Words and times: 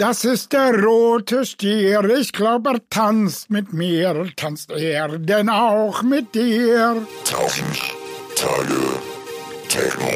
Das 0.00 0.24
ist 0.24 0.54
der 0.54 0.82
rote 0.82 1.44
Stier, 1.44 2.02
ich 2.18 2.32
glaub, 2.32 2.66
er 2.66 2.80
tanzt 2.88 3.50
mit 3.50 3.74
mir, 3.74 4.28
tanzt 4.34 4.70
er 4.70 5.18
denn 5.18 5.50
auch 5.50 6.02
mit 6.02 6.34
dir? 6.34 7.06
Tausend 7.26 7.76
Tage 8.34 8.80
Techno. 9.68 10.08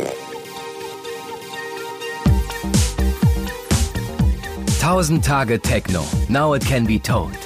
Tausend 4.81 5.23
Tage 5.23 5.61
Techno. 5.61 6.03
Now 6.31 6.55
it 6.55 6.65
can 6.65 6.87
be 6.87 6.99
told. 6.99 7.37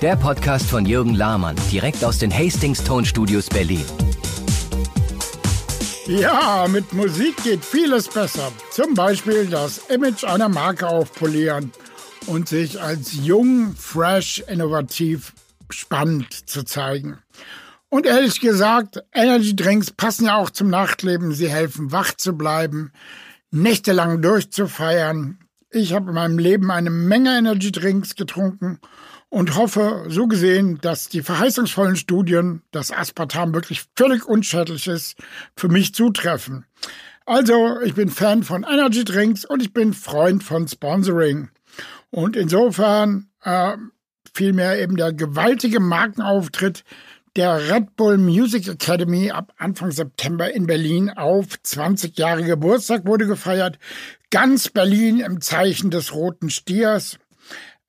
Der 0.00 0.14
Podcast 0.14 0.66
von 0.66 0.86
Jürgen 0.86 1.14
Lahmann, 1.14 1.56
direkt 1.72 2.04
aus 2.04 2.18
den 2.18 2.32
Hastings 2.32 2.84
Tonstudios 2.84 3.48
Berlin. 3.48 3.84
Ja, 6.10 6.66
mit 6.68 6.92
Musik 6.92 7.36
geht 7.44 7.64
vieles 7.64 8.08
besser. 8.08 8.50
Zum 8.72 8.94
Beispiel 8.94 9.46
das 9.46 9.78
Image 9.90 10.24
einer 10.24 10.48
Marke 10.48 10.88
aufpolieren 10.88 11.70
und 12.26 12.48
sich 12.48 12.80
als 12.80 13.12
jung, 13.12 13.76
fresh, 13.76 14.42
innovativ, 14.48 15.32
spannend 15.68 16.32
zu 16.50 16.64
zeigen. 16.64 17.18
Und 17.90 18.06
ehrlich 18.06 18.40
gesagt, 18.40 19.04
Energy 19.12 19.54
Drinks 19.54 19.92
passen 19.92 20.26
ja 20.26 20.34
auch 20.34 20.50
zum 20.50 20.68
Nachtleben. 20.68 21.32
Sie 21.32 21.48
helfen, 21.48 21.92
wach 21.92 22.12
zu 22.14 22.32
bleiben, 22.32 22.90
nächtelang 23.52 24.20
durchzufeiern. 24.20 25.38
Ich 25.70 25.94
habe 25.94 26.08
in 26.08 26.16
meinem 26.16 26.40
Leben 26.40 26.72
eine 26.72 26.90
Menge 26.90 27.38
Energy 27.38 27.70
Drinks 27.70 28.16
getrunken 28.16 28.80
und 29.30 29.56
hoffe, 29.56 30.04
so 30.08 30.26
gesehen, 30.26 30.78
dass 30.82 31.08
die 31.08 31.22
verheißungsvollen 31.22 31.96
Studien, 31.96 32.62
dass 32.72 32.92
Aspartam 32.92 33.54
wirklich 33.54 33.84
völlig 33.96 34.26
unschädlich 34.26 34.88
ist, 34.88 35.16
für 35.56 35.68
mich 35.68 35.94
zutreffen. 35.94 36.66
Also, 37.26 37.80
ich 37.80 37.94
bin 37.94 38.10
Fan 38.10 38.42
von 38.42 38.64
Energy 38.64 39.04
Drinks 39.04 39.44
und 39.44 39.62
ich 39.62 39.72
bin 39.72 39.94
Freund 39.94 40.42
von 40.42 40.66
Sponsoring. 40.66 41.48
Und 42.10 42.34
insofern 42.34 43.28
äh, 43.44 43.76
vielmehr 44.34 44.80
eben 44.80 44.96
der 44.96 45.12
gewaltige 45.12 45.78
Markenauftritt 45.78 46.84
der 47.36 47.70
Red 47.70 47.94
Bull 47.94 48.18
Music 48.18 48.66
Academy 48.66 49.30
ab 49.30 49.52
Anfang 49.56 49.92
September 49.92 50.52
in 50.52 50.66
Berlin 50.66 51.10
auf 51.10 51.46
20 51.62 52.18
Jahre 52.18 52.42
Geburtstag 52.42 53.06
wurde 53.06 53.28
gefeiert. 53.28 53.78
Ganz 54.30 54.68
Berlin 54.68 55.20
im 55.20 55.40
Zeichen 55.40 55.92
des 55.92 56.12
roten 56.12 56.50
Stiers. 56.50 57.18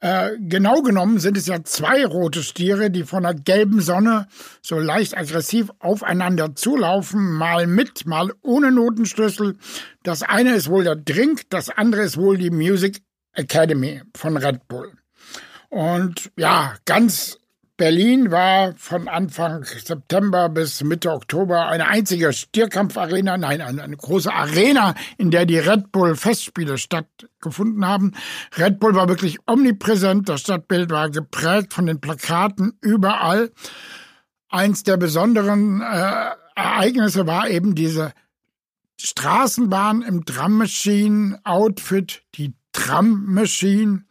Äh, 0.01 0.31
genau 0.39 0.81
genommen 0.81 1.19
sind 1.19 1.37
es 1.37 1.45
ja 1.45 1.63
zwei 1.63 2.03
rote 2.05 2.41
Stiere, 2.41 2.89
die 2.89 3.03
von 3.03 3.21
der 3.21 3.35
gelben 3.35 3.81
Sonne 3.81 4.25
so 4.61 4.79
leicht 4.79 5.15
aggressiv 5.15 5.69
aufeinander 5.77 6.55
zulaufen, 6.55 7.33
mal 7.33 7.67
mit, 7.67 8.07
mal 8.07 8.33
ohne 8.41 8.71
Notenschlüssel. 8.71 9.57
Das 10.01 10.23
eine 10.23 10.55
ist 10.55 10.69
wohl 10.69 10.83
der 10.83 10.95
Drink, 10.95 11.43
das 11.51 11.69
andere 11.69 12.01
ist 12.01 12.17
wohl 12.17 12.37
die 12.37 12.49
Music 12.49 13.03
Academy 13.33 14.01
von 14.17 14.37
Red 14.37 14.67
Bull. 14.67 14.91
Und 15.69 16.31
ja, 16.35 16.73
ganz 16.85 17.37
Berlin 17.81 18.29
war 18.29 18.75
von 18.77 19.07
Anfang 19.07 19.63
September 19.63 20.49
bis 20.49 20.83
Mitte 20.83 21.11
Oktober 21.11 21.67
eine 21.67 21.87
einzige 21.87 22.31
Stierkampfarena, 22.31 23.39
nein, 23.39 23.59
eine, 23.59 23.81
eine, 23.81 23.97
große 23.97 24.31
Arena, 24.31 24.93
in 25.17 25.31
der 25.31 25.47
die 25.47 25.57
Red 25.57 25.91
Bull 25.91 26.15
Festspiele 26.15 26.77
stattgefunden 26.77 27.83
haben. 27.83 28.13
Red 28.55 28.79
Bull 28.79 28.93
war 28.93 29.09
wirklich 29.09 29.39
omnipräsent, 29.47 30.29
das 30.29 30.41
Stadtbild 30.41 30.91
war 30.91 31.09
geprägt 31.09 31.73
von 31.73 31.87
den 31.87 31.99
Plakaten 31.99 32.77
überall. 32.81 33.49
Eins 34.49 34.83
der 34.83 34.97
besonderen 34.97 35.81
äh, 35.81 36.25
Ereignisse 36.53 37.25
war 37.25 37.49
eben 37.49 37.73
diese 37.73 38.13
Straßenbahn 38.99 40.03
im 40.03 40.23
Drum 40.23 40.59
Machine 40.59 41.39
Outfit, 41.45 42.21
die 42.35 42.53
Tram 42.73 43.25
Machine. 43.25 44.03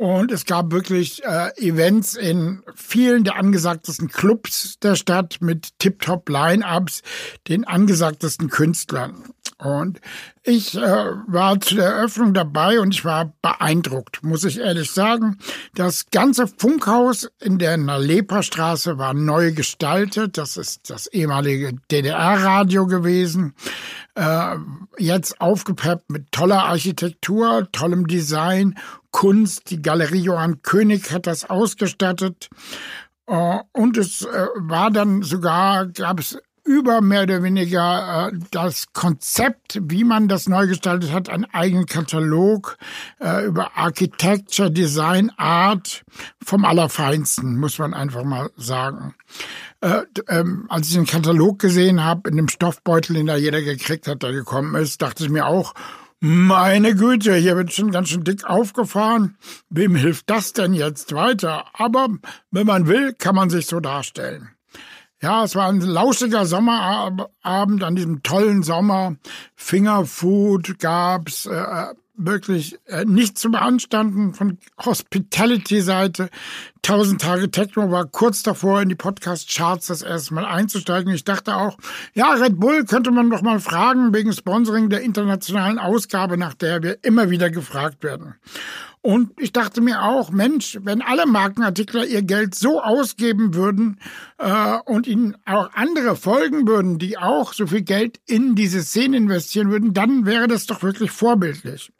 Und 0.00 0.32
es 0.32 0.46
gab 0.46 0.72
wirklich 0.72 1.22
äh, 1.24 1.50
Events 1.58 2.14
in 2.14 2.62
vielen 2.74 3.22
der 3.22 3.36
angesagtesten 3.36 4.08
Clubs 4.08 4.78
der 4.78 4.94
Stadt 4.94 5.42
mit 5.42 5.78
tip-top 5.78 6.26
Line-Ups, 6.30 7.02
den 7.48 7.66
angesagtesten 7.66 8.48
Künstlern. 8.48 9.24
Und 9.58 10.00
ich 10.42 10.74
äh, 10.74 10.80
war 10.80 11.60
zu 11.60 11.74
der 11.74 11.90
Eröffnung 11.90 12.32
dabei 12.32 12.80
und 12.80 12.94
ich 12.94 13.04
war 13.04 13.34
beeindruckt, 13.42 14.22
muss 14.22 14.44
ich 14.44 14.58
ehrlich 14.58 14.90
sagen. 14.90 15.36
Das 15.74 16.06
ganze 16.10 16.46
Funkhaus 16.46 17.28
in 17.38 17.58
der 17.58 17.76
Nalepa-Straße 17.76 18.96
war 18.96 19.12
neu 19.12 19.52
gestaltet. 19.52 20.38
Das 20.38 20.56
ist 20.56 20.88
das 20.88 21.08
ehemalige 21.08 21.74
DDR-Radio 21.90 22.86
gewesen. 22.86 23.54
Äh, 24.14 24.56
jetzt 24.96 25.42
aufgepeppt 25.42 26.08
mit 26.08 26.32
toller 26.32 26.64
Architektur, 26.64 27.68
tollem 27.70 28.06
Design, 28.06 28.78
Kunst. 29.10 29.70
Die 29.70 29.82
Galerie 29.82 30.20
Johann 30.20 30.62
König 30.62 31.12
hat 31.12 31.26
das 31.26 31.48
ausgestattet. 31.48 32.48
Äh, 33.26 33.58
und 33.72 33.96
es 33.96 34.22
äh, 34.22 34.46
war 34.56 34.90
dann 34.90 35.22
sogar, 35.22 35.86
gab 35.86 36.20
es 36.20 36.38
über 36.64 37.00
mehr 37.00 37.22
oder 37.22 37.42
weniger 37.42 38.28
äh, 38.28 38.38
das 38.50 38.92
Konzept, 38.92 39.78
wie 39.82 40.04
man 40.04 40.28
das 40.28 40.48
neu 40.48 40.66
gestaltet 40.66 41.12
hat, 41.12 41.28
einen 41.28 41.46
eigenen 41.46 41.86
Katalog 41.86 42.76
über 43.46 43.76
Architecture, 43.76 44.70
Design, 44.70 45.30
Art 45.36 46.02
vom 46.44 46.64
Allerfeinsten, 46.64 47.58
muss 47.58 47.78
man 47.78 47.94
einfach 47.94 48.24
mal 48.24 48.50
sagen. 48.56 49.14
Äh, 49.80 50.02
ähm, 50.28 50.66
als 50.68 50.88
ich 50.88 50.94
den 50.94 51.06
Katalog 51.06 51.58
gesehen 51.58 52.04
habe, 52.04 52.28
in 52.28 52.36
dem 52.36 52.48
Stoffbeutel, 52.48 53.14
den 53.14 53.26
da 53.26 53.36
jeder 53.36 53.62
gekriegt 53.62 54.06
hat, 54.06 54.22
der 54.22 54.32
gekommen 54.32 54.74
ist, 54.74 55.00
dachte 55.00 55.24
ich 55.24 55.30
mir 55.30 55.46
auch, 55.46 55.74
meine 56.20 56.94
Güte, 56.94 57.34
hier 57.34 57.56
wird 57.56 57.72
schon 57.72 57.90
ganz 57.90 58.10
schön 58.10 58.24
dick 58.24 58.44
aufgefahren. 58.44 59.36
Wem 59.70 59.94
hilft 59.94 60.28
das 60.28 60.52
denn 60.52 60.74
jetzt 60.74 61.14
weiter? 61.14 61.64
Aber 61.72 62.08
wenn 62.50 62.66
man 62.66 62.86
will, 62.86 63.14
kann 63.14 63.34
man 63.34 63.48
sich 63.48 63.66
so 63.66 63.80
darstellen. 63.80 64.50
Ja, 65.22 65.44
es 65.44 65.54
war 65.54 65.68
ein 65.68 65.80
lauschiger 65.80 66.46
Sommerabend 66.46 67.82
an 67.82 67.96
diesem 67.96 68.22
tollen 68.22 68.62
Sommer. 68.62 69.16
Fingerfood 69.54 70.78
gab's, 70.78 71.46
äh, 71.46 71.94
wirklich 72.24 72.78
äh, 72.86 73.04
nicht 73.04 73.38
zu 73.38 73.50
beanstanden 73.50 74.34
von 74.34 74.58
Hospitality-Seite. 74.84 76.30
Tausend 76.82 77.20
Tage 77.20 77.50
Techno 77.50 77.90
war 77.90 78.06
kurz 78.06 78.42
davor, 78.42 78.80
in 78.82 78.88
die 78.88 78.94
Podcast-Charts 78.94 79.88
das 79.88 80.02
erste 80.02 80.34
Mal 80.34 80.44
einzusteigen. 80.44 81.12
Ich 81.12 81.24
dachte 81.24 81.56
auch, 81.56 81.76
ja, 82.14 82.32
Red 82.32 82.58
Bull 82.58 82.84
könnte 82.84 83.10
man 83.10 83.30
doch 83.30 83.42
mal 83.42 83.60
fragen 83.60 84.14
wegen 84.14 84.32
Sponsoring 84.32 84.88
der 84.88 85.02
internationalen 85.02 85.78
Ausgabe, 85.78 86.36
nach 86.36 86.54
der 86.54 86.82
wir 86.82 86.98
immer 87.02 87.30
wieder 87.30 87.50
gefragt 87.50 88.02
werden. 88.02 88.34
Und 89.02 89.30
ich 89.40 89.52
dachte 89.52 89.80
mir 89.80 90.02
auch, 90.02 90.30
Mensch, 90.30 90.78
wenn 90.82 91.00
alle 91.00 91.24
Markenartikler 91.24 92.04
ihr 92.06 92.20
Geld 92.20 92.54
so 92.54 92.82
ausgeben 92.82 93.54
würden 93.54 93.98
äh, 94.36 94.76
und 94.84 95.06
ihnen 95.06 95.38
auch 95.46 95.70
andere 95.72 96.16
folgen 96.16 96.68
würden, 96.68 96.98
die 96.98 97.16
auch 97.16 97.54
so 97.54 97.66
viel 97.66 97.80
Geld 97.80 98.20
in 98.26 98.54
diese 98.54 98.82
Szene 98.82 99.16
investieren 99.16 99.70
würden, 99.70 99.94
dann 99.94 100.26
wäre 100.26 100.48
das 100.48 100.66
doch 100.66 100.82
wirklich 100.82 101.10
vorbildlich. 101.10 101.92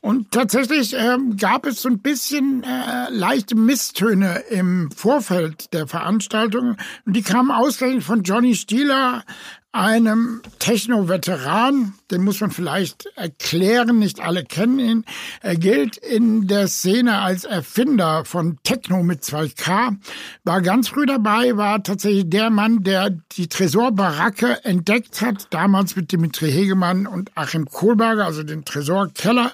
Und 0.00 0.30
tatsächlich 0.30 0.94
äh, 0.94 1.18
gab 1.36 1.66
es 1.66 1.82
so 1.82 1.88
ein 1.88 1.98
bisschen 1.98 2.62
äh, 2.62 3.10
leichte 3.10 3.54
Misstöne 3.54 4.44
im 4.48 4.90
Vorfeld 4.92 5.74
der 5.74 5.86
Veranstaltung. 5.88 6.76
Und 7.04 7.16
die 7.16 7.22
kamen 7.22 7.50
ausgerechnet 7.50 8.04
von 8.04 8.22
Johnny 8.22 8.54
Stieler, 8.54 9.24
einem 9.72 10.42
Techno-Veteran, 10.58 11.94
den 12.10 12.24
muss 12.24 12.40
man 12.40 12.50
vielleicht 12.50 13.06
erklären, 13.14 14.00
nicht 14.00 14.20
alle 14.20 14.44
kennen 14.44 14.78
ihn. 14.80 15.04
Er 15.42 15.56
gilt 15.56 15.96
in 15.96 16.48
der 16.48 16.66
Szene 16.66 17.20
als 17.20 17.44
Erfinder 17.44 18.24
von 18.24 18.58
Techno 18.64 19.04
mit 19.04 19.22
2K, 19.22 19.96
war 20.42 20.60
ganz 20.60 20.88
früh 20.88 21.06
dabei, 21.06 21.56
war 21.56 21.82
tatsächlich 21.84 22.28
der 22.28 22.50
Mann, 22.50 22.82
der 22.82 23.10
die 23.10 23.48
Tresorbaracke 23.48 24.64
entdeckt 24.64 25.20
hat, 25.20 25.46
damals 25.50 25.94
mit 25.94 26.10
Dimitri 26.10 26.50
Hegemann 26.50 27.06
und 27.06 27.30
Achim 27.36 27.66
Kohlberger, 27.66 28.26
also 28.26 28.42
den 28.42 28.64
Tresorkeller. 28.64 29.52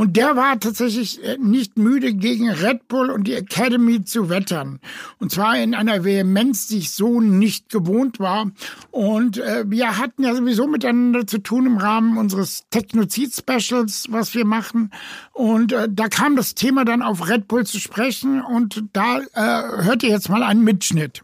Und 0.00 0.16
der 0.16 0.34
war 0.34 0.58
tatsächlich 0.58 1.22
äh, 1.22 1.36
nicht 1.36 1.76
müde, 1.76 2.14
gegen 2.14 2.48
Red 2.48 2.88
Bull 2.88 3.10
und 3.10 3.26
die 3.26 3.34
Academy 3.34 4.02
zu 4.02 4.30
wettern. 4.30 4.80
Und 5.18 5.30
zwar 5.30 5.58
in 5.58 5.74
einer 5.74 6.04
Vehemenz, 6.04 6.68
die 6.68 6.78
ich 6.78 6.92
so 6.92 7.20
nicht 7.20 7.68
gewohnt 7.68 8.18
war. 8.18 8.50
Und 8.90 9.36
äh, 9.36 9.64
wir 9.66 9.98
hatten 9.98 10.22
ja 10.22 10.34
sowieso 10.34 10.66
miteinander 10.66 11.26
zu 11.26 11.36
tun 11.36 11.66
im 11.66 11.76
Rahmen 11.76 12.16
unseres 12.16 12.64
Technozid-Specials, 12.70 14.06
was 14.08 14.34
wir 14.34 14.46
machen. 14.46 14.90
Und 15.34 15.72
äh, 15.72 15.86
da 15.90 16.08
kam 16.08 16.34
das 16.34 16.54
Thema 16.54 16.86
dann 16.86 17.02
auf 17.02 17.28
Red 17.28 17.46
Bull 17.46 17.66
zu 17.66 17.78
sprechen 17.78 18.40
und 18.40 18.82
da 18.94 19.18
äh, 19.18 19.84
hört 19.84 20.02
ihr 20.02 20.08
jetzt 20.08 20.30
mal 20.30 20.42
einen 20.42 20.64
Mitschnitt. 20.64 21.20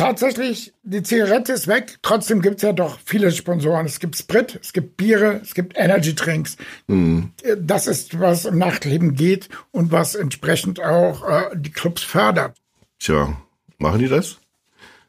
Tatsächlich, 0.00 0.72
die 0.82 1.02
Zigarette 1.02 1.52
ist 1.52 1.68
weg. 1.68 1.98
Trotzdem 2.00 2.40
gibt 2.40 2.56
es 2.56 2.62
ja 2.62 2.72
doch 2.72 2.98
viele 3.04 3.30
Sponsoren. 3.32 3.84
Es 3.84 4.00
gibt 4.00 4.16
Sprit, 4.16 4.58
es 4.62 4.72
gibt 4.72 4.96
Biere, 4.96 5.40
es 5.42 5.54
gibt 5.54 5.76
Energy 5.76 6.14
Drinks. 6.14 6.56
Mhm. 6.86 7.32
Das 7.58 7.86
ist, 7.86 8.18
was 8.18 8.46
im 8.46 8.56
Nachtleben 8.56 9.14
geht 9.14 9.50
und 9.72 9.92
was 9.92 10.14
entsprechend 10.14 10.80
auch 10.80 11.28
äh, 11.28 11.42
die 11.54 11.70
Clubs 11.70 12.02
fördert. 12.02 12.56
Tja, 12.98 13.36
machen 13.78 13.98
die 13.98 14.08
das? 14.08 14.38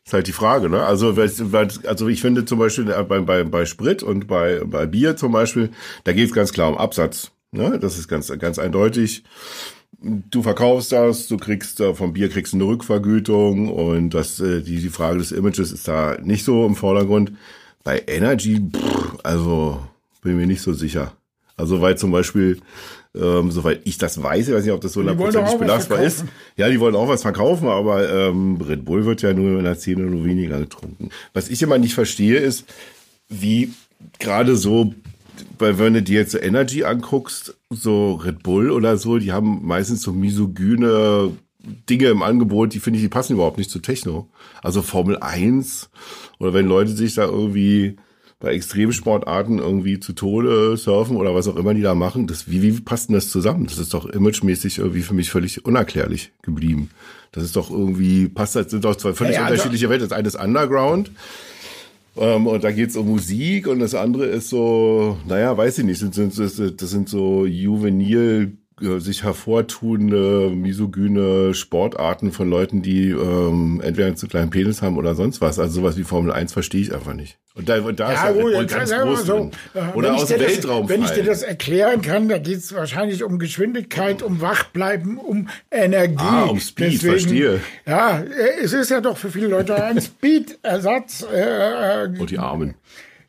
Ist 0.05 0.13
halt 0.13 0.27
die 0.27 0.33
Frage, 0.33 0.67
ne? 0.67 0.83
Also, 0.83 1.15
also 1.15 2.07
ich 2.09 2.21
finde 2.21 2.43
zum 2.43 2.59
Beispiel 2.59 2.91
äh, 2.91 3.03
bei, 3.03 3.21
bei, 3.21 3.43
bei 3.45 3.65
Sprit 3.65 4.03
und 4.03 4.27
bei, 4.27 4.61
bei 4.65 4.85
Bier 4.87 5.15
zum 5.15 5.31
Beispiel, 5.31 5.71
da 6.03 6.11
geht 6.11 6.27
es 6.27 6.35
ganz 6.35 6.51
klar 6.51 6.69
um 6.69 6.77
Absatz. 6.77 7.31
Ne? 7.51 7.79
Das 7.79 7.97
ist 7.97 8.07
ganz, 8.07 8.31
ganz 8.39 8.59
eindeutig. 8.59 9.23
Du 9.99 10.41
verkaufst 10.41 10.91
das, 10.91 11.27
du 11.27 11.37
kriegst 11.37 11.79
äh, 11.79 11.93
vom 11.93 12.13
Bier 12.13 12.29
kriegst 12.29 12.53
eine 12.53 12.63
Rückvergütung 12.63 13.69
und 13.69 14.11
das, 14.11 14.39
äh, 14.39 14.61
die, 14.61 14.77
die 14.77 14.89
Frage 14.89 15.19
des 15.19 15.31
Images 15.31 15.71
ist 15.71 15.87
da 15.87 16.17
nicht 16.21 16.43
so 16.43 16.65
im 16.65 16.75
Vordergrund. 16.75 17.33
Bei 17.83 18.03
Energy, 18.07 18.59
pff, 18.59 19.17
also 19.23 19.79
bin 20.23 20.37
mir 20.37 20.47
nicht 20.47 20.61
so 20.61 20.73
sicher. 20.73 21.13
Also 21.57 21.81
weil 21.81 21.97
zum 21.97 22.11
Beispiel, 22.11 22.59
ähm, 23.13 23.51
soweit 23.51 23.81
ich 23.83 23.97
das 23.97 24.21
weiß, 24.21 24.47
ich 24.47 24.53
weiß 24.55 24.63
nicht, 24.63 24.73
ob 24.73 24.81
das 24.81 24.93
so 24.93 25.01
hundertprozentig 25.01 25.59
belastbar 25.59 26.01
ist. 26.01 26.25
Ja, 26.55 26.69
die 26.69 26.79
wollen 26.79 26.95
auch 26.95 27.07
was 27.07 27.21
verkaufen, 27.21 27.67
aber 27.67 28.09
ähm, 28.11 28.59
Red 28.61 28.85
Bull 28.85 29.05
wird 29.05 29.21
ja 29.21 29.33
nur 29.33 29.59
in 29.59 29.65
der 29.65 29.75
Szene 29.75 30.03
nur 30.03 30.25
weniger 30.25 30.59
getrunken. 30.59 31.09
Was 31.33 31.49
ich 31.49 31.61
immer 31.61 31.77
nicht 31.77 31.93
verstehe, 31.93 32.37
ist, 32.37 32.65
wie 33.29 33.73
gerade 34.19 34.55
so, 34.55 34.93
weil 35.59 35.77
wenn 35.79 35.93
du 35.93 36.01
dir 36.01 36.19
jetzt 36.19 36.31
so 36.31 36.37
Energy 36.39 36.83
anguckst, 36.83 37.57
so 37.69 38.13
Red 38.15 38.43
Bull 38.43 38.71
oder 38.71 38.97
so, 38.97 39.17
die 39.17 39.31
haben 39.31 39.65
meistens 39.65 40.01
so 40.01 40.11
misogyne 40.11 41.31
Dinge 41.89 42.07
im 42.07 42.23
Angebot, 42.23 42.73
die 42.73 42.79
finde 42.79 42.97
ich, 42.97 43.03
die 43.03 43.09
passen 43.09 43.33
überhaupt 43.33 43.57
nicht 43.57 43.69
zu 43.69 43.79
Techno. 43.79 44.29
Also 44.63 44.81
Formel 44.81 45.17
1 45.19 45.89
oder 46.39 46.53
wenn 46.53 46.67
Leute 46.67 46.91
sich 46.91 47.13
da 47.13 47.25
irgendwie 47.25 47.97
bei 48.39 48.53
Extremsportarten 48.55 49.59
irgendwie 49.59 49.99
zu 49.99 50.13
Tode 50.13 50.75
surfen 50.75 51.15
oder 51.17 51.35
was 51.35 51.47
auch 51.47 51.55
immer 51.55 51.75
die 51.75 51.83
da 51.83 51.93
machen, 51.93 52.25
das, 52.25 52.49
wie, 52.49 52.63
wie 52.63 52.81
passt 52.81 53.09
denn 53.09 53.13
das 53.13 53.29
zusammen? 53.29 53.67
Das 53.67 53.77
ist 53.77 53.93
doch 53.93 54.07
imagemäßig 54.07 54.79
irgendwie 54.79 55.03
für 55.03 55.13
mich 55.13 55.29
völlig 55.29 55.63
unerklärlich 55.63 56.31
geblieben. 56.41 56.89
Das 57.31 57.43
ist 57.43 57.55
doch 57.55 57.69
irgendwie, 57.69 58.27
passt 58.27 58.55
das, 58.55 58.71
sind 58.71 58.83
doch 58.83 58.95
zwei 58.95 59.13
völlig 59.13 59.35
Ja, 59.35 59.43
also- 59.43 59.53
unterschiedliche 59.53 59.89
Welten. 59.89 60.09
Das 60.09 60.17
eine 60.17 60.27
ist 60.27 60.35
Underground. 60.35 61.11
Ähm, 62.17 62.47
und 62.47 62.63
da 62.63 62.71
geht's 62.71 62.97
um 62.97 63.07
Musik 63.07 63.67
und 63.67 63.79
das 63.79 63.95
andere 63.95 64.25
ist 64.25 64.49
so, 64.49 65.17
naja, 65.27 65.55
weiß 65.55 65.79
ich 65.79 65.85
nicht, 65.85 66.01
das 66.01 66.15
sind, 66.15 66.81
das 66.81 66.89
sind 66.89 67.09
so 67.09 67.45
juvenil 67.45 68.57
äh, 68.81 68.99
sich 68.99 69.23
hervortuende, 69.23 70.49
misogyne 70.49 71.53
Sportarten 71.53 72.31
von 72.31 72.49
Leuten, 72.49 72.81
die 72.81 73.09
ähm, 73.09 73.81
entweder 73.83 74.07
einen 74.07 74.17
zu 74.17 74.27
kleinen 74.27 74.49
Penis 74.49 74.81
haben 74.81 74.97
oder 74.97 75.15
sonst 75.15 75.41
was. 75.41 75.59
Also 75.59 75.81
sowas 75.81 75.97
wie 75.97 76.03
Formel 76.03 76.31
1 76.31 76.53
verstehe 76.53 76.81
ich 76.81 76.93
einfach 76.93 77.13
nicht. 77.13 77.37
Und 77.53 77.67
da, 77.67 77.81
und 77.81 77.99
da 77.99 78.07
ist 78.07 78.13
Ja, 78.15 78.21
halt 78.23 78.41
gut, 78.41 78.67
ganz 78.69 78.91
groß 78.93 79.25
drin. 79.25 79.51
äh, 79.73 79.79
Oder 79.97 80.13
aus 80.15 80.25
dem 80.27 80.39
das- 80.39 80.47
Weltraum 80.47 80.87
Wenn 80.87 81.03
ich 81.03 81.09
dir 81.11 81.23
das 81.23 81.43
erklären 81.43 82.01
kann, 82.01 82.29
da 82.29 82.37
geht 82.37 82.57
es 82.59 82.73
wahrscheinlich 82.73 83.23
um 83.23 83.39
Geschwindigkeit, 83.39 84.23
um 84.23 84.39
Wachbleiben, 84.39 85.17
um 85.17 85.49
Energie. 85.69 86.15
Ah, 86.17 86.43
um 86.45 86.59
Speed, 86.61 87.01
verstehe. 87.01 87.59
Ja, 87.85 88.19
äh, 88.21 88.63
es 88.63 88.71
ist 88.71 88.89
ja 88.89 89.01
doch 89.01 89.17
für 89.17 89.29
viele 89.31 89.47
Leute 89.47 89.75
ein 89.83 89.99
Speed-Ersatz. 90.01 91.25
Äh, 91.33 92.05
äh, 92.05 92.19
Und 92.19 92.31
die 92.31 92.39
Armen. 92.39 92.75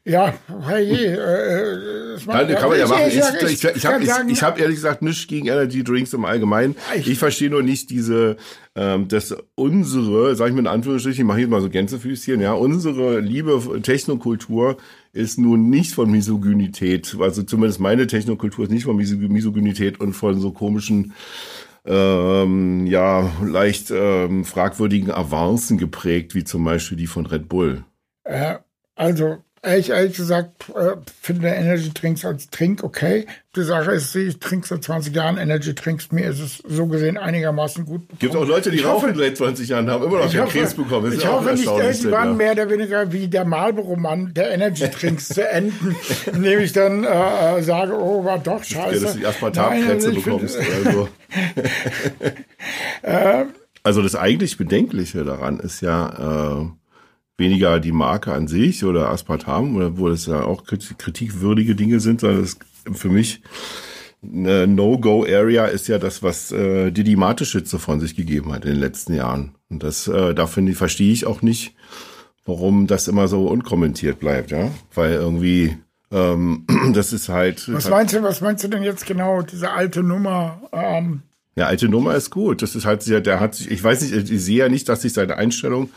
Ja, 0.05 0.35
hey, 0.67 0.91
äh, 0.93 2.15
es 2.15 2.27
macht- 2.27 2.49
Kann, 2.49 2.55
kann 2.57 2.69
man 2.71 2.79
ja 2.79 2.87
machen. 2.89 3.03
Ich, 3.09 3.15
sag- 3.23 3.43
ich, 3.43 3.65
ich, 3.65 3.87
habe 3.87 4.03
ich, 4.03 4.11
ich 4.33 4.43
hab 4.43 4.59
ehrlich 4.59 4.77
gesagt 4.77 5.03
nichts 5.03 5.27
gegen 5.27 5.47
Energy 5.47 5.85
Drinks 5.85 6.13
im 6.13 6.25
Allgemeinen. 6.25 6.75
Ich- 6.97 7.09
Ich 7.09 7.19
verstehe 7.19 7.51
nur 7.51 7.63
nicht 7.63 7.91
diese, 7.91 8.37
ähm, 8.75 9.09
dass 9.09 9.35
unsere, 9.55 10.35
sag 10.35 10.49
ich 10.49 10.55
mal 10.55 10.61
in 10.61 10.67
Anführungsstrichen, 10.67 11.23
ich 11.23 11.27
mache 11.29 11.41
jetzt 11.41 11.51
mal 11.51 11.61
so 11.61 11.71
Gänsefüßchen, 11.71 12.41
ja, 12.41 12.53
unsere 12.53 13.21
liebe 13.21 13.81
Technokultur 13.83 14.77
ist 15.13 15.39
nun 15.39 15.71
nicht 15.71 15.95
von 15.95 16.11
Misogynität, 16.11 17.17
also 17.21 17.43
zumindest 17.43 17.81
meine 17.81 18.07
Technokultur 18.07 18.65
ist 18.65 18.71
nicht 18.71 18.85
von 18.85 18.97
Misog- 18.97 19.29
Misogynität 19.29 20.01
und 20.01 20.15
von 20.15 20.41
so 20.41 20.51
komischen 20.53 21.13
ähm, 21.85 22.87
ja, 22.87 23.31
leicht 23.45 23.91
ähm, 23.91 24.45
fragwürdigen 24.45 25.11
Avancen 25.11 25.79
geprägt, 25.79 26.35
wie 26.35 26.45
zum 26.45 26.65
Beispiel 26.65 26.97
die 26.97 27.07
von 27.09 27.27
Red 27.27 27.49
Bull. 27.49 27.85
Äh, 28.25 28.57
also, 28.95 29.39
ehrlich, 29.63 29.91
ehrlich 29.91 30.17
gesagt, 30.17 30.69
äh, 30.71 30.97
finde 31.21 31.49
Energy 31.49 31.93
Drinks 31.95 32.25
als 32.25 32.51
Trink 32.51 32.83
okay. 32.83 33.27
Die 33.55 33.63
Sache 33.63 33.93
ist, 33.93 34.15
ich 34.17 34.39
trinke 34.39 34.67
seit 34.67 34.83
20 34.83 35.15
Jahren 35.15 35.37
Energy 35.37 35.75
Drinks. 35.75 36.11
Mir 36.11 36.31
ist 36.31 36.41
es 36.41 36.63
so 36.67 36.87
gesehen 36.87 37.17
einigermaßen 37.19 37.85
gut. 37.85 38.03
Gibt 38.19 38.35
auch 38.35 38.47
Leute, 38.47 38.71
die 38.71 38.79
Ich 38.79 38.85
rauchen 38.85 39.11
hoffe- 39.11 39.19
seit 39.19 39.37
20 39.37 39.69
Jahren, 39.69 39.91
haben 39.91 40.05
immer 40.05 40.19
noch 40.19 40.27
Ich 40.27 40.33
keinen 40.35 40.49
Krebs 40.49 40.75
bekommen. 40.75 41.11
Das 41.11 41.15
ich 41.15 41.27
hoffe 41.27 41.53
nicht, 41.53 41.67
waren 42.11 42.29
ja. 42.31 42.35
mehr 42.35 42.53
oder 42.53 42.71
weniger 42.71 43.13
wie 43.13 43.29
der 43.29 43.45
Marlboro-Mann 43.45 44.33
der 44.35 44.53
Energy 44.53 44.89
Drinks 44.89 45.29
zu 45.29 45.47
enden, 45.49 45.95
indem 46.33 46.61
ich 46.61 46.73
dann 46.73 47.05
äh, 47.05 47.59
äh, 47.59 47.63
sage, 47.63 47.93
oh, 47.95 48.25
war 48.25 48.39
doch 48.39 48.65
Ja, 48.65 48.83
scheiße. 48.85 49.01
dass 49.01 49.13
du 49.15 49.19
die 49.21 49.27
Aspartamkrätze 49.27 50.11
ich 50.11 50.25
bekommst 50.25 50.59
oder 50.59 50.93
so. 50.93 51.09
also 53.83 54.03
das 54.03 54.15
eigentlich 54.17 54.57
Bedenkliche 54.57 55.25
daran 55.25 55.61
ist 55.61 55.81
ja 55.83 56.63
äh, 56.63 56.67
weniger 57.39 57.81
die 57.81 57.93
Marke 57.93 58.33
an 58.33 58.47
sich 58.49 58.85
oder 58.85 59.11
Aspartam, 59.11 59.77
oder 59.77 59.99
wo 59.99 60.09
das 60.09 60.27
ja 60.27 60.43
auch 60.45 60.65
krit- 60.65 60.97
kritikwürdige 60.99 61.75
Dinge 61.75 62.01
sind, 62.01 62.21
sondern 62.21 62.43
das 62.43 62.57
für 62.93 63.09
mich 63.09 63.41
eine 64.25 64.67
No-Go-Area 64.69 65.67
ist 65.67 65.89
ja 65.89 65.99
das, 65.99 66.23
was 66.23 66.53
äh, 66.53 66.93
Didi 66.93 67.17
Mateschitze 67.17 67.79
von 67.81 67.99
sich 67.99 68.15
gegeben 68.15 68.53
hat 68.53 68.65
in 68.65 68.73
den 68.73 68.81
letzten 68.81 69.15
Jahren. 69.15 69.57
Und 69.69 69.83
das, 69.83 70.07
äh, 70.07 70.33
da 70.35 70.47
finde 70.47 70.73
ich, 70.73 70.79
verstehe 70.79 71.13
ich 71.13 71.27
auch 71.27 71.43
nicht, 71.43 71.75
warum 72.47 72.87
das 72.87 73.09
immer 73.09 73.27
so 73.27 73.49
unkommentiert 73.49 74.21
bleibt, 74.21 74.53
ja. 74.53 74.71
Weil 74.95 75.15
irgendwie, 75.15 75.77
ähm, 76.13 76.67
das 76.93 77.13
ist 77.13 77.29
halt. 77.29 77.69
Was 77.73 77.91
meinst 77.91 78.15
du, 78.15 78.23
was 78.23 78.41
meinst 78.41 78.63
du 78.63 78.69
denn 78.69 78.85
jetzt 78.85 79.07
genau, 79.07 79.43
diese 79.43 79.73
alte 79.73 80.05
Nummer? 80.05 80.61
Ähm, 80.73 81.23
Ja, 81.57 81.67
alte 81.67 81.89
Nummer 81.89 82.15
ist 82.15 82.31
gut. 82.31 82.63
Das 82.63 82.77
ist 82.77 82.85
halt 82.87 83.05
der 83.09 83.41
hat 83.41 83.57
sich, 83.57 83.73
ich 83.73 83.83
weiß 83.83 84.03
nicht, 84.03 84.31
ich 84.31 84.45
sehe 84.45 84.59
ja 84.59 84.69
nicht, 84.69 84.89
dass 84.89 85.03
sich 85.03 85.15
seine 85.15 85.37
Einstellung 85.37 85.91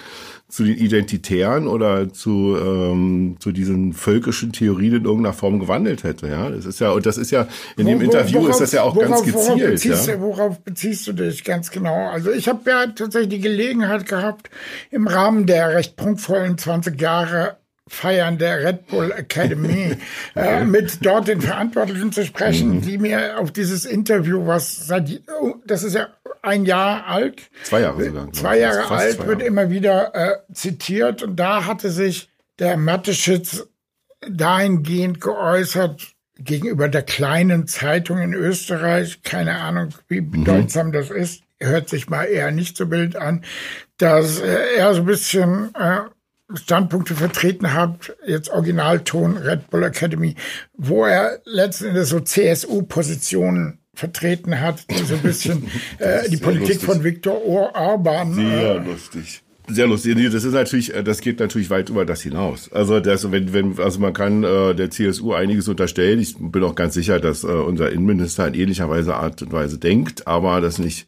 zu 0.56 0.63
den 0.63 0.78
Identitären 0.78 1.68
oder 1.68 2.12
zu, 2.13 2.56
ähm, 2.57 3.36
zu 3.40 3.52
diesen 3.52 3.92
völkischen 3.94 4.54
Theorien 4.54 4.96
in 4.96 5.04
irgendeiner 5.06 5.34
Form 5.34 5.60
gewandelt 5.60 6.04
hätte, 6.06 6.28
ja. 6.30 6.50
Das 6.50 6.66
ist 6.66 6.80
ja, 6.80 6.92
und 6.92 7.06
das 7.06 7.18
ist 7.18 7.31
ja, 7.31 7.48
in 7.78 7.86
dem 7.88 8.00
Wo- 8.00 8.04
Interview 8.04 8.40
worauf- 8.40 8.52
ist 8.52 8.62
das 8.62 8.72
ja 8.72 8.84
auch 8.84 8.96
worauf, 8.96 9.24
ganz 9.24 9.34
worauf 9.34 9.48
gezielt, 9.50 9.72
beziehst, 9.72 10.07
ja. 10.07 10.22
worauf 10.22 10.60
beziehst 10.62 11.07
du 11.07 11.13
dich 11.13 11.44
ganz 11.44 11.72
genau? 11.72 12.07
Also 12.10 12.31
ich 12.31 12.48
habe 12.48 12.69
ja 12.69 12.88
tatsächlich 12.88 13.30
die 13.30 13.42
Gelegenheit 13.42 14.06
gehabt, 14.07 14.50
im 14.92 15.07
Rahmen 15.07 15.46
der 15.46 15.75
recht 15.75 15.98
prunkvollen 15.98 16.57
20 16.57 17.00
Jahre 17.02 17.57
Feiern 17.87 18.37
der 18.39 18.63
Red 18.63 18.87
Bull 18.87 19.11
Academy 19.11 19.95
äh, 20.35 20.63
mit 20.63 21.05
dort 21.05 21.27
den 21.27 21.41
Verantwortlichen 21.41 22.11
zu 22.11 22.21
Mhm. 22.21 22.25
sprechen, 22.25 22.81
die 22.81 22.97
mir 22.97 23.37
auf 23.39 23.51
dieses 23.51 23.85
Interview, 23.85 24.47
was 24.47 24.87
seit, 24.87 25.21
oh, 25.41 25.55
das 25.65 25.83
ist 25.83 25.93
ja 25.93 26.07
ein 26.41 26.65
Jahr 26.65 27.05
alt, 27.07 27.43
Zwei 27.63 27.81
Jahre 27.81 28.03
sogar. 28.03 28.31
zwei 28.33 28.59
Jahre 28.59 28.89
alt, 28.89 29.13
zwei 29.17 29.27
wird 29.27 29.39
Jahre. 29.39 29.47
immer 29.47 29.69
wieder 29.69 30.15
äh, 30.15 30.53
zitiert. 30.53 31.21
Und 31.23 31.35
da 31.37 31.65
hatte 31.65 31.89
sich 31.91 32.29
der 32.59 32.77
Matteschitz 32.77 33.67
dahingehend 34.27 35.21
geäußert 35.21 36.13
gegenüber 36.37 36.89
der 36.89 37.03
kleinen 37.03 37.67
Zeitung 37.67 38.19
in 38.19 38.33
Österreich. 38.33 39.21
Keine 39.23 39.59
Ahnung, 39.59 39.89
wie 40.07 40.21
Mhm. 40.21 40.31
bedeutsam 40.31 40.91
das 40.91 41.09
ist. 41.11 41.44
Hört 41.59 41.87
sich 41.89 42.09
mal 42.09 42.25
eher 42.25 42.51
nicht 42.51 42.75
so 42.77 42.89
wild 42.92 43.15
an, 43.15 43.44
dass 43.97 44.39
äh, 44.42 44.75
er 44.77 44.94
so 44.94 45.01
ein 45.01 45.06
bisschen 45.06 45.73
äh, 45.75 45.99
Standpunkte 46.54 47.16
vertreten 47.16 47.73
hat, 47.73 48.16
jetzt 48.25 48.49
Originalton 48.49 49.37
Red 49.37 49.69
Bull 49.69 49.83
Academy, 49.83 50.35
wo 50.73 51.06
er 51.06 51.40
letzten 51.45 51.85
Endes 51.85 52.09
so 52.09 52.19
CSU-Positionen 52.19 53.80
vertreten 53.95 54.59
hat, 54.59 54.85
die 54.90 55.04
so 55.04 55.16
ein 55.16 55.21
bisschen 55.21 55.69
äh, 55.99 56.30
die 56.30 56.37
Politik 56.37 56.68
lustig. 56.68 56.85
von 56.85 57.04
Viktor 57.04 57.44
Orban 57.45 58.33
Sehr 58.33 58.75
äh, 58.75 58.78
lustig. 58.78 59.42
Sehr 59.68 59.87
lustig. 59.87 60.16
Das 60.31 60.44
ist 60.44 60.54
natürlich, 60.54 60.94
äh, 60.94 61.04
das 61.04 61.21
geht 61.21 61.40
natürlich 61.40 61.69
weit 61.69 61.90
über 61.90 62.06
das 62.06 62.21
hinaus. 62.21 62.71
Also 62.71 62.99
das, 62.99 63.31
wenn, 63.31 63.52
wenn, 63.54 63.80
also 63.80 63.99
man 63.99 64.14
kann 64.14 64.44
äh, 64.44 64.75
der 64.75 64.92
CSU 64.92 65.33
einiges 65.33 65.68
unterstellen. 65.68 66.19
Ich 66.19 66.35
bin 66.37 66.64
auch 66.64 66.75
ganz 66.75 66.94
sicher, 66.94 67.19
dass 67.19 67.44
äh, 67.44 67.47
unser 67.47 67.92
Innenminister 67.92 68.47
in 68.47 68.54
ähnlicher 68.54 68.90
Weise 68.90 69.16
Art 69.16 69.42
und 69.42 69.52
Weise 69.52 69.80
denkt, 69.80 70.28
aber 70.28 70.61
das 70.61 70.78
nicht 70.78 71.07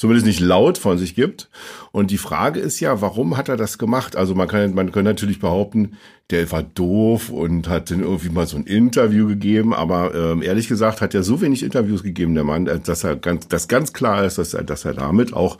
zumindest 0.00 0.26
nicht 0.26 0.40
laut 0.40 0.78
von 0.78 0.96
sich 0.96 1.14
gibt. 1.14 1.50
Und 1.92 2.10
die 2.10 2.16
Frage 2.16 2.58
ist 2.58 2.80
ja, 2.80 3.02
warum 3.02 3.36
hat 3.36 3.50
er 3.50 3.58
das 3.58 3.76
gemacht? 3.76 4.16
Also 4.16 4.34
man 4.34 4.48
kann, 4.48 4.72
man 4.72 4.92
kann 4.92 5.04
natürlich 5.04 5.40
behaupten, 5.40 5.98
der 6.30 6.50
war 6.50 6.62
doof 6.62 7.28
und 7.28 7.68
hat 7.68 7.90
dann 7.90 8.00
irgendwie 8.00 8.30
mal 8.30 8.46
so 8.46 8.56
ein 8.56 8.64
Interview 8.64 9.28
gegeben, 9.28 9.74
aber 9.74 10.14
ähm, 10.14 10.42
ehrlich 10.42 10.68
gesagt 10.68 11.02
hat 11.02 11.14
er 11.14 11.22
so 11.22 11.42
wenig 11.42 11.62
Interviews 11.62 12.02
gegeben, 12.02 12.34
der 12.34 12.44
Mann, 12.44 12.64
dass 12.64 13.04
er 13.04 13.16
ganz, 13.16 13.46
dass 13.48 13.68
ganz 13.68 13.92
klar 13.92 14.24
ist, 14.24 14.38
dass 14.38 14.54
er, 14.54 14.64
dass 14.64 14.86
er 14.86 14.94
damit 14.94 15.34
auch 15.34 15.58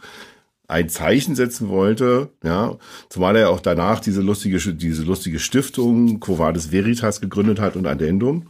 ein 0.69 0.89
Zeichen 0.89 1.35
setzen 1.35 1.69
wollte, 1.69 2.31
ja, 2.43 2.79
zumal 3.11 3.37
er 3.37 3.51
auch 3.51 3.61
danach 3.61 4.01
diese 4.01 4.23
lustige, 4.23 4.57
diese 4.73 5.03
lustige 5.03 5.39
Stiftung 5.39 6.19
Quo 6.19 6.39
Vadis 6.39 6.73
Veritas 6.73 7.21
gegründet 7.21 7.61
hat 7.61 7.77
und 7.77 7.87
Addendum 7.87 8.47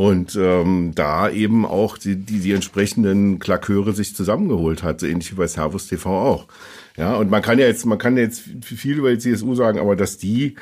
und 0.00 0.34
ähm, 0.34 0.92
da 0.94 1.28
eben 1.28 1.66
auch 1.66 1.98
die, 1.98 2.16
die, 2.16 2.38
die 2.38 2.52
entsprechenden 2.52 3.38
Klaköre 3.38 3.92
sich 3.92 4.16
zusammengeholt 4.16 4.82
hat, 4.82 4.98
so 5.00 5.06
ähnlich 5.06 5.30
wie 5.30 5.36
bei 5.36 5.46
Servus 5.46 5.88
TV 5.88 6.08
auch. 6.08 6.46
Ja, 6.96 7.16
und 7.16 7.30
man 7.30 7.42
kann 7.42 7.58
ja 7.58 7.66
jetzt, 7.66 7.84
man 7.84 7.98
kann 7.98 8.16
jetzt 8.16 8.44
viel 8.64 8.96
über 8.96 9.10
die 9.10 9.18
CSU 9.18 9.54
sagen, 9.54 9.78
aber 9.78 9.96
dass 9.96 10.16
die 10.16 10.56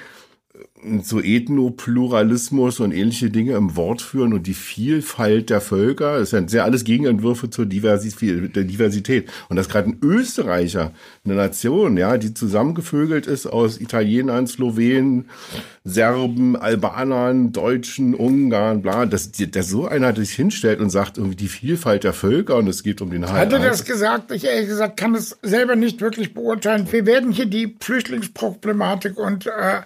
so 1.03 1.21
Ethnopluralismus 1.21 2.81
und 2.81 2.93
ähnliche 2.93 3.31
Dinge 3.31 3.55
im 3.57 3.77
Wort 3.77 4.01
führen 4.01 4.33
und 4.33 4.47
die 4.47 4.55
Vielfalt 4.55 5.51
der 5.51 5.61
Völker. 5.61 6.19
Das 6.19 6.31
sind 6.31 6.53
ja 6.53 6.65
alles 6.65 6.85
Gegenentwürfe 6.85 7.51
zur 7.51 7.67
Diversität. 7.67 9.29
Und 9.49 9.57
das 9.57 9.69
gerade 9.69 9.91
ein 9.91 9.99
Österreicher, 10.03 10.93
eine 11.25 11.35
Nation, 11.35 11.97
ja, 11.97 12.17
die 12.17 12.35
zusammengevögelt 12.35 13.27
ist 13.27 13.47
aus 13.47 13.81
Italienern, 13.81 14.47
Slowenen, 14.47 15.29
Serben, 15.85 16.57
Albanern, 16.57 17.53
Deutschen, 17.53 18.15
Ungarn, 18.15 18.83
bla, 18.83 19.07
dass, 19.07 19.33
dass 19.33 19.69
so 19.69 19.87
einer 19.87 20.15
sich 20.15 20.33
hinstellt 20.33 20.81
und 20.81 20.91
sagt 20.91 21.19
irgendwie 21.19 21.37
die 21.37 21.49
Vielfalt 21.49 22.05
der 22.05 22.13
Völker 22.13 22.57
und 22.57 22.69
es 22.69 22.83
geht 22.83 23.01
um 23.01 23.11
den 23.11 23.31
Heil. 23.31 23.41
Hat 23.41 23.53
er 23.53 23.59
das 23.61 23.85
gesagt? 23.85 24.31
Ich 24.33 24.45
ehrlich 24.45 24.69
gesagt 24.69 24.99
kann 24.99 25.15
es 25.15 25.39
selber 25.43 25.77
nicht 25.77 26.01
wirklich 26.01 26.35
beurteilen. 26.35 26.87
Wir 26.91 27.07
werden 27.07 27.33
hier 27.33 27.47
die 27.47 27.77
Flüchtlingsproblematik 27.81 29.19
und 29.19 29.47
äh, 29.47 29.83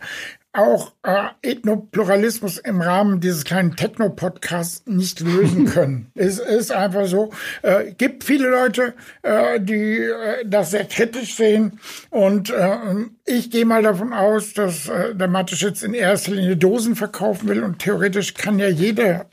auch 0.53 0.93
äh, 1.03 1.29
Ethnopluralismus 1.43 2.59
im 2.59 2.81
Rahmen 2.81 3.21
dieses 3.21 3.45
kleinen 3.45 3.75
Techno-Podcasts 3.77 4.87
nicht 4.87 5.21
lösen 5.21 5.65
können. 5.73 6.11
es 6.15 6.39
ist 6.39 6.73
einfach 6.73 7.07
so. 7.07 7.31
Äh, 7.63 7.93
gibt 7.93 8.25
viele 8.25 8.49
Leute, 8.49 8.95
äh, 9.23 9.61
die 9.61 9.99
äh, 9.99 10.45
das 10.45 10.73
sehr 10.73 10.85
kritisch 10.85 11.37
sehen. 11.37 11.81
Und 12.11 12.51
äh, 12.51 12.77
ich 13.25 13.51
gehe 13.51 13.65
mal 13.65 13.83
davon 13.83 14.13
aus, 14.13 14.53
dass 14.53 14.89
äh, 14.89 15.15
der 15.15 15.29
Mateschitz 15.29 15.83
in 15.83 15.95
erster 15.95 16.33
Linie 16.33 16.57
Dosen 16.57 16.97
verkaufen 16.97 17.49
will. 17.49 17.63
Und 17.63 17.79
theoretisch 17.79 18.35
kann 18.35 18.59
ja 18.59 18.69
jeder 18.69 19.27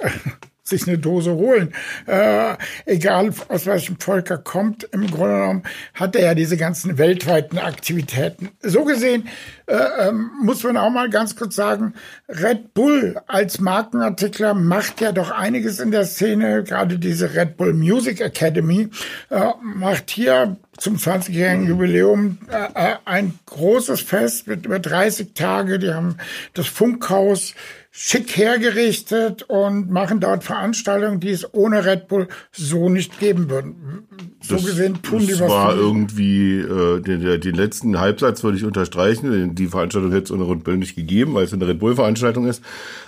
sich 0.69 0.88
eine 0.88 0.97
Dose 0.97 1.33
holen. 1.33 1.73
Äh, 2.05 2.55
egal 2.85 3.31
aus 3.47 3.65
welchem 3.65 3.99
Volk 3.99 4.29
er 4.29 4.38
kommt, 4.38 4.83
im 4.85 5.09
Grunde 5.09 5.35
genommen 5.35 5.63
hat 5.93 6.15
er 6.15 6.23
ja 6.23 6.35
diese 6.35 6.57
ganzen 6.57 6.97
weltweiten 6.97 7.57
Aktivitäten. 7.57 8.49
So 8.61 8.85
gesehen 8.85 9.27
äh, 9.65 10.07
ähm, 10.07 10.31
muss 10.41 10.63
man 10.63 10.77
auch 10.77 10.89
mal 10.89 11.09
ganz 11.09 11.35
kurz 11.35 11.55
sagen, 11.55 11.93
Red 12.27 12.73
Bull 12.73 13.19
als 13.27 13.59
Markenartikler 13.59 14.53
macht 14.53 15.01
ja 15.01 15.11
doch 15.11 15.31
einiges 15.31 15.79
in 15.79 15.91
der 15.91 16.05
Szene. 16.05 16.63
Gerade 16.63 16.97
diese 16.97 17.35
Red 17.35 17.57
Bull 17.57 17.73
Music 17.73 18.21
Academy 18.21 18.89
äh, 19.29 19.51
macht 19.61 20.09
hier 20.09 20.57
zum 20.79 20.95
20-jährigen 20.95 21.67
Jubiläum 21.67 22.38
äh, 22.50 22.91
äh, 22.91 22.95
ein 23.05 23.38
großes 23.45 24.01
Fest 24.01 24.48
mit 24.48 24.65
über 24.65 24.79
30 24.79 25.33
Tage. 25.33 25.77
Die 25.77 25.93
haben 25.93 26.15
das 26.53 26.67
Funkhaus 26.67 27.53
schick 27.91 28.38
hergerichtet 28.38 29.43
und 29.43 29.89
machen 29.89 30.19
dort 30.19 30.43
Veranstaltungen, 30.43 31.19
die 31.19 31.31
es 31.31 31.53
ohne 31.53 31.86
Red 31.86 32.07
Bull 32.07 32.27
so 32.51 32.88
nicht 32.88 33.19
geben 33.19 33.50
würden. 33.50 34.07
So 34.41 34.55
das, 34.55 34.65
gesehen 34.65 35.01
tun 35.01 35.19
die 35.19 35.31
was. 35.33 35.39
Das 35.39 35.50
war 35.50 35.75
irgendwie, 35.75 36.59
äh, 36.59 37.01
den, 37.01 37.41
den 37.41 37.55
letzten 37.55 38.00
Halbsatz 38.00 38.43
würde 38.43 38.57
ich 38.57 38.63
unterstreichen. 38.63 39.55
Die 39.55 39.67
Veranstaltung 39.67 40.12
hätte 40.12 40.25
es 40.25 40.31
ohne 40.31 40.50
Red 40.50 40.63
Bull 40.63 40.77
nicht 40.77 40.95
gegeben, 40.95 41.33
weil 41.33 41.43
es 41.43 41.53
eine 41.53 41.67
Red 41.67 41.79
Bull 41.79 41.95
Veranstaltung 41.95 42.48
ist. 42.48 42.63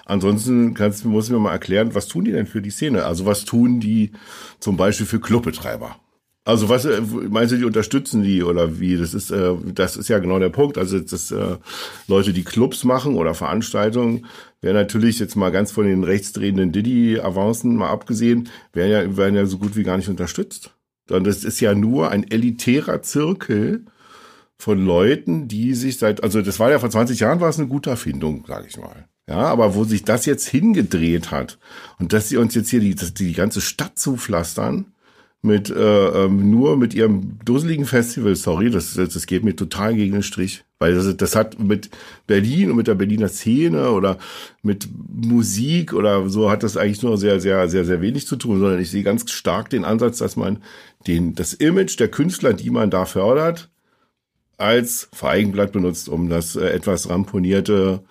Ansonsten 0.05 0.73
kannst, 0.73 1.05
muss 1.05 1.27
ich 1.27 1.31
mir 1.31 1.39
mal 1.39 1.53
erklären, 1.53 1.95
was 1.95 2.07
tun 2.07 2.25
die 2.25 2.31
denn 2.31 2.47
für 2.47 2.61
die 2.61 2.69
Szene? 2.69 3.05
Also 3.05 3.25
was 3.25 3.45
tun 3.45 3.79
die 3.79 4.11
zum 4.59 4.75
Beispiel 4.75 5.05
für 5.05 5.21
Clubbetreiber? 5.21 5.95
Also 6.43 6.69
was 6.69 6.85
äh, 6.85 7.01
meinst 7.29 7.51
du, 7.51 7.57
die 7.57 7.65
unterstützen 7.65 8.23
die 8.23 8.41
oder 8.41 8.79
wie? 8.79 8.97
Das 8.97 9.13
ist 9.13 9.29
äh, 9.29 9.53
das 9.75 9.95
ist 9.95 10.07
ja 10.07 10.17
genau 10.17 10.39
der 10.39 10.49
Punkt. 10.49 10.77
Also 10.77 10.99
das 10.99 11.29
äh, 11.29 11.57
Leute, 12.07 12.33
die 12.33 12.43
Clubs 12.43 12.83
machen 12.83 13.15
oder 13.15 13.35
Veranstaltungen, 13.35 14.25
wäre 14.59 14.73
natürlich 14.73 15.19
jetzt 15.19 15.35
mal 15.35 15.51
ganz 15.51 15.71
von 15.71 15.85
den 15.85 16.03
rechtsdrehenden 16.03 16.71
Diddy-Avancen 16.71 17.75
mal 17.75 17.89
abgesehen, 17.89 18.49
werden 18.73 18.91
ja 18.91 19.17
werden 19.17 19.35
ja 19.35 19.45
so 19.45 19.59
gut 19.59 19.75
wie 19.75 19.83
gar 19.83 19.97
nicht 19.97 20.09
unterstützt. 20.09 20.71
Sondern 21.07 21.25
das 21.25 21.43
ist 21.43 21.59
ja 21.59 21.75
nur 21.75 22.09
ein 22.09 22.29
elitärer 22.29 23.03
Zirkel 23.03 23.85
von 24.57 24.83
Leuten, 24.83 25.47
die 25.47 25.75
sich 25.75 25.99
seit 25.99 26.23
also 26.23 26.41
das 26.41 26.59
war 26.59 26.71
ja 26.71 26.79
vor 26.79 26.89
20 26.89 27.19
Jahren 27.19 27.39
war 27.39 27.49
es 27.49 27.59
eine 27.59 27.67
gute 27.67 27.91
Erfindung, 27.91 28.45
sage 28.47 28.65
ich 28.67 28.77
mal. 28.77 29.07
Ja, 29.29 29.45
aber 29.45 29.75
wo 29.75 29.83
sich 29.83 30.03
das 30.03 30.25
jetzt 30.25 30.47
hingedreht 30.47 31.29
hat 31.29 31.59
und 31.99 32.13
dass 32.13 32.29
sie 32.29 32.37
uns 32.37 32.55
jetzt 32.55 32.69
hier 32.69 32.79
die, 32.79 32.95
die 32.95 33.33
ganze 33.33 33.61
Stadt 33.61 33.97
zupflastern, 33.99 34.90
mit 35.43 35.71
äh, 35.71 36.25
ähm, 36.25 36.51
nur 36.51 36.77
mit 36.77 36.93
ihrem 36.93 37.39
dusseligen 37.43 37.85
Festival, 37.85 38.35
sorry, 38.35 38.69
das, 38.69 38.93
das, 38.93 39.25
geht 39.25 39.43
mir 39.43 39.55
total 39.55 39.95
gegen 39.95 40.13
den 40.13 40.23
Strich. 40.23 40.63
Weil 40.77 40.93
das, 40.93 41.17
das 41.17 41.35
hat 41.35 41.59
mit 41.59 41.89
Berlin 42.27 42.69
und 42.69 42.77
mit 42.77 42.87
der 42.87 42.95
Berliner 42.95 43.27
Szene 43.27 43.91
oder 43.91 44.17
mit 44.61 44.87
Musik 45.09 45.93
oder 45.93 46.29
so 46.29 46.51
hat 46.51 46.61
das 46.63 46.77
eigentlich 46.77 47.01
nur 47.01 47.17
sehr, 47.17 47.39
sehr, 47.39 47.67
sehr, 47.69 47.85
sehr 47.85 48.01
wenig 48.01 48.27
zu 48.27 48.35
tun, 48.35 48.59
sondern 48.59 48.79
ich 48.79 48.91
sehe 48.91 49.03
ganz 49.03 49.29
stark 49.31 49.69
den 49.71 49.83
Ansatz, 49.83 50.19
dass 50.19 50.35
man 50.35 50.61
den, 51.07 51.33
das 51.33 51.53
Image 51.53 51.99
der 51.99 52.09
Künstler, 52.09 52.53
die 52.53 52.69
man 52.69 52.91
da 52.91 53.05
fördert, 53.05 53.69
als 54.57 55.09
Feigenblatt 55.11 55.71
benutzt, 55.71 56.07
um 56.07 56.29
das 56.29 56.55
äh, 56.55 56.67
etwas 56.69 57.09
ramponierte 57.09 58.03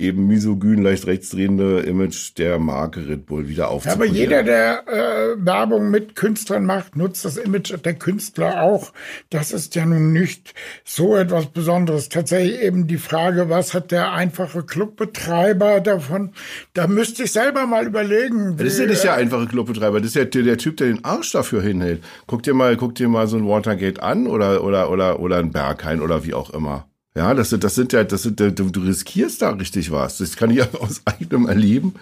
eben 0.00 0.26
misogyn, 0.26 0.82
leicht 0.82 1.06
rechtsdrehende 1.06 1.80
Image 1.80 2.36
der 2.38 2.58
Marke 2.58 3.06
Red 3.08 3.26
Bull 3.26 3.48
wieder 3.48 3.68
aufzubauen. 3.68 3.96
aber 3.96 4.06
jeder, 4.06 4.42
der 4.42 4.84
äh, 4.88 5.44
Werbung 5.44 5.90
mit 5.90 6.16
Künstlern 6.16 6.64
macht, 6.64 6.96
nutzt 6.96 7.24
das 7.24 7.36
Image 7.36 7.72
der 7.84 7.94
Künstler 7.94 8.62
auch. 8.62 8.92
Das 9.30 9.52
ist 9.52 9.74
ja 9.74 9.86
nun 9.86 10.12
nicht 10.12 10.54
so 10.84 11.16
etwas 11.16 11.46
Besonderes. 11.46 12.08
Tatsächlich 12.08 12.60
eben 12.60 12.86
die 12.86 12.98
Frage, 12.98 13.48
was 13.48 13.74
hat 13.74 13.90
der 13.90 14.12
einfache 14.12 14.62
Clubbetreiber 14.62 15.80
davon? 15.80 16.32
Da 16.74 16.86
müsste 16.86 17.24
ich 17.24 17.32
selber 17.32 17.66
mal 17.66 17.86
überlegen. 17.86 18.58
Wie, 18.58 18.64
das 18.64 18.74
ist 18.74 18.80
ja 18.80 18.86
nicht 18.86 19.04
der 19.04 19.12
äh, 19.12 19.20
einfache 19.20 19.46
Clubbetreiber, 19.46 20.00
das 20.00 20.08
ist 20.08 20.16
ja 20.16 20.24
der, 20.24 20.42
der 20.42 20.58
Typ, 20.58 20.76
der 20.76 20.88
den 20.88 21.04
Arsch 21.04 21.32
dafür 21.32 21.62
hinhält. 21.62 22.02
Guck 22.26 22.42
dir 22.42 22.54
mal, 22.54 22.76
guck 22.76 22.94
dir 22.94 23.08
mal 23.08 23.26
so 23.26 23.36
ein 23.36 23.46
Watergate 23.46 24.02
an 24.02 24.26
oder, 24.26 24.64
oder, 24.64 24.90
oder, 24.90 25.20
oder 25.20 25.38
ein 25.38 25.52
Berghain 25.52 26.00
oder 26.00 26.24
wie 26.24 26.34
auch 26.34 26.50
immer. 26.50 26.89
Ja, 27.16 27.34
das, 27.34 27.50
das 27.50 27.74
sind 27.74 27.92
ja, 27.92 28.04
das 28.04 28.22
sind, 28.22 28.38
du, 28.38 28.50
du 28.50 28.80
riskierst 28.80 29.42
da 29.42 29.50
richtig 29.50 29.90
was. 29.90 30.18
Das 30.18 30.36
kann 30.36 30.50
ich 30.50 30.62
aus 30.80 31.02
eigenem 31.06 31.46
Erleben 31.48 31.94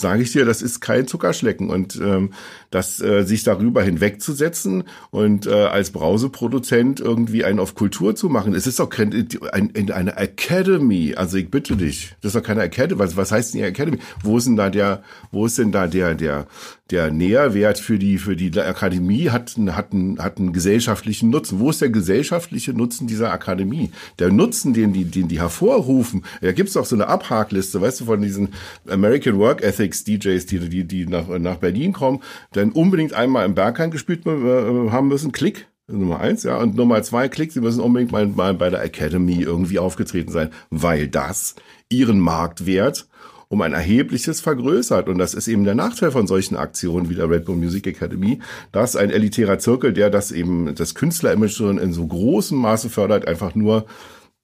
sage 0.00 0.22
ich 0.22 0.32
dir, 0.32 0.44
das 0.44 0.62
ist 0.62 0.80
kein 0.80 1.06
Zuckerschlecken 1.06 1.70
und 1.70 1.96
ähm, 1.96 2.32
das 2.70 3.00
äh, 3.00 3.24
sich 3.24 3.42
darüber 3.42 3.82
hinwegzusetzen 3.82 4.84
und 5.10 5.46
äh, 5.46 5.50
als 5.50 5.90
Brauseproduzent 5.90 7.00
irgendwie 7.00 7.44
einen 7.44 7.58
auf 7.58 7.74
Kultur 7.74 8.14
zu 8.14 8.28
machen, 8.28 8.54
es 8.54 8.66
ist 8.66 8.78
doch 8.78 8.88
kein, 8.88 9.12
ein, 9.52 9.72
ein, 9.76 9.90
eine 9.90 10.16
Academy. 10.16 11.14
Also 11.16 11.36
ich 11.36 11.50
bitte 11.50 11.76
dich, 11.76 12.14
das 12.20 12.34
ist 12.34 12.40
doch 12.40 12.46
keine 12.46 12.62
Academy. 12.62 12.98
Was, 12.98 13.16
was 13.16 13.32
heißt 13.32 13.54
denn 13.54 13.60
die 13.60 13.66
Academy? 13.66 13.98
Wo 14.22 14.38
ist 14.38 14.46
denn 14.46 14.56
da 14.56 14.70
der, 14.70 15.02
wo 15.30 15.46
ist 15.46 15.58
denn 15.58 15.72
da 15.72 15.86
der 15.86 16.14
der 16.14 16.46
der 16.90 17.10
Nährwert 17.10 17.78
für 17.78 17.98
die 17.98 18.18
für 18.18 18.36
die 18.36 18.58
Akademie 18.58 19.30
hat 19.30 19.56
hat 19.68 19.92
einen, 19.92 20.18
hat 20.18 20.38
einen 20.38 20.52
gesellschaftlichen 20.52 21.30
Nutzen. 21.30 21.60
Wo 21.60 21.70
ist 21.70 21.80
der 21.80 21.90
gesellschaftliche 21.90 22.72
Nutzen 22.72 23.06
dieser 23.06 23.32
Akademie? 23.32 23.90
Der 24.18 24.30
Nutzen, 24.32 24.74
den 24.74 24.92
die 24.92 25.04
den 25.04 25.28
die 25.28 25.38
hervorrufen. 25.38 26.24
Da 26.40 26.52
gibt's 26.52 26.74
doch 26.74 26.84
so 26.84 26.96
eine 26.96 27.06
Abhakliste, 27.06 27.80
weißt 27.80 28.00
du, 28.00 28.04
von 28.06 28.20
diesen 28.20 28.48
American 28.88 29.38
Work 29.38 29.62
Ethic 29.62 29.89
DJs, 29.90 30.46
die, 30.46 30.68
die, 30.68 30.84
die 30.84 31.06
nach, 31.06 31.28
nach 31.38 31.56
Berlin 31.56 31.92
kommen, 31.92 32.20
dann 32.52 32.72
unbedingt 32.72 33.12
einmal 33.12 33.46
im 33.46 33.54
Berghain 33.54 33.90
gespielt 33.90 34.26
äh, 34.26 34.90
haben 34.90 35.08
müssen. 35.08 35.32
Klick. 35.32 35.66
Nummer 35.88 36.20
eins, 36.20 36.44
ja. 36.44 36.56
Und 36.58 36.76
Nummer 36.76 37.02
zwei, 37.02 37.28
Klick, 37.28 37.52
sie 37.52 37.60
müssen 37.60 37.80
unbedingt 37.80 38.12
mal, 38.12 38.26
mal 38.26 38.54
bei 38.54 38.70
der 38.70 38.82
Academy 38.82 39.42
irgendwie 39.42 39.78
aufgetreten 39.78 40.30
sein, 40.30 40.50
weil 40.70 41.08
das 41.08 41.56
ihren 41.88 42.20
Marktwert 42.20 43.08
um 43.48 43.60
ein 43.62 43.72
erhebliches 43.72 44.40
vergrößert. 44.40 45.08
Und 45.08 45.18
das 45.18 45.34
ist 45.34 45.48
eben 45.48 45.64
der 45.64 45.74
Nachteil 45.74 46.12
von 46.12 46.28
solchen 46.28 46.56
Aktionen 46.56 47.10
wie 47.10 47.16
der 47.16 47.28
Red 47.28 47.44
Bull 47.44 47.56
Music 47.56 47.86
Academy, 47.86 48.38
dass 48.70 48.94
ein 48.94 49.10
elitärer 49.10 49.58
Zirkel, 49.58 49.92
der 49.92 50.08
das 50.08 50.30
eben 50.30 50.72
das 50.76 50.94
Künstlerimage 50.94 51.68
in 51.82 51.92
so 51.92 52.06
großem 52.06 52.56
Maße 52.56 52.88
fördert, 52.88 53.26
einfach 53.26 53.56
nur 53.56 53.86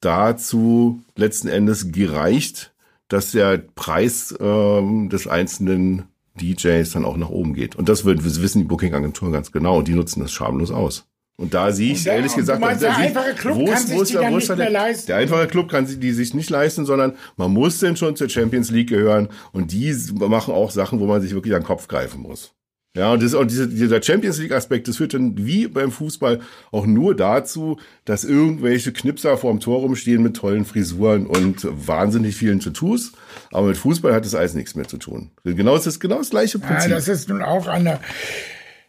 dazu 0.01 1.03
letzten 1.15 1.49
Endes 1.49 1.93
gereicht, 1.93 2.73
dass 3.09 3.33
der 3.33 3.59
Preis 3.59 4.35
ähm, 4.41 5.09
des 5.09 5.27
einzelnen 5.27 6.05
DJs 6.41 6.91
dann 6.93 7.05
auch 7.05 7.17
nach 7.17 7.31
oben 7.31 7.55
geht. 7.55 7.77
Und 7.77 7.89
das 7.89 8.05
wird, 8.05 8.25
wissen 8.25 8.59
die 8.59 8.65
Booking-Agenturen 8.65 9.33
ganz 9.33 9.53
genau 9.53 9.79
und 9.79 9.89
die 9.89 9.95
nutzen 9.95 10.21
das 10.21 10.33
schamlos 10.33 10.71
aus. 10.71 11.07
Und 11.39 11.53
da 11.53 11.71
sehe 11.71 11.93
ich, 11.93 12.07
ehrlich 12.07 12.35
gesagt, 12.35 12.61
meinst, 12.61 12.83
der 12.83 12.97
einfache 12.97 13.35
Club 13.35 13.57
wo 13.57 13.67
kann 13.67 13.87
sich 13.87 14.03
die 14.05 14.15
dann 14.15 14.35
nicht 14.35 14.57
mehr 14.57 14.71
leisten. 14.71 15.07
Der 15.09 15.17
einfache 15.17 15.47
Club 15.47 15.69
kann 15.69 15.87
sie 15.87 16.01
die 16.01 16.13
sich 16.13 16.33
nicht 16.33 16.49
leisten, 16.49 16.87
sondern 16.87 17.15
man 17.37 17.53
muss 17.53 17.79
denn 17.79 17.97
schon 17.97 18.17
zur 18.17 18.31
Champions 18.31 18.71
League 18.71 18.89
gehören 18.89 19.29
und 19.53 19.71
die 19.73 19.95
machen 20.15 20.55
auch 20.55 20.71
Sachen, 20.71 20.99
wo 20.99 21.07
man 21.07 21.21
sich 21.21 21.35
wirklich 21.35 21.55
an 21.55 21.61
den 21.61 21.67
Kopf 21.67 21.89
greifen 21.89 22.23
muss. 22.23 22.55
Ja, 22.97 23.13
und, 23.13 23.23
das, 23.23 23.35
und 23.35 23.51
diese, 23.51 23.69
dieser 23.69 24.03
Champions 24.03 24.39
League-Aspekt, 24.39 24.89
das 24.89 24.97
führt 24.97 25.13
dann 25.13 25.35
wie 25.37 25.69
beim 25.69 25.91
Fußball 25.91 26.41
auch 26.73 26.87
nur 26.87 27.15
dazu, 27.15 27.79
dass 28.07 28.25
irgendwelche 28.25 28.91
Knipser 28.91 29.37
vorm 29.37 29.61
Tor 29.61 29.81
rumstehen 29.81 30.23
mit 30.23 30.35
tollen 30.37 30.65
Frisuren 30.65 31.27
und 31.27 31.67
wahnsinnig 31.71 32.37
vielen 32.37 32.61
Tattoos. 32.61 33.13
Aber 33.53 33.69
mit 33.69 33.77
Fußball 33.77 34.15
hat 34.15 34.25
das 34.25 34.35
alles 34.35 34.55
nichts 34.55 34.75
mehr 34.75 34.89
zu 34.89 34.97
tun. 34.97 35.31
Genau, 35.45 35.75
das 35.75 35.87
ist 35.87 36.01
genau 36.01 36.19
das 36.19 36.31
gleiche 36.31 36.59
Prinzip. 36.59 36.91
Ja, 36.91 36.97
das 36.97 37.09
ist 37.09 37.29
nun 37.29 37.43
auch 37.43 37.67
eine 37.67 38.01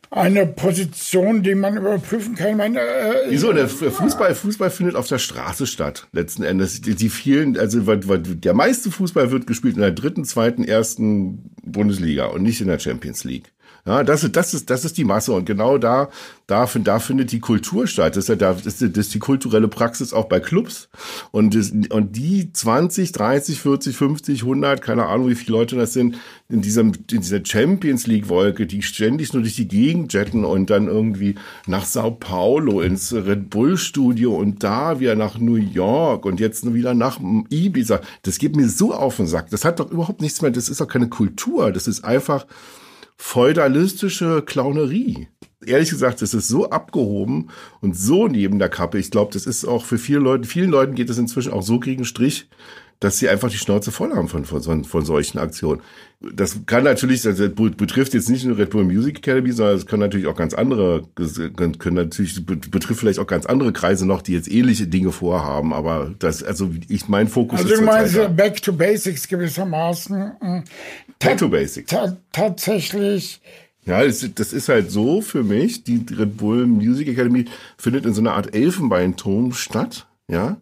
eine 0.10 0.46
Position, 0.46 1.44
die 1.44 1.54
man 1.54 1.76
überprüfen 1.76 2.36
kann. 2.36 2.56
Meine, 2.58 2.80
äh, 2.80 3.14
Wieso? 3.30 3.52
Der 3.52 3.68
Fußball, 3.68 4.34
Fußball 4.36 4.70
findet 4.70 4.96
auf 4.96 5.08
der 5.08 5.18
Straße 5.18 5.68
statt, 5.68 6.08
letzten 6.14 6.44
Endes. 6.44 6.82
Die, 6.82 6.96
die 6.96 7.10
vielen, 7.10 7.58
also 7.58 7.82
der 7.82 8.54
meiste 8.54 8.90
Fußball 8.90 9.32
wird 9.32 9.48
gespielt 9.48 9.76
in 9.76 9.82
der 9.82 9.92
dritten, 9.92 10.24
zweiten, 10.24 10.64
ersten 10.64 11.52
Bundesliga 11.62 12.28
und 12.28 12.44
nicht 12.44 12.62
in 12.62 12.68
der 12.68 12.80
Champions 12.80 13.26
League. 13.26 13.52
Ja, 13.88 14.03
das, 14.03 14.29
das 14.34 14.53
ist, 14.53 14.70
das 14.70 14.84
ist 14.84 14.98
die 14.98 15.06
Masse 15.06 15.32
und 15.32 15.46
genau 15.46 15.77
da, 15.77 16.10
da, 16.46 16.67
da 16.84 17.00
findet 17.00 17.32
die 17.32 17.39
Kultur 17.39 17.88
statt. 17.88 18.17
Das 18.17 18.25
ist 18.25 18.27
ja 18.27 18.36
da, 18.36 18.53
das 18.53 18.82
ist, 18.82 18.98
das 18.98 19.06
ist 19.06 19.13
die 19.13 19.20
kulturelle 19.20 19.70
Praxis 19.70 20.12
auch 20.12 20.25
bei 20.25 20.41
Clubs 20.41 20.89
und 21.32 21.56
das, 21.56 21.72
und 21.72 22.17
die 22.17 22.51
20, 22.51 23.13
30, 23.13 23.62
40, 23.62 23.96
50, 23.96 24.41
100, 24.41 24.82
keine 24.82 25.06
Ahnung, 25.06 25.29
wie 25.29 25.36
viele 25.36 25.58
Leute 25.58 25.77
das 25.77 25.94
sind, 25.94 26.17
in 26.50 26.62
diesem, 26.62 26.91
in 27.10 27.22
dieser 27.22 27.46
Champions 27.46 28.08
League 28.08 28.27
Wolke, 28.27 28.67
die 28.67 28.82
ständig 28.82 29.32
nur 29.32 29.41
durch 29.41 29.56
die 29.56 29.70
Gegend 29.70 30.12
jetten 30.12 30.44
und 30.44 30.70
dann 30.70 30.88
irgendwie 30.88 31.36
nach 31.65 31.86
Sao 31.86 32.12
Paulo 32.12 32.82
ins 32.82 33.13
Red 33.13 33.50
Bull 33.50 33.77
Studio 33.77 34.36
und 34.36 34.65
da 34.65 35.00
wieder 35.00 35.15
nach 35.15 35.38
New 35.38 35.56
York 35.56 36.25
und 36.25 36.41
jetzt 36.41 36.74
wieder 36.74 36.94
nach 36.94 37.22
Ibiza. 37.50 38.01
Das 38.24 38.38
geht 38.38 38.58
mir 38.58 38.67
so 38.67 38.94
auf 38.94 39.15
den 39.15 39.27
Sack. 39.27 39.50
Das 39.50 39.63
hat 39.63 39.79
doch 39.79 39.89
überhaupt 39.91 40.20
nichts 40.20 40.41
mehr, 40.41 40.51
das 40.51 40.67
ist 40.67 40.82
doch 40.82 40.89
keine 40.89 41.08
Kultur. 41.08 41.72
Das 41.72 41.88
ist 41.88 42.03
einfach, 42.03 42.46
feudalistische 43.18 44.44
Clownerie. 44.46 45.28
Ehrlich 45.66 45.90
gesagt, 45.90 46.22
das 46.22 46.34
ist 46.34 46.48
so 46.48 46.70
abgehoben 46.70 47.50
und 47.82 47.98
so 47.98 48.28
neben 48.28 48.60
der 48.60 48.70
Kappe. 48.70 49.00
Ich 49.00 49.12
glaube, 49.12 49.34
das 49.34 49.46
ist 49.46 49.66
auch 49.66 49.84
für 49.84 49.98
viele 49.98 50.20
Leute, 50.20 50.48
vielen 50.48 50.70
Leuten 50.70 50.96
geht 50.96 51.10
es 51.10 51.18
inzwischen 51.18 51.52
auch 51.52 51.64
so 51.64 51.80
gegen 51.80 52.06
Strich, 52.06 52.48
dass 53.00 53.20
sie 53.20 53.30
einfach 53.30 53.50
die 53.50 53.58
Schnauze 53.58 53.92
voll 53.92 54.12
haben 54.16 54.27
von, 54.27 54.46
von, 54.46 54.84
von 54.84 55.06
solchen 55.06 55.38
Aktionen. 55.38 55.82
Das 56.20 56.66
kann 56.66 56.84
natürlich, 56.84 57.22
das 57.22 57.38
betrifft 57.38 58.16
jetzt 58.16 58.27
nicht 58.27 58.44
nur 58.44 58.58
Red 58.58 58.72
Bull 58.72 58.86
Music 58.86 59.20
Academy, 59.20 59.51
sondern 59.51 59.77
es 59.77 59.86
können 59.86 60.00
natürlich 60.00 60.25
auch 60.25 60.36
ganz 60.36 60.56
andere, 60.56 61.04
können 61.16 61.96
natürlich, 61.96 62.44
betrifft 62.44 63.00
vielleicht 63.00 63.20
auch 63.20 63.27
ganz 63.27 63.46
andere 63.46 63.72
Kreise 63.72 64.08
noch, 64.08 64.24
die 64.24 64.34
jetzt 64.34 64.51
ähnliche 64.51 64.88
Dinge 64.88 65.12
vorhaben, 65.12 65.74
aber 65.74 66.16
das, 66.18 66.42
also 66.42 66.72
ich, 66.88 67.08
mein 67.08 67.27
Fokus 67.27 67.60
also 67.60 67.74
ist. 67.74 67.88
Also 67.88 68.18
du 68.18 68.24
meinst 68.24 68.36
Back 68.36 68.62
to 68.63 68.74
Basics 68.74 69.27
gewissermaßen. 69.27 70.32
Hm. 70.39 70.63
Back 71.20 71.38
to 71.38 71.50
Basics. 71.50 71.94
tatsächlich. 72.32 73.42
Ja, 73.86 74.04
das, 74.04 74.27
das 74.34 74.54
ist 74.54 74.70
halt 74.70 74.89
so 74.89 75.22
für 75.22 75.44
mich, 75.44 75.84
die 75.84 76.04
Red 76.12 76.36
Bull 76.38 76.66
Music 76.66 77.08
Academy 77.10 77.46
findet 77.77 78.08
in 78.08 78.16
so 78.16 78.22
einer 78.22 78.34
Art 78.34 78.56
Elfenbeinturm 78.56 79.54
statt, 79.54 80.08
ja 80.27 80.58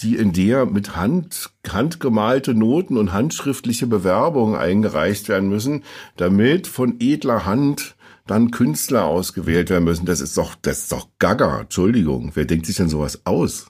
die 0.00 0.16
in 0.16 0.32
der 0.32 0.66
mit 0.66 0.96
Hand, 0.96 1.50
handgemalte 1.68 2.54
Noten 2.54 2.96
und 2.96 3.12
handschriftliche 3.12 3.86
Bewerbungen 3.86 4.56
eingereicht 4.56 5.28
werden 5.28 5.48
müssen, 5.48 5.84
damit 6.16 6.66
von 6.66 6.96
edler 7.00 7.44
Hand 7.44 7.96
dann 8.26 8.50
Künstler 8.50 9.04
ausgewählt 9.04 9.70
werden 9.70 9.84
müssen. 9.84 10.06
Das 10.06 10.20
ist 10.20 10.36
doch, 10.36 10.54
das 10.54 10.80
ist 10.80 10.92
doch 10.92 11.08
Gaga. 11.18 11.60
Entschuldigung. 11.62 12.30
Wer 12.34 12.44
denkt 12.44 12.66
sich 12.66 12.76
denn 12.76 12.88
sowas 12.88 13.22
aus? 13.24 13.66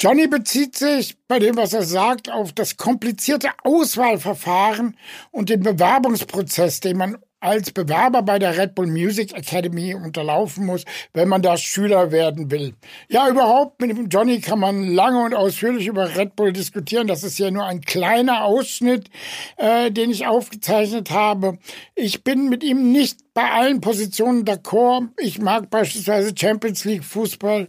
Johnny 0.00 0.26
bezieht 0.26 0.76
sich 0.76 1.16
bei 1.28 1.38
dem, 1.38 1.56
was 1.56 1.74
er 1.74 1.84
sagt, 1.84 2.30
auf 2.30 2.52
das 2.52 2.76
komplizierte 2.76 3.50
Auswahlverfahren 3.62 4.96
und 5.30 5.48
den 5.48 5.60
Bewerbungsprozess, 5.60 6.80
den 6.80 6.96
man 6.96 7.18
als 7.42 7.72
Bewerber 7.72 8.22
bei 8.22 8.38
der 8.38 8.56
Red 8.56 8.74
Bull 8.74 8.86
Music 8.86 9.34
Academy 9.34 9.94
unterlaufen 9.94 10.64
muss, 10.64 10.84
wenn 11.12 11.28
man 11.28 11.42
da 11.42 11.56
Schüler 11.56 12.12
werden 12.12 12.50
will. 12.50 12.74
Ja, 13.08 13.28
überhaupt 13.28 13.80
mit 13.80 13.90
dem 13.90 14.08
Johnny 14.08 14.40
kann 14.40 14.60
man 14.60 14.84
lange 14.94 15.24
und 15.24 15.34
ausführlich 15.34 15.88
über 15.88 16.16
Red 16.16 16.36
Bull 16.36 16.52
diskutieren. 16.52 17.08
Das 17.08 17.24
ist 17.24 17.38
ja 17.38 17.50
nur 17.50 17.64
ein 17.64 17.80
kleiner 17.80 18.44
Ausschnitt, 18.44 19.10
äh, 19.56 19.90
den 19.90 20.10
ich 20.10 20.26
aufgezeichnet 20.26 21.10
habe. 21.10 21.58
Ich 21.96 22.22
bin 22.22 22.48
mit 22.48 22.62
ihm 22.62 22.92
nicht 22.92 23.18
bei 23.34 23.50
allen 23.50 23.80
Positionen 23.80 24.44
d'accord. 24.44 25.08
Ich 25.18 25.40
mag 25.40 25.68
beispielsweise 25.68 26.32
Champions 26.36 26.84
League 26.84 27.04
Fußball. 27.04 27.68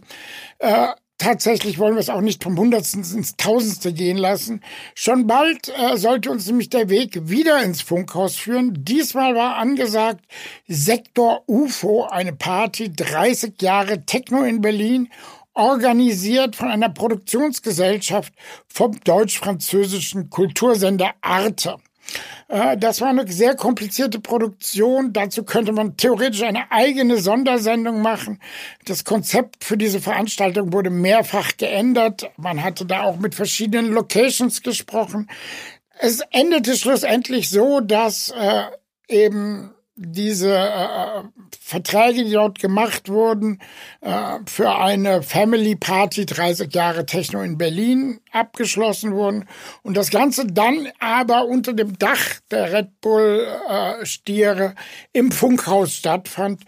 Äh, 0.58 0.88
tatsächlich 1.18 1.78
wollen 1.78 1.94
wir 1.94 2.00
es 2.00 2.10
auch 2.10 2.20
nicht 2.20 2.42
vom 2.42 2.58
Hundertsten 2.58 3.02
ins 3.02 3.36
Tausendste 3.36 3.92
gehen 3.92 4.16
lassen. 4.16 4.60
Schon 4.94 5.26
bald 5.26 5.68
äh, 5.68 5.96
sollte 5.96 6.30
uns 6.30 6.46
nämlich 6.46 6.70
der 6.70 6.88
Weg 6.88 7.28
wieder 7.28 7.62
ins 7.62 7.82
Funkhaus 7.82 8.36
führen. 8.36 8.84
Diesmal 8.84 9.34
war 9.34 9.56
angesagt 9.56 10.24
Sektor 10.66 11.42
UFO, 11.46 12.04
eine 12.04 12.32
Party, 12.32 12.92
30 12.92 13.60
Jahre 13.60 14.04
Techno 14.04 14.42
in 14.42 14.60
Berlin, 14.60 15.08
organisiert 15.54 16.56
von 16.56 16.68
einer 16.68 16.88
Produktionsgesellschaft 16.88 18.32
vom 18.68 18.98
deutsch-französischen 19.00 20.28
Kultursender 20.30 21.12
Arte. 21.20 21.76
Äh, 22.48 22.76
das 22.76 23.00
war 23.00 23.08
eine 23.08 23.30
sehr 23.30 23.54
komplizierte 23.54 24.20
Produktion. 24.20 25.12
Dazu 25.12 25.44
könnte 25.44 25.72
man 25.72 25.96
theoretisch 25.96 26.42
eine 26.42 26.70
eigene 26.70 27.18
Sondersendung 27.18 28.02
machen. 28.02 28.40
Das 28.84 29.04
Konzept 29.04 29.64
für 29.64 29.76
diese 29.76 30.00
Veranstaltung 30.00 30.72
wurde 30.72 30.90
mehrfach 30.90 31.56
geändert. 31.56 32.30
Man 32.36 32.62
hatte 32.62 32.86
da 32.86 33.02
auch 33.02 33.16
mit 33.16 33.34
verschiedenen 33.34 33.92
Locations 33.92 34.62
gesprochen. 34.62 35.28
Es 35.98 36.20
endete 36.30 36.76
schlussendlich 36.76 37.48
so, 37.50 37.80
dass 37.80 38.30
äh, 38.30 38.64
eben 39.08 39.70
diese 39.96 40.56
äh, 40.56 41.22
Verträge, 41.60 42.24
die 42.24 42.32
dort 42.32 42.58
gemacht 42.58 43.08
wurden, 43.08 43.60
äh, 44.00 44.38
für 44.46 44.74
eine 44.76 45.22
Family 45.22 45.76
Party 45.76 46.26
30 46.26 46.74
Jahre 46.74 47.06
Techno 47.06 47.42
in 47.42 47.58
Berlin 47.58 48.20
abgeschlossen 48.32 49.12
wurden 49.14 49.48
und 49.82 49.96
das 49.96 50.10
Ganze 50.10 50.46
dann 50.46 50.88
aber 50.98 51.46
unter 51.46 51.72
dem 51.72 51.96
Dach 51.98 52.40
der 52.50 52.72
Red 52.72 53.00
Bull 53.00 53.46
äh, 53.68 54.04
Stiere 54.04 54.74
im 55.12 55.30
Funkhaus 55.30 55.94
stattfand. 55.94 56.62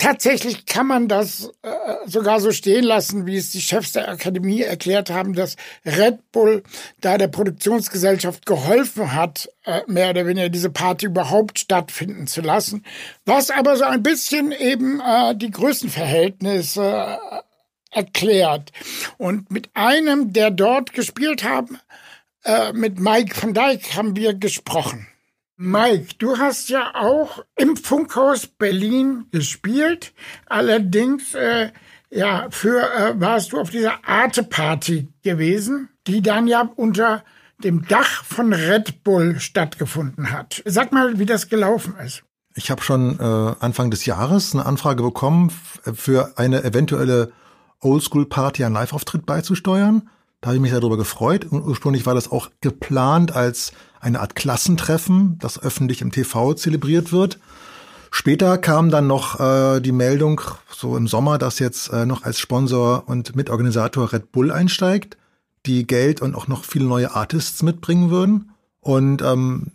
Tatsächlich 0.00 0.64
kann 0.64 0.86
man 0.86 1.08
das 1.08 1.52
äh, 1.60 1.68
sogar 2.06 2.40
so 2.40 2.52
stehen 2.52 2.84
lassen, 2.84 3.26
wie 3.26 3.36
es 3.36 3.50
die 3.50 3.60
Chefs 3.60 3.92
der 3.92 4.08
Akademie 4.08 4.62
erklärt 4.62 5.10
haben, 5.10 5.34
dass 5.34 5.56
Red 5.84 6.32
Bull 6.32 6.62
da 7.02 7.18
der 7.18 7.28
Produktionsgesellschaft 7.28 8.46
geholfen 8.46 9.12
hat, 9.12 9.50
äh, 9.66 9.82
mehr 9.86 10.08
oder 10.08 10.24
weniger 10.24 10.48
diese 10.48 10.70
Party 10.70 11.04
überhaupt 11.04 11.58
stattfinden 11.58 12.26
zu 12.26 12.40
lassen. 12.40 12.82
Was 13.26 13.50
aber 13.50 13.76
so 13.76 13.84
ein 13.84 14.02
bisschen 14.02 14.52
eben 14.52 15.00
äh, 15.00 15.36
die 15.36 15.50
Größenverhältnisse 15.50 16.82
äh, 16.82 17.40
erklärt. 17.90 18.72
Und 19.18 19.50
mit 19.50 19.68
einem, 19.74 20.32
der 20.32 20.50
dort 20.50 20.94
gespielt 20.94 21.44
haben, 21.44 21.78
äh, 22.44 22.72
mit 22.72 22.98
Mike 22.98 23.34
van 23.38 23.52
Dijk 23.52 23.96
haben 23.96 24.16
wir 24.16 24.32
gesprochen. 24.32 25.09
Mike, 25.62 26.14
du 26.16 26.38
hast 26.38 26.70
ja 26.70 26.94
auch 26.94 27.44
im 27.54 27.76
Funkhaus 27.76 28.46
Berlin 28.46 29.26
gespielt. 29.30 30.14
Allerdings, 30.46 31.34
äh, 31.34 31.70
ja, 32.08 32.46
für 32.48 32.80
äh, 32.80 33.20
warst 33.20 33.52
du 33.52 33.60
auf 33.60 33.68
dieser 33.68 34.02
Arte-Party 34.08 35.08
gewesen, 35.22 35.90
die 36.06 36.22
dann 36.22 36.46
ja 36.46 36.66
unter 36.76 37.22
dem 37.62 37.86
Dach 37.86 38.24
von 38.24 38.54
Red 38.54 39.04
Bull 39.04 39.38
stattgefunden 39.38 40.32
hat. 40.32 40.62
Sag 40.64 40.92
mal, 40.92 41.18
wie 41.18 41.26
das 41.26 41.50
gelaufen 41.50 41.94
ist. 42.02 42.22
Ich 42.54 42.70
habe 42.70 42.80
schon 42.80 43.20
äh, 43.20 43.54
Anfang 43.60 43.90
des 43.90 44.06
Jahres 44.06 44.54
eine 44.54 44.64
Anfrage 44.64 45.02
bekommen, 45.02 45.52
für 45.92 46.38
eine 46.38 46.64
eventuelle 46.64 47.32
Oldschool-Party 47.80 48.64
einen 48.64 48.76
Live-Auftritt 48.76 49.26
beizusteuern. 49.26 50.08
Da 50.40 50.46
habe 50.46 50.56
ich 50.56 50.62
mich 50.62 50.72
darüber 50.72 50.96
gefreut. 50.96 51.44
Und 51.44 51.66
ursprünglich 51.66 52.06
war 52.06 52.14
das 52.14 52.32
auch 52.32 52.48
geplant 52.62 53.36
als 53.36 53.72
eine 54.00 54.20
Art 54.20 54.34
Klassentreffen, 54.34 55.38
das 55.38 55.62
öffentlich 55.62 56.02
im 56.02 56.10
TV 56.10 56.54
zelebriert 56.54 57.12
wird. 57.12 57.38
Später 58.10 58.58
kam 58.58 58.90
dann 58.90 59.06
noch 59.06 59.38
äh, 59.38 59.80
die 59.80 59.92
Meldung, 59.92 60.40
so 60.68 60.96
im 60.96 61.06
Sommer, 61.06 61.38
dass 61.38 61.58
jetzt 61.58 61.92
äh, 61.92 62.06
noch 62.06 62.24
als 62.24 62.40
Sponsor 62.40 63.04
und 63.06 63.36
Mitorganisator 63.36 64.12
Red 64.12 64.32
Bull 64.32 64.50
einsteigt, 64.50 65.16
die 65.66 65.86
Geld 65.86 66.20
und 66.20 66.34
auch 66.34 66.48
noch 66.48 66.64
viele 66.64 66.86
neue 66.86 67.14
Artists 67.14 67.62
mitbringen 67.62 68.10
würden. 68.10 68.50
Und 68.80 69.22
ähm, 69.22 69.68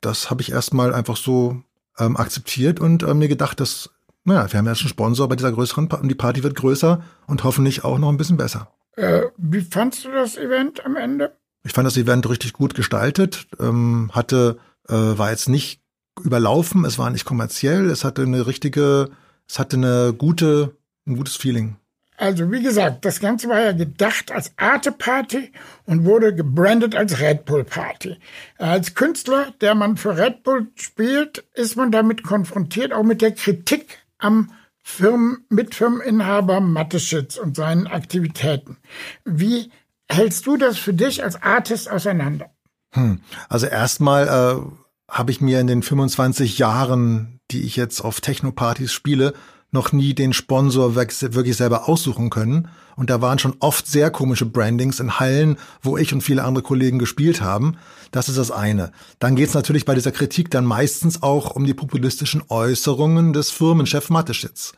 das 0.00 0.30
habe 0.30 0.42
ich 0.42 0.50
erstmal 0.50 0.92
einfach 0.92 1.16
so 1.16 1.62
ähm, 1.98 2.16
akzeptiert 2.16 2.80
und 2.80 3.02
äh, 3.02 3.14
mir 3.14 3.28
gedacht, 3.28 3.60
dass, 3.60 3.90
naja, 4.24 4.50
wir 4.50 4.58
haben 4.58 4.66
jetzt 4.66 4.80
einen 4.80 4.88
Sponsor 4.88 5.28
bei 5.28 5.36
dieser 5.36 5.52
größeren 5.52 5.88
Party 5.88 6.02
und 6.02 6.08
die 6.08 6.14
Party 6.14 6.42
wird 6.42 6.56
größer 6.56 7.02
und 7.26 7.44
hoffentlich 7.44 7.84
auch 7.84 7.98
noch 7.98 8.08
ein 8.08 8.16
bisschen 8.16 8.36
besser. 8.36 8.72
Äh, 8.96 9.22
wie 9.36 9.60
fandst 9.60 10.04
du 10.04 10.10
das 10.10 10.36
Event 10.36 10.84
am 10.84 10.96
Ende? 10.96 11.36
Ich 11.64 11.72
fand 11.72 11.86
das 11.86 11.96
Event 11.96 12.28
richtig 12.28 12.52
gut 12.52 12.74
gestaltet, 12.74 13.46
ähm, 13.60 14.10
hatte, 14.12 14.58
äh, 14.88 14.94
war 14.94 15.30
jetzt 15.30 15.48
nicht 15.48 15.80
überlaufen, 16.24 16.84
es 16.84 16.98
war 16.98 17.10
nicht 17.10 17.24
kommerziell, 17.24 17.90
es 17.90 18.04
hatte 18.04 18.22
eine 18.22 18.46
richtige, 18.46 19.10
es 19.48 19.58
hatte 19.58 19.76
eine 19.76 20.14
gute, 20.16 20.76
ein 21.06 21.16
gutes 21.16 21.36
Feeling. 21.36 21.76
Also 22.16 22.50
wie 22.50 22.62
gesagt, 22.62 23.04
das 23.04 23.20
Ganze 23.20 23.48
war 23.48 23.60
ja 23.60 23.70
gedacht 23.70 24.32
als 24.32 24.52
Arte-Party 24.56 25.52
und 25.84 26.04
wurde 26.04 26.34
gebrandet 26.34 26.96
als 26.96 27.20
Red 27.20 27.44
Bull 27.44 27.62
Party. 27.62 28.16
Als 28.58 28.94
Künstler, 28.94 29.54
der 29.60 29.76
man 29.76 29.96
für 29.96 30.18
Red 30.18 30.42
Bull 30.42 30.66
spielt, 30.74 31.44
ist 31.54 31.76
man 31.76 31.92
damit 31.92 32.24
konfrontiert, 32.24 32.92
auch 32.92 33.04
mit 33.04 33.22
der 33.22 33.32
Kritik 33.32 34.00
am 34.18 34.50
Firmen, 34.82 35.44
Mitfirmeninhaber 35.48 36.60
Matteschitz 36.60 37.36
und 37.36 37.54
seinen 37.54 37.86
Aktivitäten. 37.86 38.78
Wie 39.24 39.70
hältst 40.08 40.46
du 40.46 40.56
das 40.56 40.78
für 40.78 40.94
dich 40.94 41.22
als 41.22 41.42
Artist 41.42 41.90
auseinander? 41.90 42.50
Hm. 42.92 43.20
Also 43.48 43.66
erstmal 43.66 44.26
äh, 44.26 45.12
habe 45.12 45.30
ich 45.30 45.40
mir 45.40 45.60
in 45.60 45.66
den 45.66 45.82
25 45.82 46.58
Jahren, 46.58 47.40
die 47.50 47.62
ich 47.62 47.76
jetzt 47.76 48.00
auf 48.00 48.20
Techno-Partys 48.20 48.92
spiele, 48.92 49.34
noch 49.70 49.92
nie 49.92 50.14
den 50.14 50.32
Sponsor 50.32 50.94
wirklich 50.94 51.56
selber 51.56 51.88
aussuchen 51.88 52.30
können. 52.30 52.68
Und 52.96 53.10
da 53.10 53.20
waren 53.20 53.38
schon 53.38 53.54
oft 53.60 53.86
sehr 53.86 54.10
komische 54.10 54.46
Brandings 54.46 54.98
in 54.98 55.20
Hallen, 55.20 55.56
wo 55.82 55.98
ich 55.98 56.12
und 56.12 56.22
viele 56.22 56.44
andere 56.44 56.62
Kollegen 56.62 56.98
gespielt 56.98 57.42
haben. 57.42 57.76
Das 58.10 58.28
ist 58.28 58.38
das 58.38 58.50
eine. 58.50 58.92
Dann 59.18 59.36
geht 59.36 59.48
es 59.48 59.54
natürlich 59.54 59.84
bei 59.84 59.94
dieser 59.94 60.10
Kritik 60.10 60.50
dann 60.50 60.64
meistens 60.64 61.22
auch 61.22 61.54
um 61.54 61.64
die 61.64 61.74
populistischen 61.74 62.42
Äußerungen 62.48 63.34
des 63.34 63.50
Firmenchef 63.50 64.08
Mateschitz. 64.08 64.72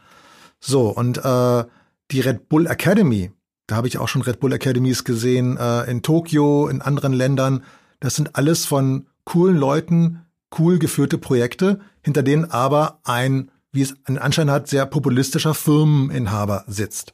So, 0.58 0.88
und 0.88 1.18
äh, 1.18 1.64
die 2.10 2.20
Red 2.20 2.48
Bull 2.48 2.66
Academy, 2.66 3.30
da 3.70 3.76
habe 3.76 3.88
ich 3.88 3.98
auch 3.98 4.08
schon 4.08 4.22
Red 4.22 4.40
Bull 4.40 4.52
Academies 4.52 5.04
gesehen, 5.04 5.56
äh, 5.56 5.90
in 5.90 6.02
Tokio, 6.02 6.68
in 6.68 6.82
anderen 6.82 7.12
Ländern. 7.12 7.62
Das 8.00 8.16
sind 8.16 8.36
alles 8.36 8.66
von 8.66 9.06
coolen 9.24 9.56
Leuten, 9.56 10.22
cool 10.58 10.78
geführte 10.78 11.18
Projekte, 11.18 11.80
hinter 12.02 12.22
denen 12.22 12.50
aber 12.50 13.00
ein 13.04 13.50
wie 13.72 13.82
es 13.82 13.94
einen 14.04 14.18
Anschein 14.18 14.50
hat, 14.50 14.68
sehr 14.68 14.86
populistischer 14.86 15.54
Firmeninhaber 15.54 16.64
sitzt. 16.66 17.12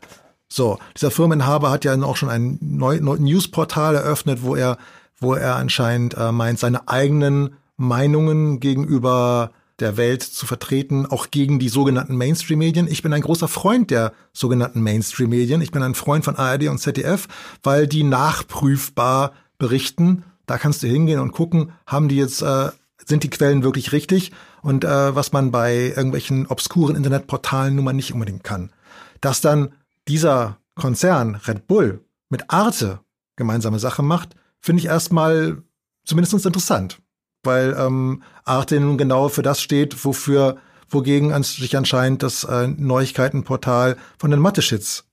So, 0.49 0.79
dieser 0.95 1.11
Firmeninhaber 1.11 1.71
hat 1.71 1.85
ja 1.85 2.01
auch 2.03 2.16
schon 2.16 2.31
ein 2.31 2.59
neu, 2.61 2.99
neu 3.01 3.16
Newsportal 3.19 3.95
eröffnet, 3.97 4.42
wo 4.42 4.55
er, 4.55 4.79
wo 5.19 5.35
er 5.35 5.57
anscheinend 5.57 6.14
äh, 6.16 6.33
meint, 6.33 6.59
seine 6.59 6.88
eigenen 6.88 7.57
Meinungen 7.77 8.61
gegenüber 8.61 9.51
der 9.81 9.97
Welt 9.97 10.23
zu 10.23 10.47
vertreten, 10.47 11.07
auch 11.07 11.31
gegen 11.31 11.59
die 11.59 11.69
sogenannten 11.69 12.17
Mainstream-Medien. 12.17 12.89
Ich 12.89 13.03
bin 13.03 13.12
ein 13.12 13.21
großer 13.21 13.49
Freund 13.49 13.91
der 13.91 14.12
sogenannten 14.33 14.81
Mainstream-Medien. 14.81 15.61
Ich 15.61 15.71
bin 15.71 15.83
ein 15.83 15.95
Freund 15.95 16.25
von 16.25 16.37
ARD 16.37 16.69
und 16.69 16.79
ZDF, 16.79 17.29
weil 17.62 17.87
die 17.87 18.03
nachprüfbar 18.03 19.33
berichten. 19.59 20.25
Da 20.47 20.59
kannst 20.59 20.83
du 20.83 20.87
hingehen 20.87 21.21
und 21.21 21.33
gucken, 21.33 21.73
haben 21.87 22.09
die 22.09 22.17
jetzt, 22.17 22.43
äh, 22.43 22.71
sind 23.05 23.23
die 23.23 23.31
Quellen 23.31 23.62
wirklich 23.62 23.93
richtig? 23.93 24.33
und 24.67 24.85
äh, 24.85 25.15
was 25.15 25.31
man 25.31 25.53
bei 25.53 25.93
irgendwelchen 25.95 26.49
obskuren 26.49 26.97
Internetportalen 26.97 27.77
nun 27.77 27.85
mal 27.85 27.93
nicht 27.93 28.12
unbedingt 28.12 28.43
kann. 28.43 28.73
Dass 29.21 29.41
dann 29.41 29.73
dieser 30.09 30.59
Konzern 30.75 31.37
Red 31.37 31.69
Bull 31.69 32.05
mit 32.31 32.51
Arte 32.51 32.99
gemeinsame 33.37 33.79
Sache 33.79 34.03
macht, 34.03 34.35
finde 34.59 34.81
ich 34.81 34.87
erstmal 34.87 35.62
zumindest 36.05 36.45
interessant, 36.45 36.99
weil 37.46 37.74
ähm, 37.78 38.22
Arte 38.44 38.78
nun 38.80 38.98
genau 38.98 39.28
für 39.28 39.42
das 39.42 39.61
steht, 39.61 40.04
wofür 40.04 40.56
wogegen 40.88 41.42
sich 41.42 41.76
anscheinend 41.76 42.22
das 42.22 42.44
äh, 42.44 42.68
Neuigkeitenportal 42.68 43.96
von 44.18 44.30
den 44.30 44.40
Mathe-Shits 44.40 45.04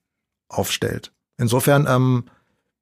aufstellt. 0.48 1.12
Insofern 1.36 1.86
ähm, 1.88 2.24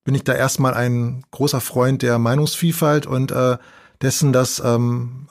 bin 0.04 0.14
ich 0.14 0.24
da 0.24 0.34
erstmal 0.34 0.74
ein 0.74 1.24
großer 1.30 1.60
Freund 1.60 2.02
der 2.02 2.18
Meinungsvielfalt 2.18 3.06
und 3.06 3.30
äh, 3.30 3.56
dessen, 4.02 4.32
dass 4.32 4.60
ähm, 4.60 5.28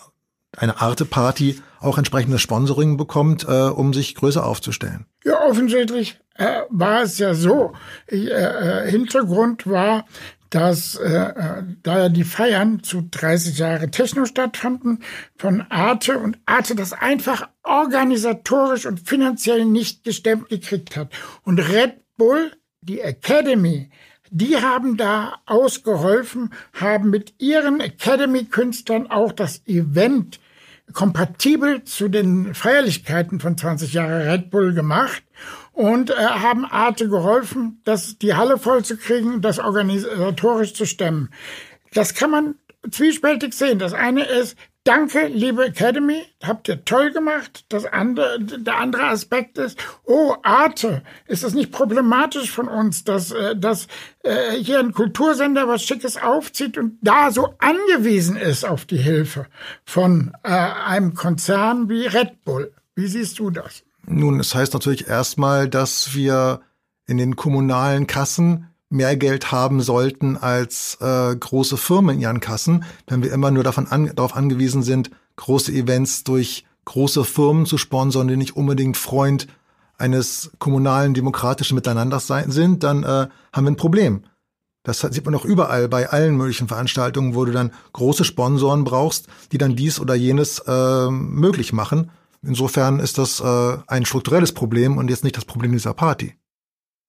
eine 0.57 0.81
Arte-Party 0.81 1.61
auch 1.79 1.97
entsprechendes 1.97 2.41
Sponsoring 2.41 2.97
bekommt, 2.97 3.45
äh, 3.47 3.69
um 3.69 3.93
sich 3.93 4.15
größer 4.15 4.45
aufzustellen. 4.45 5.05
Ja, 5.23 5.41
offensichtlich 5.47 6.19
äh, 6.35 6.61
war 6.69 7.03
es 7.03 7.17
ja 7.17 7.33
so. 7.33 7.73
Äh, 8.07 8.27
äh 8.27 8.89
Hintergrund 8.89 9.67
war, 9.67 10.05
dass 10.51 10.95
äh, 10.95 11.07
äh, 11.07 11.63
da 11.81 11.99
ja 11.99 12.09
die 12.09 12.25
Feiern 12.25 12.83
zu 12.83 13.07
30 13.09 13.57
Jahre 13.57 13.89
Techno 13.89 14.25
stattfanden 14.25 14.99
von 15.37 15.61
Arte 15.69 16.19
und 16.19 16.37
Arte 16.45 16.75
das 16.75 16.93
einfach 16.93 17.47
organisatorisch 17.63 18.85
und 18.85 19.07
finanziell 19.07 19.65
nicht 19.65 20.03
gestemmt 20.03 20.49
gekriegt 20.49 20.97
hat. 20.97 21.09
Und 21.43 21.59
Red 21.59 21.95
Bull, 22.17 22.51
die 22.81 22.99
Academy, 22.99 23.89
die 24.29 24.57
haben 24.57 24.97
da 24.97 25.39
ausgeholfen, 25.45 26.53
haben 26.73 27.09
mit 27.09 27.33
ihren 27.39 27.79
Academy-Künstlern 27.79 29.07
auch 29.09 29.31
das 29.31 29.65
Event 29.67 30.39
kompatibel 30.91 31.85
zu 31.85 32.09
den 32.09 32.53
Feierlichkeiten 32.53 33.39
von 33.39 33.57
20 33.57 33.93
Jahre 33.93 34.25
Red 34.25 34.51
Bull 34.51 34.73
gemacht 34.73 35.23
und 35.73 36.09
äh, 36.09 36.13
haben 36.15 36.65
Arte 36.65 37.09
geholfen, 37.09 37.81
das 37.83 38.17
die 38.17 38.35
Halle 38.35 38.57
voll 38.57 38.83
zu 38.83 38.97
kriegen, 38.97 39.41
das 39.41 39.59
organisatorisch 39.59 40.73
zu 40.73 40.85
stemmen. 40.85 41.29
Das 41.93 42.13
kann 42.13 42.31
man 42.31 42.55
zwiespältig 42.89 43.53
sehen. 43.53 43.79
Das 43.79 43.93
eine 43.93 44.23
ist, 44.23 44.57
Danke, 44.83 45.27
liebe 45.27 45.63
Academy, 45.63 46.23
habt 46.41 46.67
ihr 46.67 46.83
toll 46.83 47.11
gemacht. 47.11 47.65
Das 47.69 47.85
andere, 47.85 48.39
der 48.41 48.77
andere 48.77 49.03
Aspekt 49.03 49.59
ist, 49.59 49.77
oh, 50.05 50.33
Arte, 50.41 51.03
ist 51.27 51.43
es 51.43 51.53
nicht 51.53 51.71
problematisch 51.71 52.49
von 52.49 52.67
uns, 52.67 53.03
dass, 53.03 53.31
äh, 53.31 53.55
dass 53.55 53.87
äh, 54.23 54.53
hier 54.53 54.79
ein 54.79 54.91
Kultursender 54.91 55.67
was 55.67 55.83
Schickes 55.83 56.17
aufzieht 56.17 56.79
und 56.79 56.97
da 57.01 57.29
so 57.29 57.53
angewiesen 57.59 58.37
ist 58.37 58.65
auf 58.65 58.85
die 58.85 58.97
Hilfe 58.97 59.45
von 59.85 60.33
äh, 60.41 60.49
einem 60.49 61.13
Konzern 61.13 61.87
wie 61.87 62.07
Red 62.07 62.43
Bull? 62.43 62.73
Wie 62.95 63.05
siehst 63.05 63.37
du 63.37 63.51
das? 63.51 63.83
Nun, 64.07 64.39
es 64.39 64.55
heißt 64.55 64.73
natürlich 64.73 65.07
erstmal, 65.07 65.69
dass 65.69 66.13
wir 66.13 66.61
in 67.05 67.17
den 67.17 67.35
kommunalen 67.35 68.07
Kassen 68.07 68.67
mehr 68.89 69.15
Geld 69.15 69.51
haben 69.51 69.81
sollten 69.81 70.37
als 70.37 70.97
äh, 70.99 71.35
große 71.35 71.77
Firmen 71.77 72.15
in 72.15 72.21
ihren 72.21 72.39
Kassen, 72.41 72.83
wenn 73.07 73.23
wir 73.23 73.31
immer 73.31 73.51
nur 73.51 73.63
davon 73.63 73.87
an, 73.87 74.11
darauf 74.15 74.35
angewiesen 74.35 74.83
sind, 74.83 75.11
große 75.37 75.71
Events 75.71 76.23
durch 76.23 76.65
große 76.85 77.23
Firmen 77.23 77.65
zu 77.65 77.77
sponsern, 77.77 78.27
die 78.27 78.37
nicht 78.37 78.57
unbedingt 78.57 78.97
Freund 78.97 79.47
eines 79.97 80.51
kommunalen 80.59 81.13
demokratischen 81.13 81.75
Miteinanders 81.75 82.27
sein, 82.27 82.51
sind, 82.51 82.83
dann 82.83 83.03
äh, 83.03 83.27
haben 83.53 83.65
wir 83.65 83.71
ein 83.71 83.77
Problem. 83.77 84.23
Das 84.83 84.99
sieht 84.99 85.25
man 85.25 85.35
auch 85.35 85.45
überall 85.45 85.87
bei 85.87 86.09
allen 86.09 86.35
möglichen 86.35 86.67
Veranstaltungen, 86.67 87.35
wo 87.35 87.45
du 87.45 87.51
dann 87.51 87.71
große 87.93 88.23
Sponsoren 88.23 88.83
brauchst, 88.83 89.27
die 89.51 89.59
dann 89.59 89.75
dies 89.75 89.99
oder 89.99 90.15
jenes 90.15 90.59
äh, 90.67 91.09
möglich 91.09 91.71
machen. 91.71 92.09
Insofern 92.43 92.99
ist 92.99 93.17
das 93.17 93.39
äh, 93.39 93.77
ein 93.87 94.05
strukturelles 94.05 94.53
Problem 94.53 94.97
und 94.97 95.09
jetzt 95.09 95.23
nicht 95.23 95.37
das 95.37 95.45
Problem 95.45 95.71
dieser 95.71 95.93
Party. 95.93 96.35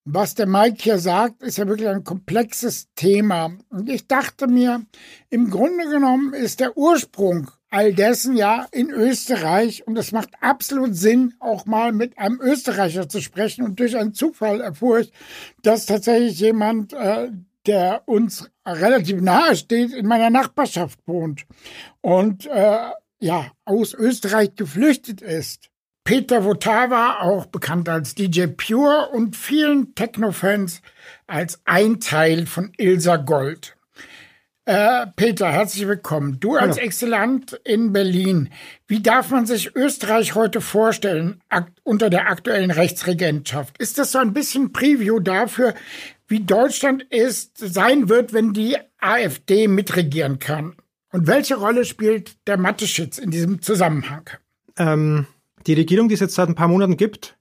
Was 0.04 0.34
der 0.34 0.46
Mike 0.46 0.78
hier 0.80 0.98
sagt, 0.98 1.42
ist 1.42 1.58
ja 1.58 1.68
wirklich 1.68 1.88
ein 1.88 2.02
komplexes 2.02 2.88
Thema. 2.96 3.52
Und 3.70 3.88
ich 3.88 4.08
dachte 4.08 4.48
mir, 4.48 4.84
im 5.30 5.48
Grunde 5.48 5.88
genommen 5.88 6.34
ist 6.34 6.58
der 6.58 6.76
Ursprung 6.76 7.50
all 7.70 7.94
dessen 7.94 8.36
ja 8.36 8.66
in 8.72 8.90
Österreich 8.90 9.86
und 9.86 9.96
es 9.96 10.12
macht 10.12 10.30
absolut 10.40 10.94
Sinn, 10.94 11.34
auch 11.38 11.66
mal 11.66 11.92
mit 11.92 12.18
einem 12.18 12.40
Österreicher 12.40 13.08
zu 13.08 13.20
sprechen. 13.22 13.64
Und 13.64 13.78
durch 13.78 13.96
einen 13.96 14.12
Zufall 14.12 14.60
erfuhr 14.60 15.00
ich, 15.00 15.12
dass 15.62 15.86
tatsächlich 15.86 16.38
jemand, 16.40 16.92
äh, 16.92 17.30
der 17.66 18.02
uns 18.06 18.50
relativ 18.66 19.20
nahe 19.20 19.54
steht, 19.54 19.92
in 19.92 20.06
meiner 20.06 20.30
Nachbarschaft 20.30 20.98
wohnt 21.06 21.46
und 22.00 22.46
äh, 22.46 22.90
ja 23.22 23.52
aus 23.64 23.94
Österreich 23.94 24.56
geflüchtet 24.56 25.22
ist. 25.22 25.70
Peter 26.04 26.44
Votava, 26.44 27.20
auch 27.20 27.46
bekannt 27.46 27.88
als 27.88 28.16
DJ 28.16 28.46
Pure 28.46 29.10
und 29.12 29.36
vielen 29.36 29.94
Techno-Fans 29.94 30.82
als 31.28 31.60
ein 31.64 32.00
Teil 32.00 32.46
von 32.46 32.72
Ilsa 32.76 33.16
Gold. 33.16 33.76
Äh, 34.64 35.06
Peter, 35.14 35.50
herzlich 35.50 35.86
willkommen. 35.86 36.38
Du 36.40 36.56
als 36.56 36.76
Hallo. 36.76 36.86
Exzellent 36.86 37.52
in 37.64 37.92
Berlin. 37.92 38.48
Wie 38.88 39.00
darf 39.00 39.30
man 39.30 39.46
sich 39.46 39.74
Österreich 39.76 40.34
heute 40.34 40.60
vorstellen 40.60 41.40
unter 41.84 42.10
der 42.10 42.28
aktuellen 42.28 42.70
Rechtsregentschaft? 42.72 43.78
Ist 43.78 43.98
das 43.98 44.12
so 44.12 44.18
ein 44.18 44.32
bisschen 44.32 44.72
Preview 44.72 45.20
dafür, 45.20 45.74
wie 46.26 46.40
Deutschland 46.40 47.04
ist, 47.10 47.58
sein 47.58 48.08
wird, 48.08 48.32
wenn 48.32 48.52
die 48.52 48.76
AfD 48.98 49.68
mitregieren 49.68 50.38
kann? 50.40 50.76
Und 51.12 51.26
welche 51.26 51.56
Rolle 51.56 51.84
spielt 51.84 52.36
der 52.46 52.56
Mathe-Schitz 52.56 53.18
in 53.18 53.30
diesem 53.30 53.60
Zusammenhang? 53.60 54.30
Ähm, 54.78 55.26
die 55.66 55.74
Regierung, 55.74 56.08
die 56.08 56.14
es 56.14 56.20
jetzt 56.20 56.34
seit 56.34 56.48
ein 56.48 56.54
paar 56.54 56.68
Monaten 56.68 56.96
gibt, 56.96 57.38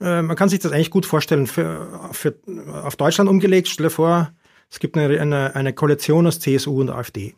äh, 0.00 0.22
man 0.22 0.36
kann 0.36 0.48
sich 0.48 0.58
das 0.58 0.72
eigentlich 0.72 0.90
gut 0.90 1.06
vorstellen. 1.06 1.46
Für, 1.46 2.10
für, 2.12 2.34
auf 2.82 2.96
Deutschland 2.96 3.28
umgelegt, 3.28 3.68
stelle 3.68 3.90
vor, 3.90 4.32
es 4.70 4.78
gibt 4.78 4.96
eine, 4.96 5.20
eine, 5.20 5.54
eine 5.54 5.72
Koalition 5.74 6.26
aus 6.26 6.40
CSU 6.40 6.80
und 6.80 6.90
AfD. 6.90 7.34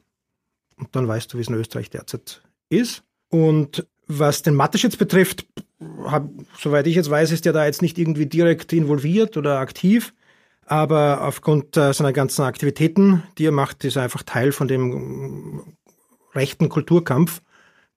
Und 0.77 0.95
dann 0.95 1.09
weißt 1.09 1.33
du, 1.33 1.39
wie 1.39 1.43
es 1.43 1.49
in 1.49 1.55
Österreich 1.55 1.91
derzeit 1.91 2.43
ist. 2.69 3.03
Und 3.29 3.87
was 4.07 4.43
den 4.43 4.55
Mateschitz 4.55 4.97
betrifft, 4.97 5.47
hab, 6.05 6.29
soweit 6.59 6.87
ich 6.87 6.95
jetzt 6.95 7.11
weiß, 7.11 7.33
ist 7.33 7.47
er 7.47 7.53
da 7.53 7.65
jetzt 7.67 7.83
nicht 7.83 7.99
irgendwie 7.99 8.27
direkt 8.27 8.73
involviert 8.73 9.37
oder 9.37 9.59
aktiv. 9.59 10.15
Aber 10.73 11.21
aufgrund 11.21 11.77
äh, 11.77 11.93
seiner 11.93 12.15
ganzen 12.15 12.47
Aktivitäten, 12.47 13.23
die 13.37 13.45
er 13.45 13.53
macht, 13.53 13.85
ist 13.85 13.97
er 13.97 14.05
einfach 14.05 14.23
Teil 14.23 14.53
von 14.53 14.69
dem 14.69 15.75
rechten 16.35 16.71
Kulturkampf, 16.71 17.43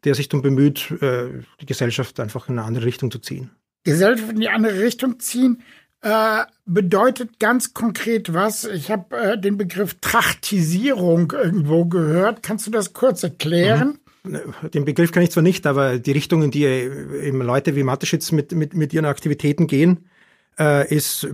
der 0.03 0.13
sich 0.13 0.27
darum 0.27 0.41
bemüht, 0.41 0.91
äh, 1.01 1.41
die 1.61 1.65
Gesellschaft 1.67 2.19
einfach 2.19 2.49
in 2.49 2.59
eine 2.59 2.67
andere 2.67 2.83
Richtung 2.83 3.11
zu 3.11 3.19
ziehen. 3.19 3.49
Gesellschaft 3.85 4.29
in 4.29 4.41
die 4.41 4.49
andere 4.49 4.77
Richtung 4.81 5.21
ziehen 5.21 5.61
äh, 6.01 6.43
bedeutet 6.65 7.39
ganz 7.39 7.73
konkret 7.73 8.33
was? 8.33 8.65
Ich 8.65 8.91
habe 8.91 9.15
äh, 9.15 9.39
den 9.39 9.57
Begriff 9.57 9.95
Trachtisierung 10.01 11.31
irgendwo 11.31 11.85
gehört. 11.85 12.43
Kannst 12.43 12.67
du 12.67 12.71
das 12.71 12.91
kurz 12.91 13.23
erklären? 13.23 13.99
Mhm. 14.25 14.69
Den 14.73 14.83
Begriff 14.83 15.13
kann 15.13 15.23
ich 15.23 15.31
zwar 15.31 15.43
nicht, 15.43 15.65
aber 15.65 15.97
die 15.97 16.11
Richtung, 16.11 16.43
in 16.43 16.51
die 16.51 16.65
eben 16.65 17.41
Leute 17.41 17.77
wie 17.77 17.83
Mateschitz 17.83 18.33
mit, 18.33 18.51
mit, 18.51 18.73
mit 18.73 18.91
ihren 18.91 19.05
Aktivitäten 19.05 19.65
gehen, 19.65 20.09
äh, 20.59 20.93
ist 20.93 21.27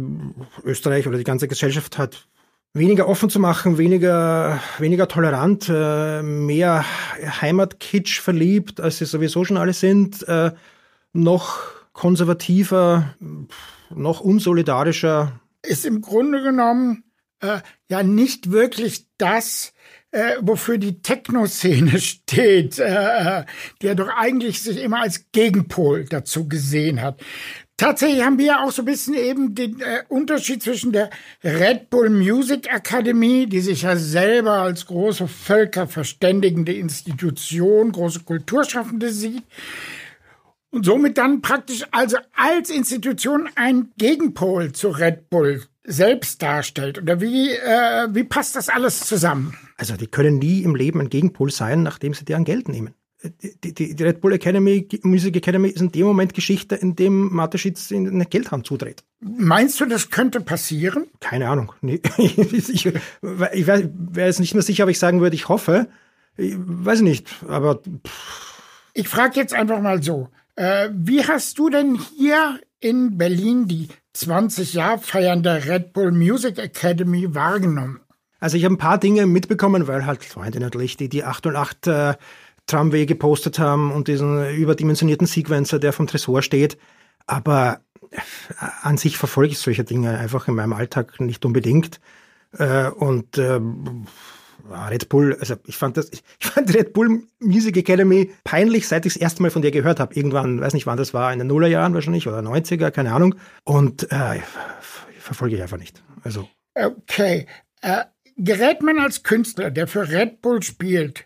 Österreich 0.64 1.08
oder 1.08 1.18
die 1.18 1.24
ganze 1.24 1.48
Gesellschaft 1.48 1.98
hat 1.98 2.28
weniger 2.74 3.08
offen 3.08 3.30
zu 3.30 3.40
machen, 3.40 3.78
weniger, 3.78 4.60
weniger 4.80 5.08
tolerant, 5.08 5.70
äh, 5.70 6.22
mehr 6.22 6.86
Heimatkitsch 7.42 8.20
verliebt, 8.22 8.80
als 8.80 9.00
sie 9.00 9.06
sowieso 9.06 9.44
schon 9.44 9.58
alle 9.58 9.74
sind, 9.74 10.28
äh, 10.28 10.52
noch 11.14 11.60
konservativer, 11.94 13.16
noch 13.90 14.22
unsolidarischer. 14.22 15.40
Ist 15.62 15.86
im 15.86 16.02
Grunde 16.02 16.42
genommen 16.42 17.04
äh, 17.42 17.60
ja 17.90 18.04
nicht 18.04 18.52
wirklich 18.52 19.08
das, 19.18 19.74
äh, 20.12 20.36
wofür 20.42 20.78
die 20.78 21.02
Techno-Szene 21.02 22.00
steht, 22.00 22.80
äh, 22.80 23.46
ja 23.82 23.96
doch 23.96 24.10
eigentlich 24.10 24.62
sich 24.62 24.78
immer 24.78 25.02
als 25.02 25.32
Gegenpol 25.32 26.06
dazu 26.06 26.48
gesehen 26.48 27.02
hat. 27.02 27.22
Tatsächlich 27.82 28.24
haben 28.24 28.38
wir 28.38 28.62
auch 28.62 28.72
so 28.72 28.84
ein 28.84 28.86
bisschen 28.86 29.16
eben 29.16 29.56
den 29.56 29.82
äh, 29.82 30.04
Unterschied 30.08 30.62
zwischen 30.62 30.92
der 30.92 31.10
Red 31.44 31.90
Bull 31.90 32.12
Music 32.12 32.72
Academy, 32.72 33.48
die 33.48 33.60
sich 33.60 33.82
ja 33.82 33.96
selber 33.96 34.52
als 34.52 34.86
große 34.86 35.28
völkerverständigende 35.28 36.74
Institution, 36.74 37.92
große 37.92 38.20
Kulturschaffende 38.20 39.10
sieht, 39.10 39.42
und 40.70 40.86
somit 40.86 41.18
dann 41.18 41.42
praktisch 41.42 41.84
also 41.90 42.18
als 42.34 42.70
Institution 42.70 43.50
ein 43.56 43.90
Gegenpol 43.98 44.74
zu 44.74 44.90
Red 44.90 45.32
Bull 45.32 45.64
selbst 45.84 46.44
darstellt. 46.44 47.00
Oder 47.02 47.20
wie, 47.20 47.50
äh, 47.50 48.10
wie 48.12 48.26
passt 48.26 48.56
das 48.56 48.70
alles 48.70 49.00
zusammen? 49.00 49.58
Also 49.78 49.98
die 49.98 50.06
können 50.06 50.38
nie 50.38 50.62
im 50.62 50.76
Leben 50.76 51.02
ein 51.02 51.10
Gegenpol 51.10 51.50
sein, 51.50 51.82
nachdem 51.82 52.14
sie 52.14 52.26
deren 52.26 52.44
Geld 52.44 52.70
nehmen. 52.70 52.94
Die, 53.64 53.74
die, 53.74 53.96
die 53.96 54.04
Red 54.04 54.20
Bull 54.20 54.34
Academy, 54.34 54.88
Music 55.04 55.36
Academy 55.36 55.70
ist 55.70 55.82
in 55.82 55.92
dem 55.92 56.08
Moment 56.08 56.34
Geschichte, 56.34 56.76
in 56.76 56.96
dem 56.96 57.32
Mateschitz 57.32 57.92
in 57.92 58.08
eine 58.08 58.26
Geldhand 58.26 58.66
zudreht. 58.66 59.04
Meinst 59.20 59.80
du, 59.80 59.86
das 59.86 60.10
könnte 60.10 60.42
passieren? 60.42 61.06
Keine 61.20 61.48
Ahnung. 61.48 61.74
ich, 61.82 62.86
ich 62.86 62.86
wäre 63.22 63.92
jetzt 64.16 64.40
nicht 64.40 64.56
mehr 64.56 64.64
sicher, 64.64 64.86
ob 64.86 64.90
ich 64.90 64.98
sagen 64.98 65.22
würde, 65.22 65.36
ich 65.36 65.50
hoffe. 65.50 65.88
Ich 66.38 66.56
weiß 66.58 67.02
nicht, 67.02 67.28
aber. 67.48 67.76
Pff. 67.78 68.52
Ich 68.94 69.08
frage 69.08 69.40
jetzt 69.40 69.54
einfach 69.54 69.82
mal 69.82 70.02
so. 70.02 70.30
Äh, 70.56 70.90
wie 70.94 71.24
hast 71.24 71.58
du 71.60 71.70
denn 71.70 72.00
hier 72.18 72.60
in 72.80 73.18
Berlin 73.18 73.68
die 73.68 73.88
20 74.14 74.74
Jahre 74.74 75.00
feiern 75.00 75.44
der 75.44 75.66
Red 75.66 75.94
Bull 75.94 76.12
Music 76.12 76.58
Academy 76.58 77.34
wahrgenommen? 77.34 78.02
Also 78.40 78.58
ich 78.58 78.66
habe 78.66 78.74
ein 78.74 78.80
paar 78.80 78.98
Dinge 78.98 79.28
mitbekommen, 79.28 79.88
weil 79.88 80.06
halt 80.06 80.26
Freunde 80.26 80.60
natürlich, 80.60 80.98
die 80.98 81.10
die 81.10 81.24
8 81.24 81.46
und 81.46 81.56
8 81.56 81.88
äh, 81.88 82.14
Tramway 82.68 83.06
gepostet 83.06 83.60
haben 83.60 83.92
und 83.92 84.08
diesen 84.08 84.50
überdimensionierten 84.56 85.28
Sequencer, 85.28 85.80
der 85.80 85.94
vom 85.94 86.08
Tresor 86.08 86.42
steht. 86.42 86.78
Aber 87.28 87.82
äh, 88.12 88.18
an 88.82 88.98
sich 88.98 89.18
verfolge 89.18 89.52
ich 89.52 89.60
solche 89.60 89.84
Dinge 89.84 90.18
einfach 90.18 90.48
in 90.48 90.56
meinem 90.56 90.74
Alltag 90.74 91.20
nicht 91.20 91.46
unbedingt. 91.46 92.00
Äh, 92.58 92.90
und 92.90 93.38
äh, 93.38 93.60
Red 94.70 95.10
Bull, 95.10 95.36
also 95.40 95.56
ich 95.66 95.78
fand 95.78 95.98
das, 95.98 96.12
ich 96.12 96.22
fand 96.40 96.74
Red 96.74 96.94
Bull 96.94 97.24
Music 97.40 97.78
Academy 97.78 98.32
peinlich, 98.44 98.88
seit 98.88 99.06
ich 99.06 99.14
das 99.14 99.22
erste 99.22 99.42
Mal 99.42 99.52
von 99.52 99.62
dir 99.62 99.72
gehört 99.72 100.00
habe. 100.00 100.14
Irgendwann, 100.16 100.62
weiß 100.62 100.74
nicht 100.74 100.86
wann 100.86 100.98
das 100.98 101.14
war, 101.14 101.32
in 101.34 101.40
den 101.40 101.48
Nullerjahren 101.48 101.94
wahrscheinlich 101.94 102.28
oder 102.28 102.40
90er, 102.40 102.92
keine 102.92 103.14
Ahnung. 103.14 103.36
Und 103.64 104.12
äh, 104.12 104.40
verfolge 105.20 105.56
ich 105.56 105.62
einfach 105.62 105.78
nicht. 105.78 106.04
Also. 106.24 106.48
Okay. 106.76 107.48
Äh, 107.82 108.06
gerät 108.38 108.82
man 108.82 109.00
als 109.00 109.24
Künstler, 109.24 109.72
der 109.72 109.88
für 109.88 110.10
Red 110.10 110.42
Bull 110.42 110.62
spielt, 110.64 111.26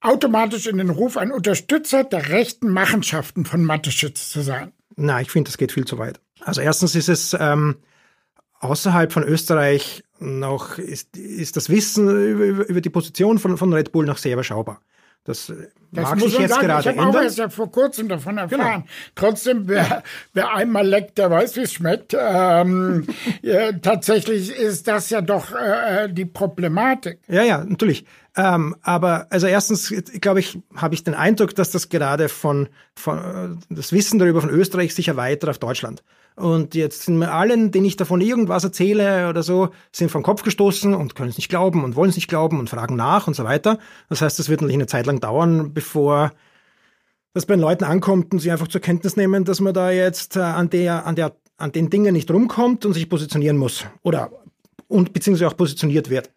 automatisch 0.00 0.66
in 0.66 0.78
den 0.78 0.90
Ruf, 0.90 1.16
ein 1.16 1.32
Unterstützer 1.32 2.04
der 2.04 2.30
rechten 2.30 2.70
Machenschaften 2.70 3.44
von 3.44 3.64
Mateschitz 3.64 4.28
zu 4.30 4.40
sein? 4.40 4.72
Na, 4.96 5.20
ich 5.20 5.30
finde, 5.30 5.48
das 5.48 5.58
geht 5.58 5.72
viel 5.72 5.86
zu 5.86 5.98
weit. 5.98 6.20
Also 6.40 6.60
erstens 6.60 6.94
ist 6.94 7.08
es 7.08 7.36
ähm, 7.38 7.76
außerhalb 8.60 9.12
von 9.12 9.22
Österreich 9.24 10.04
noch 10.18 10.78
ist, 10.78 11.16
ist 11.16 11.56
das 11.56 11.70
Wissen 11.70 12.08
über, 12.08 12.68
über 12.68 12.80
die 12.80 12.90
Position 12.90 13.38
von, 13.38 13.56
von 13.56 13.72
Red 13.72 13.92
Bull 13.92 14.04
noch 14.04 14.18
sehr 14.18 14.34
überschaubar. 14.34 14.80
Das, 15.24 15.52
das 15.92 16.04
mag 16.10 16.20
sich 16.20 16.38
jetzt 16.38 16.54
sagen. 16.54 16.66
gerade 16.66 16.80
ich 16.80 16.86
ändern. 16.86 17.08
Ich 17.10 17.14
habe 17.14 17.24
erst 17.24 17.38
ja 17.38 17.48
vor 17.50 17.70
kurzem 17.70 18.08
davon 18.08 18.38
erfahren. 18.38 18.58
Genau. 18.58 18.84
Trotzdem, 19.14 19.68
wer, 19.68 20.02
wer 20.32 20.54
einmal 20.54 20.86
leckt, 20.86 21.18
der 21.18 21.30
weiß, 21.30 21.56
wie 21.56 21.60
es 21.60 21.74
schmeckt. 21.74 22.16
Ähm, 22.18 23.06
ja, 23.42 23.72
tatsächlich 23.82 24.50
ist 24.50 24.88
das 24.88 25.10
ja 25.10 25.20
doch 25.20 25.52
äh, 25.54 26.08
die 26.10 26.24
Problematik. 26.24 27.20
Ja, 27.28 27.42
ja, 27.42 27.62
natürlich. 27.64 28.06
Ähm, 28.36 28.76
aber 28.82 29.26
also 29.30 29.46
erstens, 29.46 29.92
glaube 30.20 30.40
ich, 30.40 30.58
habe 30.76 30.94
ich 30.94 31.02
den 31.02 31.14
Eindruck, 31.14 31.54
dass 31.54 31.70
das 31.70 31.88
gerade 31.88 32.28
von, 32.28 32.68
von 32.94 33.18
äh, 33.18 33.74
das 33.74 33.92
Wissen 33.92 34.18
darüber 34.18 34.40
von 34.40 34.50
Österreich 34.50 34.94
sich 34.94 35.08
erweitert 35.08 35.50
auf 35.50 35.58
Deutschland. 35.58 36.02
Und 36.36 36.74
jetzt 36.74 37.02
sind 37.02 37.18
mir 37.18 37.32
allen, 37.32 37.70
denen 37.70 37.86
ich 37.86 37.96
davon 37.96 38.20
irgendwas 38.20 38.64
erzähle 38.64 39.28
oder 39.28 39.42
so, 39.42 39.70
sind 39.92 40.10
vom 40.10 40.22
Kopf 40.22 40.42
gestoßen 40.42 40.94
und 40.94 41.14
können 41.14 41.30
es 41.30 41.36
nicht 41.36 41.48
glauben 41.48 41.84
und 41.84 41.96
wollen 41.96 42.10
es 42.10 42.16
nicht 42.16 42.28
glauben 42.28 42.58
und 42.60 42.70
fragen 42.70 42.96
nach 42.96 43.26
und 43.26 43.34
so 43.34 43.44
weiter. 43.44 43.78
Das 44.08 44.22
heißt, 44.22 44.38
es 44.38 44.48
wird 44.48 44.60
natürlich 44.60 44.76
eine 44.76 44.86
Zeit 44.86 45.06
lang 45.06 45.20
dauern, 45.20 45.74
bevor 45.74 46.30
das 47.34 47.46
bei 47.46 47.54
den 47.54 47.60
Leuten 47.60 47.84
ankommt 47.84 48.32
und 48.32 48.38
sie 48.38 48.50
einfach 48.50 48.68
zur 48.68 48.80
Kenntnis 48.80 49.16
nehmen, 49.16 49.44
dass 49.44 49.60
man 49.60 49.74
da 49.74 49.90
jetzt 49.90 50.36
äh, 50.36 50.40
an 50.40 50.70
der, 50.70 51.06
an 51.06 51.16
der, 51.16 51.36
an 51.56 51.72
den 51.72 51.90
Dingen 51.90 52.12
nicht 52.12 52.30
rumkommt 52.30 52.86
und 52.86 52.92
sich 52.92 53.08
positionieren 53.08 53.56
muss. 53.56 53.84
Oder 54.02 54.30
und 54.88 55.12
beziehungsweise 55.12 55.48
auch 55.48 55.56
positioniert 55.56 56.10
wird. 56.10 56.30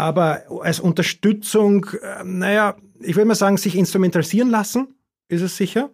Aber 0.00 0.44
als 0.62 0.80
Unterstützung, 0.80 1.86
äh, 2.00 2.24
naja, 2.24 2.76
ich 3.00 3.16
würde 3.16 3.26
mal 3.26 3.34
sagen, 3.34 3.58
sich 3.58 3.76
instrumentalisieren 3.76 4.50
lassen, 4.50 4.94
ist 5.28 5.42
es 5.42 5.56
sicher. 5.56 5.90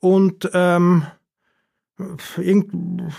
Und 0.00 0.50
ähm, 0.52 1.06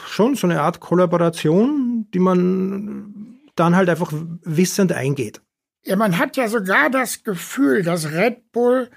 schon 0.06 0.36
so 0.36 0.48
eine 0.48 0.62
Art 0.62 0.80
Kollaboration, 0.80 2.08
die 2.14 2.20
man 2.20 3.40
dann 3.56 3.76
halt 3.76 3.90
einfach 3.90 4.12
wissend 4.44 4.92
eingeht. 4.92 5.42
Ja, 5.86 5.96
man 5.96 6.18
hat 6.18 6.36
ja 6.36 6.48
sogar 6.48 6.90
das 6.90 7.24
Gefühl, 7.24 7.84
dass 7.84 8.12
Red 8.12 8.52
Bull, 8.52 8.90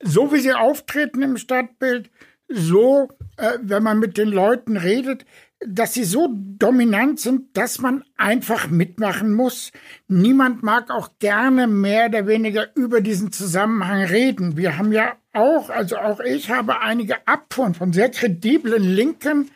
so 0.00 0.32
wie 0.32 0.40
sie 0.40 0.54
auftreten 0.54 1.22
im 1.22 1.36
Stadtbild, 1.36 2.10
so, 2.48 3.08
äh, 3.36 3.58
wenn 3.60 3.82
man 3.82 3.98
mit 3.98 4.16
den 4.16 4.28
Leuten 4.28 4.76
redet, 4.76 5.24
dass 5.66 5.94
sie 5.94 6.04
so 6.04 6.28
dominant 6.32 7.20
sind, 7.20 7.56
dass 7.56 7.80
man 7.80 8.04
einfach 8.16 8.68
mitmachen 8.68 9.34
muss. 9.34 9.72
Niemand 10.08 10.62
mag 10.62 10.90
auch 10.90 11.10
gerne 11.18 11.66
mehr 11.66 12.06
oder 12.06 12.26
weniger 12.26 12.74
über 12.74 13.00
diesen 13.00 13.30
Zusammenhang 13.30 14.04
reden. 14.04 14.56
Wir 14.56 14.78
haben 14.78 14.92
ja 14.92 15.16
auch, 15.32 15.68
also 15.70 15.98
auch 15.98 16.20
ich 16.20 16.50
habe 16.50 16.80
einige 16.80 17.26
Abfuhren 17.26 17.74
von 17.74 17.92
sehr 17.92 18.10
krediblen 18.10 18.82
Linken 18.82 19.50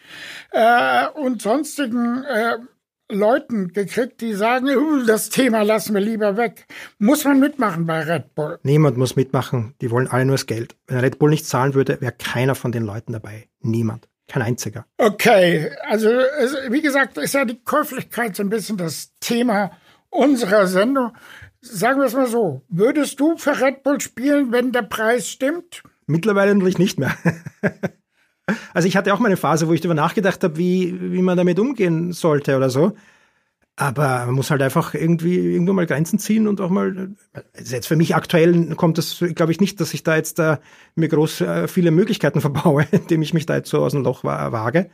äh, 0.50 1.08
und 1.08 1.42
sonstigen 1.42 2.22
äh, 2.24 2.58
Leuten 3.10 3.72
gekriegt, 3.72 4.20
die 4.20 4.32
sagen, 4.32 4.68
das 5.06 5.28
Thema 5.28 5.62
lassen 5.62 5.94
wir 5.94 6.00
lieber 6.00 6.36
weg. 6.36 6.66
Muss 6.98 7.24
man 7.24 7.38
mitmachen 7.38 7.86
bei 7.86 8.00
Red 8.00 8.34
Bull? 8.34 8.58
Niemand 8.62 8.96
muss 8.96 9.16
mitmachen. 9.16 9.74
Die 9.80 9.90
wollen 9.90 10.08
alle 10.08 10.24
nur 10.24 10.34
das 10.34 10.46
Geld. 10.46 10.76
Wenn 10.86 10.98
Red 10.98 11.18
Bull 11.18 11.30
nicht 11.30 11.46
zahlen 11.46 11.74
würde, 11.74 12.00
wäre 12.00 12.12
keiner 12.12 12.54
von 12.54 12.72
den 12.72 12.82
Leuten 12.82 13.12
dabei. 13.12 13.48
Niemand. 13.60 14.08
Kein 14.28 14.42
einziger. 14.42 14.86
Okay, 14.96 15.70
also 15.86 16.08
wie 16.08 16.80
gesagt, 16.80 17.18
ist 17.18 17.34
ja 17.34 17.44
die 17.44 17.62
Käuflichkeit 17.62 18.34
so 18.36 18.42
ein 18.42 18.48
bisschen 18.48 18.76
das 18.76 19.12
Thema 19.20 19.72
unserer 20.10 20.66
Sendung. 20.66 21.12
Sagen 21.60 22.00
wir 22.00 22.06
es 22.06 22.14
mal 22.14 22.26
so, 22.26 22.62
würdest 22.68 23.20
du 23.20 23.36
für 23.36 23.60
Red 23.60 23.82
Bull 23.82 24.00
spielen, 24.00 24.52
wenn 24.52 24.72
der 24.72 24.82
Preis 24.82 25.28
stimmt? 25.28 25.82
Mittlerweile 26.06 26.54
natürlich 26.54 26.78
nicht 26.78 26.98
mehr. 26.98 27.14
also 28.74 28.88
ich 28.88 28.96
hatte 28.96 29.12
auch 29.12 29.18
mal 29.18 29.28
eine 29.28 29.36
Phase, 29.36 29.68
wo 29.68 29.72
ich 29.72 29.80
darüber 29.80 29.94
nachgedacht 29.94 30.42
habe, 30.44 30.56
wie, 30.56 31.12
wie 31.12 31.22
man 31.22 31.36
damit 31.36 31.58
umgehen 31.58 32.12
sollte 32.12 32.56
oder 32.56 32.70
so. 32.70 32.94
Aber 33.76 34.24
man 34.26 34.34
muss 34.34 34.50
halt 34.50 34.62
einfach 34.62 34.94
irgendwie 34.94 35.36
irgendwo 35.36 35.72
mal 35.72 35.86
Grenzen 35.86 36.20
ziehen 36.20 36.46
und 36.46 36.60
auch 36.60 36.70
mal, 36.70 37.10
also 37.56 37.74
jetzt 37.74 37.88
für 37.88 37.96
mich 37.96 38.14
aktuell 38.14 38.74
kommt 38.76 38.98
das, 38.98 39.22
glaube 39.34 39.50
ich, 39.50 39.60
nicht, 39.60 39.80
dass 39.80 39.94
ich 39.94 40.04
da 40.04 40.14
jetzt 40.14 40.38
da 40.38 40.60
mir 40.94 41.08
groß 41.08 41.40
äh, 41.40 41.68
viele 41.68 41.90
Möglichkeiten 41.90 42.40
verbaue, 42.44 42.86
indem 42.92 43.22
ich 43.22 43.34
mich 43.34 43.46
da 43.46 43.56
jetzt 43.56 43.70
so 43.70 43.82
aus 43.82 43.92
dem 43.92 44.04
Loch 44.04 44.22
wage. 44.22 44.90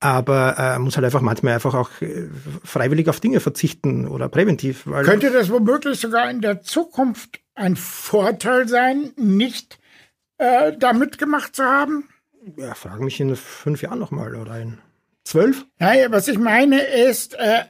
Aber 0.00 0.56
äh, 0.58 0.78
muss 0.78 0.96
halt 0.96 1.04
einfach 1.04 1.20
manchmal 1.20 1.54
einfach 1.54 1.74
auch 1.74 1.90
äh, 2.00 2.28
freiwillig 2.64 3.08
auf 3.08 3.20
Dinge 3.20 3.40
verzichten 3.40 4.06
oder 4.08 4.28
präventiv. 4.28 4.84
Könnte 4.84 5.30
das 5.30 5.50
womöglich 5.50 6.00
sogar 6.00 6.30
in 6.30 6.40
der 6.40 6.62
Zukunft 6.62 7.40
ein 7.54 7.76
Vorteil 7.76 8.66
sein, 8.66 9.12
nicht 9.16 9.78
äh, 10.38 10.72
da 10.78 10.92
mitgemacht 10.94 11.56
zu 11.56 11.64
haben? 11.64 12.08
Ja, 12.56 12.74
frage 12.74 13.04
mich 13.04 13.20
in 13.20 13.36
fünf 13.36 13.82
Jahren 13.82 13.98
nochmal 13.98 14.34
oder 14.36 14.58
in 14.58 14.78
zwölf. 15.24 15.66
Naja, 15.78 16.10
was 16.10 16.28
ich 16.28 16.38
meine 16.38 16.80
ist, 16.80 17.34
äh, 17.34 17.64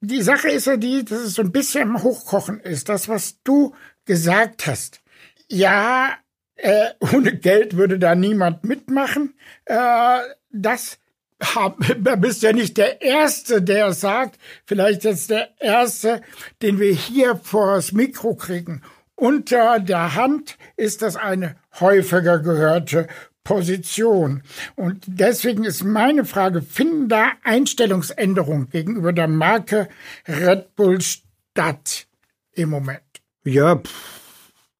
die 0.00 0.22
Sache 0.22 0.48
ist 0.48 0.66
ja 0.66 0.76
die, 0.76 1.04
dass 1.04 1.20
es 1.20 1.34
so 1.34 1.42
ein 1.42 1.52
bisschen 1.52 2.02
Hochkochen 2.02 2.60
ist. 2.60 2.88
Das, 2.88 3.08
was 3.08 3.42
du 3.42 3.74
gesagt 4.04 4.66
hast. 4.66 5.00
Ja, 5.48 6.16
äh, 6.56 6.90
ohne 7.12 7.36
Geld 7.36 7.76
würde 7.76 7.98
da 7.98 8.14
niemand 8.14 8.64
mitmachen. 8.64 9.34
Äh, 9.66 10.20
das 10.50 10.98
hab, 11.42 11.78
bist 12.20 12.42
ja 12.42 12.52
nicht 12.52 12.76
der 12.76 13.02
Erste, 13.02 13.62
der 13.62 13.92
sagt, 13.92 14.38
vielleicht 14.66 15.04
jetzt 15.04 15.30
der 15.30 15.50
Erste, 15.60 16.22
den 16.62 16.78
wir 16.78 16.92
hier 16.92 17.36
vors 17.36 17.92
Mikro 17.92 18.34
kriegen. 18.34 18.82
Unter 19.14 19.80
der 19.80 20.14
Hand 20.14 20.56
ist 20.76 21.02
das 21.02 21.16
eine 21.16 21.56
häufiger 21.78 22.38
gehörte 22.38 23.06
Position. 23.44 24.42
Und 24.76 25.04
deswegen 25.06 25.64
ist 25.64 25.84
meine 25.84 26.24
Frage, 26.24 26.62
finden 26.62 27.08
da 27.08 27.32
Einstellungsänderungen 27.42 28.68
gegenüber 28.70 29.12
der 29.12 29.28
Marke 29.28 29.88
Red 30.28 30.76
Bull 30.76 31.00
statt 31.00 32.06
im 32.52 32.70
Moment? 32.70 33.00
Ja, 33.44 33.80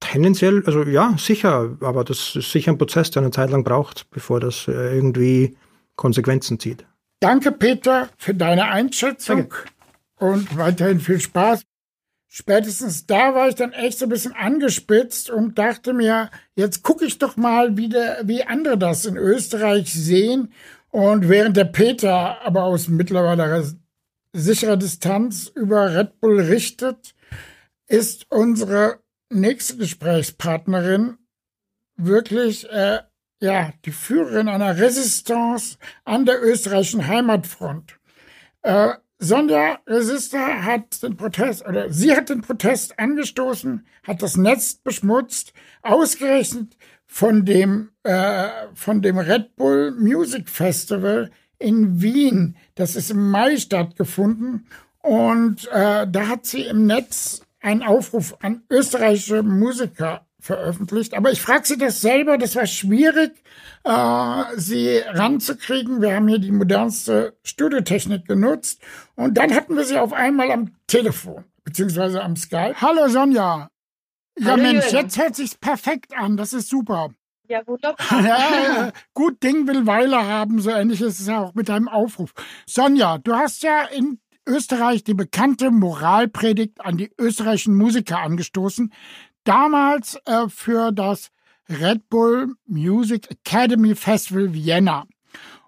Tendenziell, 0.00 0.62
also 0.64 0.82
ja, 0.84 1.14
sicher, 1.18 1.76
aber 1.80 2.04
das 2.04 2.34
ist 2.34 2.50
sicher 2.50 2.72
ein 2.72 2.78
Prozess, 2.78 3.10
der 3.10 3.22
eine 3.22 3.30
Zeit 3.30 3.50
lang 3.50 3.64
braucht, 3.64 4.08
bevor 4.10 4.40
das 4.40 4.66
äh, 4.66 4.72
irgendwie 4.72 5.56
Konsequenzen 5.94 6.58
zieht. 6.58 6.86
Danke, 7.20 7.52
Peter, 7.52 8.08
für 8.16 8.32
deine 8.32 8.68
Einschätzung 8.68 9.50
Danke. 9.50 9.64
und 10.16 10.56
weiterhin 10.56 11.00
viel 11.00 11.20
Spaß. 11.20 11.62
Spätestens 12.32 13.06
da 13.06 13.34
war 13.34 13.48
ich 13.48 13.56
dann 13.56 13.72
echt 13.72 13.98
so 13.98 14.06
ein 14.06 14.08
bisschen 14.08 14.36
angespitzt 14.36 15.30
und 15.30 15.58
dachte 15.58 15.92
mir, 15.92 16.30
jetzt 16.54 16.84
gucke 16.84 17.04
ich 17.04 17.18
doch 17.18 17.36
mal, 17.36 17.76
wie, 17.76 17.88
der, 17.88 18.20
wie 18.22 18.44
andere 18.44 18.78
das 18.78 19.04
in 19.04 19.16
Österreich 19.16 19.92
sehen. 19.92 20.52
Und 20.90 21.28
während 21.28 21.56
der 21.56 21.64
Peter 21.64 22.40
aber 22.42 22.62
aus 22.62 22.86
mittlerweile 22.86 23.76
sicherer 24.32 24.76
Distanz 24.76 25.48
über 25.48 25.92
Red 25.92 26.20
Bull 26.20 26.40
richtet, 26.40 27.16
ist 27.88 28.26
unsere 28.30 29.00
nächste 29.28 29.76
Gesprächspartnerin 29.76 31.18
wirklich 31.96 32.70
äh, 32.70 33.00
ja 33.40 33.72
die 33.84 33.90
Führerin 33.90 34.48
einer 34.48 34.78
Resistance 34.78 35.78
an 36.04 36.26
der 36.26 36.40
österreichischen 36.44 37.08
Heimatfront. 37.08 37.98
Äh, 38.62 38.92
Sonja 39.22 39.78
Resista 39.86 40.62
hat 40.62 41.02
den 41.02 41.14
Protest, 41.14 41.66
oder 41.66 41.92
sie 41.92 42.16
hat 42.16 42.30
den 42.30 42.40
Protest 42.40 42.98
angestoßen, 42.98 43.86
hat 44.02 44.22
das 44.22 44.38
Netz 44.38 44.74
beschmutzt, 44.74 45.52
ausgerechnet 45.82 46.76
von 47.06 47.44
dem, 47.44 47.90
äh, 48.02 48.48
von 48.72 49.02
dem 49.02 49.18
Red 49.18 49.56
Bull 49.56 49.90
Music 49.92 50.48
Festival 50.48 51.30
in 51.58 52.00
Wien. 52.00 52.56
Das 52.76 52.96
ist 52.96 53.10
im 53.10 53.30
Mai 53.30 53.58
stattgefunden. 53.58 54.66
Und 55.02 55.68
äh, 55.68 56.06
da 56.10 56.28
hat 56.28 56.46
sie 56.46 56.62
im 56.62 56.86
Netz 56.86 57.42
einen 57.60 57.82
Aufruf 57.82 58.36
an 58.40 58.62
österreichische 58.70 59.42
Musiker 59.42 60.26
veröffentlicht. 60.40 61.14
Aber 61.14 61.30
ich 61.30 61.40
frage 61.40 61.66
sie 61.66 61.78
das 61.78 62.00
selber, 62.00 62.38
das 62.38 62.56
war 62.56 62.66
schwierig, 62.66 63.32
äh, 63.84 64.42
sie 64.56 64.98
ranzukriegen. 65.06 66.02
Wir 66.02 66.14
haben 66.14 66.28
hier 66.28 66.38
die 66.38 66.52
modernste 66.52 67.36
Studiotechnik 67.42 68.26
genutzt. 68.26 68.80
Und 69.16 69.36
dann 69.38 69.54
hatten 69.54 69.76
wir 69.76 69.84
sie 69.84 69.98
auf 69.98 70.12
einmal 70.12 70.50
am 70.50 70.72
Telefon, 70.86 71.44
beziehungsweise 71.64 72.22
am 72.22 72.36
Skype. 72.36 72.74
Hallo 72.80 73.08
Sonja. 73.08 73.68
Ja 74.38 74.46
Hallo, 74.52 74.62
Mensch, 74.62 74.84
Jürgen. 74.86 74.96
jetzt 74.96 75.18
hört 75.18 75.36
sich's 75.36 75.54
perfekt 75.54 76.16
an. 76.16 76.36
Das 76.36 76.52
ist 76.52 76.68
super. 76.68 77.10
Ja, 77.48 77.66
wunderbar. 77.66 78.06
Ja, 78.24 78.92
gut 79.12 79.42
Ding 79.42 79.66
will 79.66 79.86
Weile 79.86 80.24
haben, 80.24 80.60
so 80.60 80.70
ähnlich 80.70 81.00
ist 81.00 81.20
es 81.20 81.26
ja 81.26 81.40
auch 81.40 81.54
mit 81.54 81.68
deinem 81.68 81.88
Aufruf. 81.88 82.32
Sonja, 82.66 83.18
du 83.18 83.34
hast 83.34 83.64
ja 83.64 83.84
in 83.84 84.20
Österreich 84.46 85.04
die 85.04 85.14
bekannte 85.14 85.70
Moralpredigt 85.70 86.80
an 86.80 86.96
die 86.96 87.12
österreichischen 87.18 87.76
Musiker 87.76 88.18
angestoßen. 88.18 88.92
Damals 89.44 90.18
äh, 90.26 90.48
für 90.48 90.92
das 90.92 91.30
Red 91.68 92.08
Bull 92.08 92.54
Music 92.66 93.30
Academy 93.30 93.94
Festival 93.94 94.52
Vienna. 94.52 95.04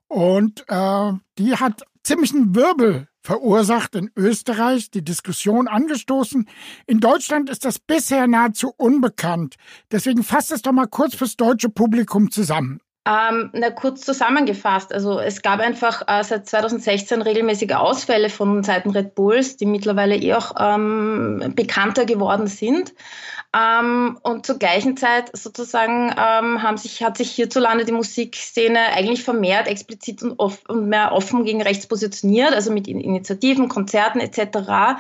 Und 0.09 0.65
äh, 0.69 1.13
die 1.39 1.57
hat 1.57 1.83
ziemlichen 2.03 2.55
Wirbel 2.55 3.09
verursacht 3.23 3.95
in 3.95 4.11
Österreich, 4.17 4.91
die 4.91 5.05
Diskussion 5.05 5.69
angestoßen. 5.69 6.49
In 6.87 7.01
Deutschland 7.01 7.49
ist 7.49 7.65
das 7.65 7.79
bisher 7.79 8.27
nahezu 8.27 8.75
unbekannt. 8.77 9.57
Deswegen 9.91 10.23
fasst 10.25 10.51
es 10.53 10.63
doch 10.63 10.73
mal 10.73 10.87
kurz 10.87 11.15
fürs 11.15 11.37
deutsche 11.37 11.69
Publikum 11.69 12.31
zusammen. 12.31 12.81
Ähm, 13.05 13.51
na, 13.53 13.71
kurz 13.71 14.03
zusammengefasst. 14.03 14.95
Also 14.95 15.19
es 15.19 15.43
gab 15.43 15.59
einfach 15.59 16.03
äh, 16.07 16.23
seit 16.23 16.47
2016 16.47 17.23
regelmäßige 17.23 17.73
Ausfälle 17.73 18.31
von 18.31 18.63
Seiten 18.63 18.91
Red 18.91 19.17
Bulls, 19.17 19.57
die 19.57 19.67
mittlerweile 19.67 20.17
eh 20.17 20.35
auch 20.35 20.55
ähm, 20.57 21.53
bekannter 21.57 22.05
geworden 22.05 22.47
sind. 22.47 22.95
Ähm, 23.55 24.19
und 24.23 24.47
zur 24.47 24.59
gleichen 24.59 24.97
Zeit 24.97 25.37
sozusagen 25.37 26.09
ähm, 26.11 26.63
haben 26.63 26.79
sich, 26.79 27.03
hat 27.03 27.19
sich 27.19 27.31
hierzulande 27.33 27.85
die 27.85 27.93
Musikszene 27.93 28.79
eigentlich 28.95 29.25
vermehrt 29.25 29.69
explizit 29.69 30.23
und, 30.23 30.39
off 30.39 30.63
und 30.69 30.89
mehr 30.89 31.13
offen 31.13 31.45
gegen 31.45 31.61
rechts 31.61 31.87
positioniert, 31.87 32.55
also 32.55 32.73
mit 32.73 32.89
In- 32.89 33.01
Initiativen, 33.01 33.69
Konzerten 33.69 34.21
etc. 34.21 34.99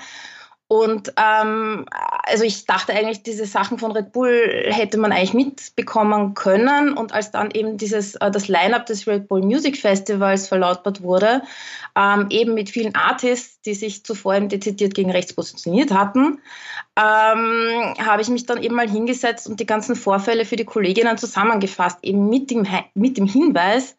Und 0.72 1.12
ähm, 1.18 1.84
also 1.90 2.44
ich 2.44 2.64
dachte 2.64 2.94
eigentlich, 2.94 3.22
diese 3.22 3.44
Sachen 3.44 3.78
von 3.78 3.92
Red 3.92 4.10
Bull 4.12 4.64
hätte 4.70 4.96
man 4.96 5.12
eigentlich 5.12 5.34
mitbekommen 5.34 6.32
können. 6.32 6.94
Und 6.94 7.12
als 7.12 7.30
dann 7.30 7.50
eben 7.50 7.76
dieses 7.76 8.14
äh, 8.14 8.30
das 8.30 8.48
Line-up 8.48 8.86
des 8.86 9.06
Red 9.06 9.28
Bull 9.28 9.42
Music 9.42 9.76
Festivals 9.76 10.48
verlautbart 10.48 11.02
wurde, 11.02 11.42
ähm, 11.94 12.28
eben 12.30 12.54
mit 12.54 12.70
vielen 12.70 12.94
Artists, 12.94 13.60
die 13.60 13.74
sich 13.74 14.02
zuvor 14.02 14.34
eben 14.34 14.48
dezidiert 14.48 14.94
gegen 14.94 15.10
rechts 15.10 15.34
positioniert 15.34 15.92
hatten, 15.92 16.40
ähm, 16.96 17.94
habe 17.98 18.22
ich 18.22 18.30
mich 18.30 18.46
dann 18.46 18.62
eben 18.62 18.74
mal 18.74 18.88
hingesetzt 18.88 19.50
und 19.50 19.60
die 19.60 19.66
ganzen 19.66 19.94
Vorfälle 19.94 20.46
für 20.46 20.56
die 20.56 20.64
Kolleginnen 20.64 21.18
zusammengefasst, 21.18 21.98
eben 22.00 22.30
mit 22.30 22.50
dem, 22.50 22.66
mit 22.94 23.18
dem 23.18 23.26
Hinweis, 23.26 23.94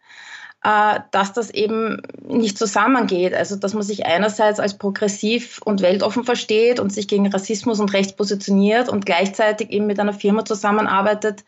dass 0.64 1.34
das 1.34 1.50
eben 1.50 2.02
nicht 2.26 2.58
zusammengeht. 2.58 3.34
Also 3.34 3.58
dass 3.58 3.74
man 3.74 3.84
sich 3.84 4.06
einerseits 4.06 4.60
als 4.60 4.78
progressiv 4.78 5.60
und 5.66 5.82
weltoffen 5.82 6.24
versteht 6.24 6.80
und 6.80 6.94
sich 6.94 7.08
gegen 7.08 7.28
Rassismus 7.28 7.80
und 7.80 7.92
Rechts 7.92 8.16
positioniert 8.16 8.88
und 8.88 9.06
gleichzeitig 9.06 9.72
eben 9.72 9.88
mit 9.88 10.00
einer 10.00 10.14
Firma 10.14 10.46
zusammenarbeitet, 10.46 11.44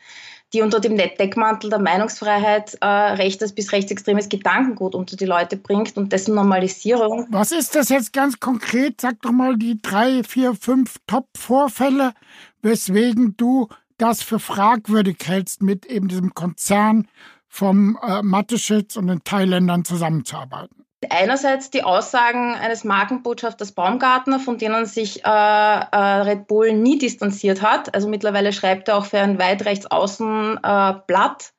die 0.53 0.61
unter 0.61 0.79
dem 0.79 0.97
Deckmantel 0.97 1.69
der 1.69 1.79
Meinungsfreiheit 1.79 2.77
äh, 2.81 2.85
rechtes 2.85 3.53
bis 3.53 3.71
rechtsextremes 3.71 4.29
Gedankengut 4.29 4.95
unter 4.95 5.15
die 5.15 5.25
Leute 5.25 5.57
bringt 5.57 5.97
und 5.97 6.11
dessen 6.11 6.35
Normalisierung. 6.35 7.27
Was 7.29 7.51
ist 7.51 7.75
das 7.75 7.89
jetzt 7.89 8.13
ganz 8.13 8.39
konkret? 8.39 9.01
Sag 9.01 9.21
doch 9.21 9.31
mal 9.31 9.57
die 9.57 9.81
drei, 9.81 10.23
vier, 10.23 10.55
fünf 10.55 10.97
Top-Vorfälle, 11.07 12.13
weswegen 12.61 13.35
du 13.37 13.69
das 13.97 14.21
für 14.21 14.39
fragwürdig 14.39 15.17
hältst, 15.25 15.61
mit 15.61 15.85
eben 15.85 16.09
diesem 16.09 16.33
Konzern 16.33 17.07
vom 17.55 17.97
äh, 18.05 18.21
Mateschitz 18.21 18.97
und 18.97 19.07
den 19.07 19.23
Thailändern 19.23 19.85
zusammenzuarbeiten. 19.85 20.85
Einerseits 21.09 21.69
die 21.69 21.83
Aussagen 21.83 22.55
eines 22.55 22.83
Markenbotschafters 22.83 23.71
Baumgartner, 23.71 24.39
von 24.39 24.57
denen 24.57 24.85
sich 24.85 25.23
äh, 25.23 25.29
äh, 25.29 25.97
Red 25.97 26.47
Bull 26.47 26.73
nie 26.73 26.97
distanziert 26.97 27.61
hat. 27.61 27.93
Also 27.93 28.09
mittlerweile 28.09 28.51
schreibt 28.51 28.89
er 28.89 28.97
auch 28.97 29.05
für 29.05 29.19
ein 29.19 29.39
weit 29.39 29.63
rechts 29.65 29.85
außen 29.85 30.59
äh, 30.61 30.93
Blatt 31.07 31.53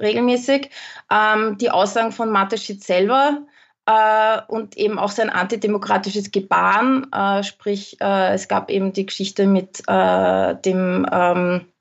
regelmäßig. 0.00 0.70
Ähm, 1.10 1.58
die 1.58 1.70
Aussagen 1.70 2.12
von 2.12 2.30
Mateschitz 2.30 2.86
selber 2.86 3.38
äh, 3.84 4.40
und 4.48 4.78
eben 4.78 4.98
auch 4.98 5.10
sein 5.10 5.28
antidemokratisches 5.28 6.30
Gebaren. 6.30 7.12
Äh, 7.12 7.42
sprich, 7.42 8.00
äh, 8.00 8.32
es 8.32 8.48
gab 8.48 8.70
eben 8.70 8.94
die 8.94 9.04
Geschichte 9.04 9.46
mit 9.46 9.82
dem 9.86 11.06
ähm, 11.12 11.71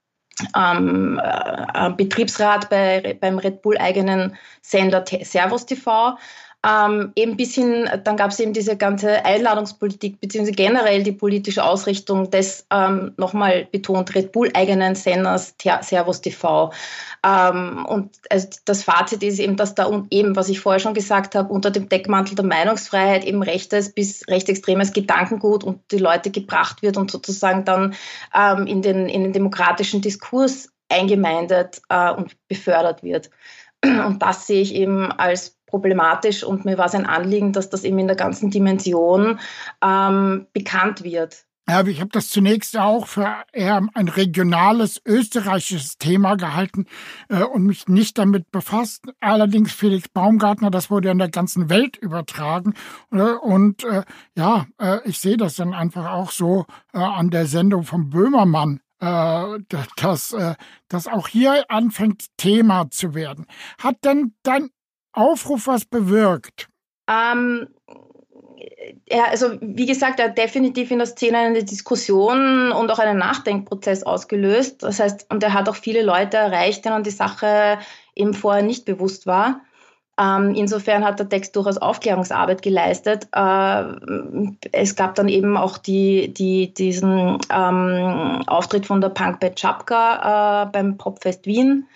ähm, 0.56 1.20
äh, 1.24 1.90
Betriebsrat 1.92 2.70
bei, 2.70 3.18
beim 3.20 3.38
Red 3.38 3.62
Bull 3.62 3.78
eigenen 3.78 4.36
Sender 4.62 5.04
Servus 5.24 5.66
TV. 5.66 6.18
Ähm, 6.64 7.12
eben 7.16 7.38
bis 7.38 7.56
hin, 7.56 7.90
dann 8.04 8.18
gab 8.18 8.30
es 8.30 8.40
eben 8.40 8.54
diese 8.54 8.78
ganze 8.78 9.26
Einladungspolitik, 9.26 10.22
beziehungsweise 10.22 10.56
generell 10.56 11.02
die 11.02 11.12
politische 11.12 11.64
Ausrichtung 11.64 12.30
des, 12.30 12.68
ähm, 12.70 13.14
nochmal 13.18 13.68
betont, 13.72 14.14
Red 14.14 14.32
Bull 14.32 14.52
eigenen 14.54 14.94
Senders 14.94 15.56
Servus 15.82 16.22
TV. 16.22 16.72
Ähm, 17.26 17.86
und 17.88 18.12
also 18.30 18.48
das 18.66 18.84
Fazit 18.84 19.24
ist 19.24 19.40
eben, 19.40 19.58
dass 19.58 19.74
da 19.74 19.90
eben, 20.12 20.36
was 20.36 20.50
ich 20.50 20.60
vorher 20.60 20.80
schon 20.80 20.94
gesagt 20.94 21.34
habe, 21.34 21.52
unter 21.52 21.72
dem 21.72 21.90
Deckmantel 21.90 22.36
der 22.36 22.46
Meinungsfreiheit 22.46 23.26
eben 23.26 23.42
rechtes 23.42 23.94
bis 23.94 24.28
rechtsextremes 24.28 24.94
Gedankengut 24.94 25.64
und 25.64 25.80
die 25.92 25.98
Leute 25.98 26.30
gebracht 26.30 26.84
wird 26.84 26.96
und 26.96 27.10
sozusagen 27.10 27.66
dann 27.66 27.96
ähm, 28.36 28.68
in, 28.68 28.84
den, 28.84 29.10
in 29.10 29.24
den 29.24 29.34
demokratischen 29.34 30.02
Diskurs 30.02 30.70
eingemeindet 30.90 31.82
äh, 31.90 32.12
und 32.12 32.36
befördert 32.48 33.02
wird. 33.02 33.32
Und 33.84 34.20
das 34.22 34.46
sehe 34.46 34.62
ich 34.62 34.76
eben 34.76 35.12
als 35.12 35.58
problematisch 35.72 36.44
und 36.44 36.66
mir 36.66 36.78
war 36.78 36.86
es 36.86 36.94
ein 36.94 37.08
Anliegen, 37.08 37.54
dass 37.54 37.72
das 37.72 37.84
eben 37.84 37.98
in 37.98 38.08
der 38.08 38.16
ganzen 38.16 38.52
Dimension 38.52 39.40
ähm, 39.84 40.46
bekannt 40.54 41.04
wird. 41.04 41.46
Ja, 41.70 41.86
ich 41.86 42.02
habe 42.02 42.10
das 42.12 42.30
zunächst 42.30 42.78
auch 42.78 43.08
für 43.08 43.34
eher 43.54 43.82
ein 43.94 44.08
regionales 44.10 45.02
österreichisches 45.06 45.98
Thema 45.98 46.36
gehalten 46.36 46.86
äh, 47.30 47.44
und 47.44 47.64
mich 47.64 47.88
nicht 47.88 48.18
damit 48.18 48.52
befasst. 48.52 49.06
Allerdings 49.22 49.72
Felix 49.72 50.10
Baumgartner, 50.10 50.72
das 50.72 50.90
wurde 50.90 51.08
ja 51.08 51.12
in 51.14 51.20
der 51.20 51.30
ganzen 51.30 51.70
Welt 51.70 51.96
übertragen. 51.96 52.74
Äh, 53.12 53.22
und 53.22 53.86
äh, 53.86 54.04
ja, 54.36 54.66
äh, 54.80 55.00
ich 55.06 55.20
sehe 55.20 55.38
das 55.38 55.56
dann 55.56 55.74
einfach 55.74 56.12
auch 56.12 56.32
so 56.32 56.66
äh, 56.94 56.98
an 56.98 57.30
der 57.30 57.46
Sendung 57.46 57.84
von 57.84 58.10
Böhmermann, 58.10 58.82
äh, 59.00 59.60
dass 59.96 60.36
das 60.90 61.08
auch 61.08 61.28
hier 61.30 61.64
anfängt 61.70 62.26
Thema 62.36 62.90
zu 62.90 63.14
werden. 63.14 63.46
Hat 63.82 64.04
denn 64.04 64.34
dein 64.44 64.72
Aufruf 65.14 65.68
was 65.68 65.86
bewirkt? 65.86 66.70
Ähm, 67.10 67.68
ja, 69.10 69.26
also 69.30 69.58
wie 69.62 69.86
gesagt, 69.86 70.20
er 70.20 70.30
hat 70.30 70.38
definitiv 70.38 70.92
in 70.92 71.00
der 71.00 71.08
Szene 71.08 71.38
eine 71.38 71.64
Diskussion 71.64 72.72
und 72.72 72.92
auch 72.92 73.00
einen 73.00 73.18
Nachdenkprozess 73.18 74.04
ausgelöst. 74.04 74.84
Das 74.84 75.00
heißt, 75.00 75.28
und 75.30 75.44
er 75.44 75.54
hat 75.54 75.68
auch 75.68 75.76
viele 75.76 76.04
Leute 76.04 76.38
erreicht, 76.38 76.86
denen 76.86 77.04
die 77.04 77.10
Sache 77.10 77.80
eben 78.16 78.34
vorher 78.34 78.64
nicht 78.64 78.86
bewusst 78.86 79.26
war. 79.26 79.62
Ähm, 80.20 80.54
insofern 80.56 81.04
hat 81.04 81.20
der 81.20 81.30
Text 81.30 81.56
durchaus 81.56 81.78
Aufklärungsarbeit 81.78 82.62
geleistet. 82.62 83.28
Äh, 83.34 83.84
es 84.72 84.96
gab 84.96 85.16
dann 85.16 85.30
eben 85.30 85.58
auch 85.58 85.78
die, 85.78 86.34
die, 86.34 86.74
diesen 86.74 87.40
ähm, 87.50 88.44
Auftritt 88.46 88.86
von 88.86 89.02
der 89.02 89.10
Punkband 89.10 89.60
Chapka 89.60 90.64
äh, 90.64 90.72
beim 90.72 90.98
Popfest 90.98 91.46
Wien, 91.46 91.88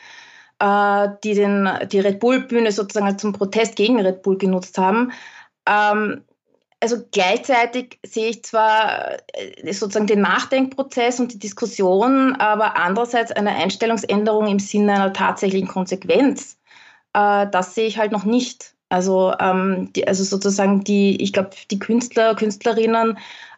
äh, 0.60 1.08
die 1.24 1.34
den, 1.34 1.70
die 1.91 1.99
Red 1.99 2.20
Bull-Bühne 2.20 2.72
sozusagen 2.72 3.18
zum 3.18 3.34
Protest 3.34 3.76
gegen 3.76 3.99
Red 3.99 4.22
Bull 4.24 4.38
genutzt 4.38 4.78
haben. 4.78 5.12
Ähm, 5.68 6.24
also 6.82 6.97
gleichzeitig 7.12 7.99
sehe 8.06 8.30
ich 8.30 8.43
zwar 8.43 9.14
äh, 9.34 9.74
sozusagen 9.74 10.08
den 10.08 10.22
Nachdenkprozess 10.22 11.20
und 11.20 11.34
die 11.34 11.39
Diskussion, 11.39 12.36
aber 12.36 12.78
andererseits 12.78 13.32
eine 13.32 13.56
Einstellungsänderung 13.56 14.47
im 14.47 14.60
Sinne 14.60 14.93
einer 14.93 15.14
tatsächlichen 15.14 15.68
Konsequenz 15.68 16.58
äh, 17.16 17.47
das 17.49 17.76
sehe 17.76 17.88
ich 17.88 17.97
halt 17.97 18.12
noch 18.12 18.26
nicht. 18.26 18.76
Also, 18.89 19.34
ähm, 19.39 19.91
die, 19.95 20.08
also 20.08 20.24
sozusagen 20.24 20.84
die, 20.84 21.22
ich 21.22 21.34
glaube, 21.34 21.51
die 21.72 21.80
Künstler, 21.80 22.36
Künstlerinnen 22.36 23.18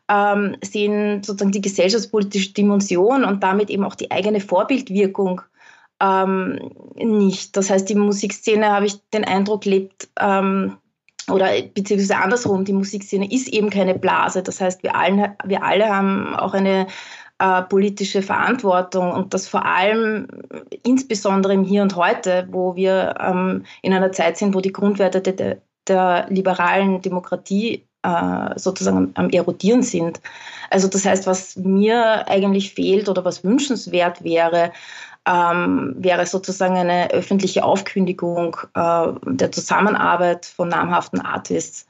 ähm, 0.10 0.56
sehen 0.64 1.24
sozusagen 1.24 1.52
die 1.52 1.62
gesellschaftspolitische 1.62 2.54
Dimension 2.54 3.26
und 3.26 3.44
damit 3.44 3.70
eben 3.70 3.84
auch 3.84 3.96
die 3.96 4.12
eigene 4.12 4.40
Vorbildwirkung 4.40 5.42
ähm, 6.02 6.72
nicht. 6.96 7.56
Das 7.58 7.70
heißt, 7.70 7.90
die 7.90 7.96
Musikszene, 7.96 8.72
habe 8.72 8.86
ich 8.86 8.96
den 9.14 9.26
Eindruck, 9.26 9.66
lebt 9.66 10.10
ähm, 10.20 10.78
oder 11.32 11.50
beziehungsweise 11.74 12.18
andersrum, 12.18 12.64
die 12.64 12.74
Musikszene 12.74 13.32
ist 13.32 13.50
eben 13.50 13.70
keine 13.70 13.96
Blase. 13.96 14.44
Das 14.44 14.62
heißt, 14.62 14.84
wir, 14.84 14.96
allen, 14.96 15.36
wir 15.46 15.64
alle 15.64 15.90
haben 15.90 16.36
auch 16.36 16.54
eine 16.54 16.88
äh, 17.40 17.64
politische 17.64 18.22
Verantwortung 18.22 19.12
und 19.12 19.34
das 19.34 19.48
vor 19.48 19.66
allem 19.66 20.28
insbesondere 20.84 21.54
im 21.54 21.64
Hier 21.64 21.82
und 21.82 21.96
Heute, 21.96 22.48
wo 22.50 22.76
wir 22.76 23.16
ähm, 23.20 23.66
in 23.82 23.94
einer 23.94 24.12
Zeit 24.12 24.38
sind, 24.38 24.56
wo 24.56 24.62
die 24.62 24.72
Grundwerte 24.72 25.22
de, 25.22 25.58
der 25.88 26.26
liberalen 26.30 27.02
Demokratie 27.02 27.86
äh, 28.04 28.58
sozusagen 28.58 29.12
am 29.16 29.30
erodieren 29.30 29.84
sind. 29.84 30.22
Also 30.70 30.88
das 30.88 31.06
heißt, 31.06 31.28
was 31.28 31.58
mir 31.58 32.28
eigentlich 32.28 32.74
fehlt 32.74 33.10
oder 33.10 33.26
was 33.26 33.44
wünschenswert 33.44 34.24
wäre, 34.24 34.72
ähm, 35.28 35.96
wäre 35.98 36.26
sozusagen 36.26 36.78
eine 36.78 37.12
öffentliche 37.12 37.64
Aufkündigung 37.64 38.58
äh, 38.74 39.08
der 39.26 39.52
Zusammenarbeit 39.52 40.46
von 40.46 40.70
namhaften 40.70 41.20
Artists. 41.20 41.86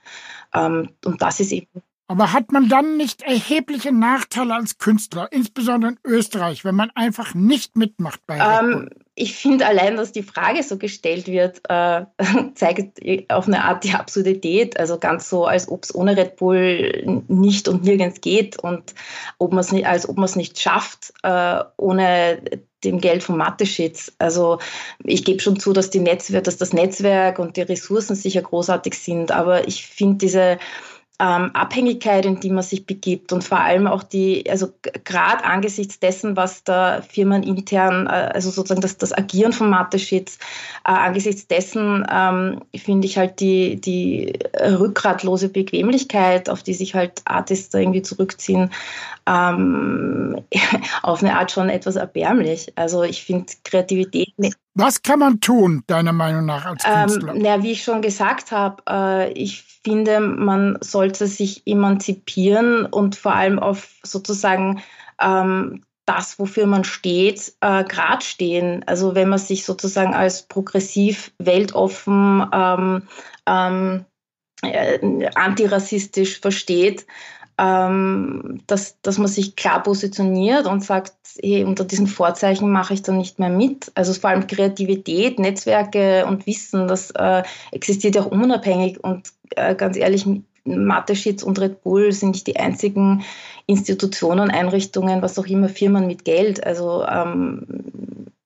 Ähm, 0.54 0.90
und 1.06 1.22
das 1.22 1.40
ist 1.40 1.52
eben 1.52 1.84
aber 2.08 2.32
hat 2.32 2.52
man 2.52 2.70
dann 2.70 2.96
nicht 2.96 3.22
erhebliche 3.22 3.92
Nachteile 3.92 4.56
als 4.56 4.78
Künstler, 4.78 5.28
insbesondere 5.32 5.92
in 5.92 6.00
Österreich, 6.06 6.64
wenn 6.64 6.76
man 6.76 6.90
einfach 6.96 7.34
nicht 7.34 7.76
mitmacht 7.76 8.22
bei 8.26 8.38
ähm, 8.38 8.90
Ich 9.16 9.36
finde 9.36 9.66
allein, 9.66 9.98
dass 9.98 10.14
die 10.14 10.24
Frage 10.24 10.64
so 10.64 10.78
gestellt 10.78 11.28
wird, 11.28 11.62
äh, 11.68 12.06
zeigt 12.56 13.02
auf 13.30 13.48
eine 13.48 13.66
Art 13.66 13.84
die 13.84 13.92
Absurdität. 13.92 14.80
Also 14.80 14.98
ganz 15.00 15.30
so, 15.30 15.46
als 15.46 15.68
ob 15.70 15.84
es 15.84 15.94
ohne 15.94 16.16
Red 16.16 16.38
Bull 16.38 17.24
nicht 17.28 17.68
und 17.68 17.84
nirgends 17.84 18.22
geht 18.22 18.58
und 18.58 18.96
ob 19.38 19.52
man's 19.52 19.74
nicht, 19.74 19.86
als 19.86 20.08
ob 20.08 20.16
man 20.16 20.26
es 20.26 20.38
nicht 20.38 20.60
schafft, 20.60 21.14
äh, 21.24 21.62
ohne 21.76 22.42
dem 22.84 23.02
Geld 23.02 23.24
von 23.24 23.38
Mathe-Shits. 23.38 24.14
Also 24.18 24.60
ich 25.04 25.26
gebe 25.26 25.42
schon 25.42 25.60
zu, 25.60 25.74
dass, 25.74 25.90
die 25.90 26.00
Netzwerk, 26.00 26.46
dass 26.46 26.58
das 26.58 26.72
Netzwerk 26.72 27.40
und 27.40 27.58
die 27.58 27.62
Ressourcen 27.62 28.16
sicher 28.16 28.42
großartig 28.42 28.98
sind, 28.98 29.32
aber 29.32 29.68
ich 29.68 29.86
finde 29.86 30.18
diese 30.20 30.60
ähm, 31.20 31.52
Abhängigkeit, 31.54 32.26
in 32.26 32.40
die 32.40 32.52
man 32.52 32.64
sich 32.64 32.86
begibt 32.86 33.34
und 33.34 33.44
vor 33.44 33.60
allem 33.60 33.88
auch 33.88 34.04
die, 34.04 34.48
also 34.50 34.72
gerade 35.04 35.44
angesichts 35.44 36.00
dessen, 36.00 36.38
was 36.38 36.64
da 36.64 37.02
Firmen 37.02 37.42
intern, 37.42 38.06
äh, 38.06 38.32
also 38.34 38.52
sozusagen 38.52 38.82
das, 38.82 38.98
das 38.98 39.18
Agieren 39.18 39.52
von 39.52 39.70
Mathe-Sheets, 39.70 40.38
äh, 40.86 40.92
angesichts 40.92 41.48
dessen 41.48 42.06
ähm, 42.12 42.62
finde 42.76 43.08
ich 43.08 43.18
halt 43.18 43.40
die, 43.40 43.82
die 43.82 44.34
rückgratlose 44.60 45.50
Bequemlichkeit, 45.50 46.50
auf 46.50 46.62
die 46.62 46.76
sich 46.76 46.94
halt 46.94 47.22
Artists 47.26 47.70
da 47.70 47.80
irgendwie 47.80 48.04
zurückziehen, 48.04 48.72
ähm, 49.26 50.44
auf 51.02 51.24
eine 51.24 51.38
Art 51.38 51.52
schon 51.52 51.70
etwas 51.70 51.96
erbärmlich. 51.96 52.74
Also 52.76 53.02
ich 53.02 53.24
finde 53.24 53.54
Kreativität. 53.64 54.34
Was 54.78 55.02
kann 55.02 55.18
man 55.18 55.40
tun, 55.40 55.84
deiner 55.88 56.14
Meinung 56.14 56.46
nach, 56.46 56.66
als 56.66 56.84
ähm, 56.86 57.08
Künstler? 57.08 57.34
Ähm, 57.34 57.42
na, 57.42 57.64
wie 57.64 57.72
ich 57.72 57.84
schon 57.84 58.04
gesagt 58.04 58.52
habe, 58.52 58.84
äh, 58.88 59.32
ich 59.32 59.64
finde, 59.84 60.20
man 60.20 60.78
sollte 60.82 61.26
sich 61.26 61.64
emanzipieren 61.66 62.86
und 62.86 63.16
vor 63.16 63.34
allem 63.34 63.58
auf 63.58 63.96
sozusagen 64.04 64.84
ähm, 65.20 65.84
das, 66.06 66.38
wofür 66.38 66.68
man 66.68 66.84
steht, 66.84 67.54
äh, 67.62 67.84
grad 67.86 68.24
stehen. 68.24 68.84
Also 68.86 69.16
wenn 69.16 69.30
man 69.30 69.40
sich 69.40 69.66
sozusagen 69.66 70.14
als 70.14 70.44
progressiv, 70.44 71.32
weltoffen, 71.40 72.46
ähm, 72.54 73.02
ähm, 73.48 74.06
äh, 74.62 75.28
antirassistisch 75.34 76.40
versteht, 76.40 77.08
ähm, 77.58 78.60
dass, 78.68 79.02
dass 79.02 79.18
man 79.18 79.28
sich 79.28 79.56
klar 79.56 79.82
positioniert 79.82 80.68
und 80.68 80.84
sagt, 80.84 81.14
hey, 81.42 81.64
unter 81.64 81.86
diesen 81.86 82.08
Vorzeichen 82.08 82.72
mache 82.72 82.94
ich 82.94 83.02
dann 83.02 83.18
nicht 83.18 83.40
mehr 83.40 83.50
mit. 83.50 83.92
Also 83.96 84.14
vor 84.14 84.30
allem 84.30 84.48
Kreativität, 84.48 85.40
Netzwerke 85.40 86.26
und 86.28 86.46
Wissen, 86.46 86.88
das 86.88 87.12
äh, 87.12 87.44
existiert 87.72 88.16
ja 88.16 88.22
auch 88.22 88.32
unabhängig 88.32 89.04
und 89.04 89.32
äh, 89.56 89.76
ganz 89.76 89.98
ehrlich, 89.98 90.26
Mathe-Sheets 90.66 91.44
und 91.44 91.60
Red 91.60 91.82
Bull 91.82 92.12
sind 92.12 92.32
nicht 92.32 92.48
die 92.48 92.58
einzigen 92.58 93.24
Institutionen, 93.66 94.52
Einrichtungen, 94.52 95.22
was 95.22 95.40
auch 95.40 95.48
immer, 95.48 95.70
Firmen 95.70 96.08
mit 96.08 96.26
Geld. 96.26 96.64
Also 96.66 97.06
ähm, 97.10 97.66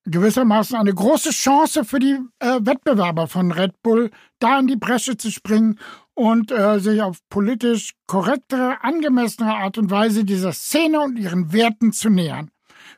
gewissermaßen 0.06 0.78
eine 0.78 0.94
große 0.94 1.32
Chance 1.32 1.84
für 1.84 2.00
die 2.00 2.18
äh, 2.40 2.60
Wettbewerber 2.62 3.28
von 3.28 3.52
Red 3.52 3.82
Bull, 3.82 4.12
da 4.40 4.60
in 4.60 4.68
die 4.68 4.76
Bresche 4.76 5.18
zu 5.18 5.32
springen 5.32 5.80
und 6.22 6.52
äh, 6.52 6.80
sich 6.80 7.02
auf 7.02 7.18
politisch 7.30 7.96
korrektere, 8.06 8.84
angemessene 8.84 9.56
Art 9.56 9.80
und 9.80 9.90
Weise 9.90 10.24
dieser 10.24 10.54
Szene 10.54 11.02
und 11.02 11.18
ihren 11.18 11.52
Werten 11.52 11.94
zu 11.94 12.12
nähern. 12.12 12.52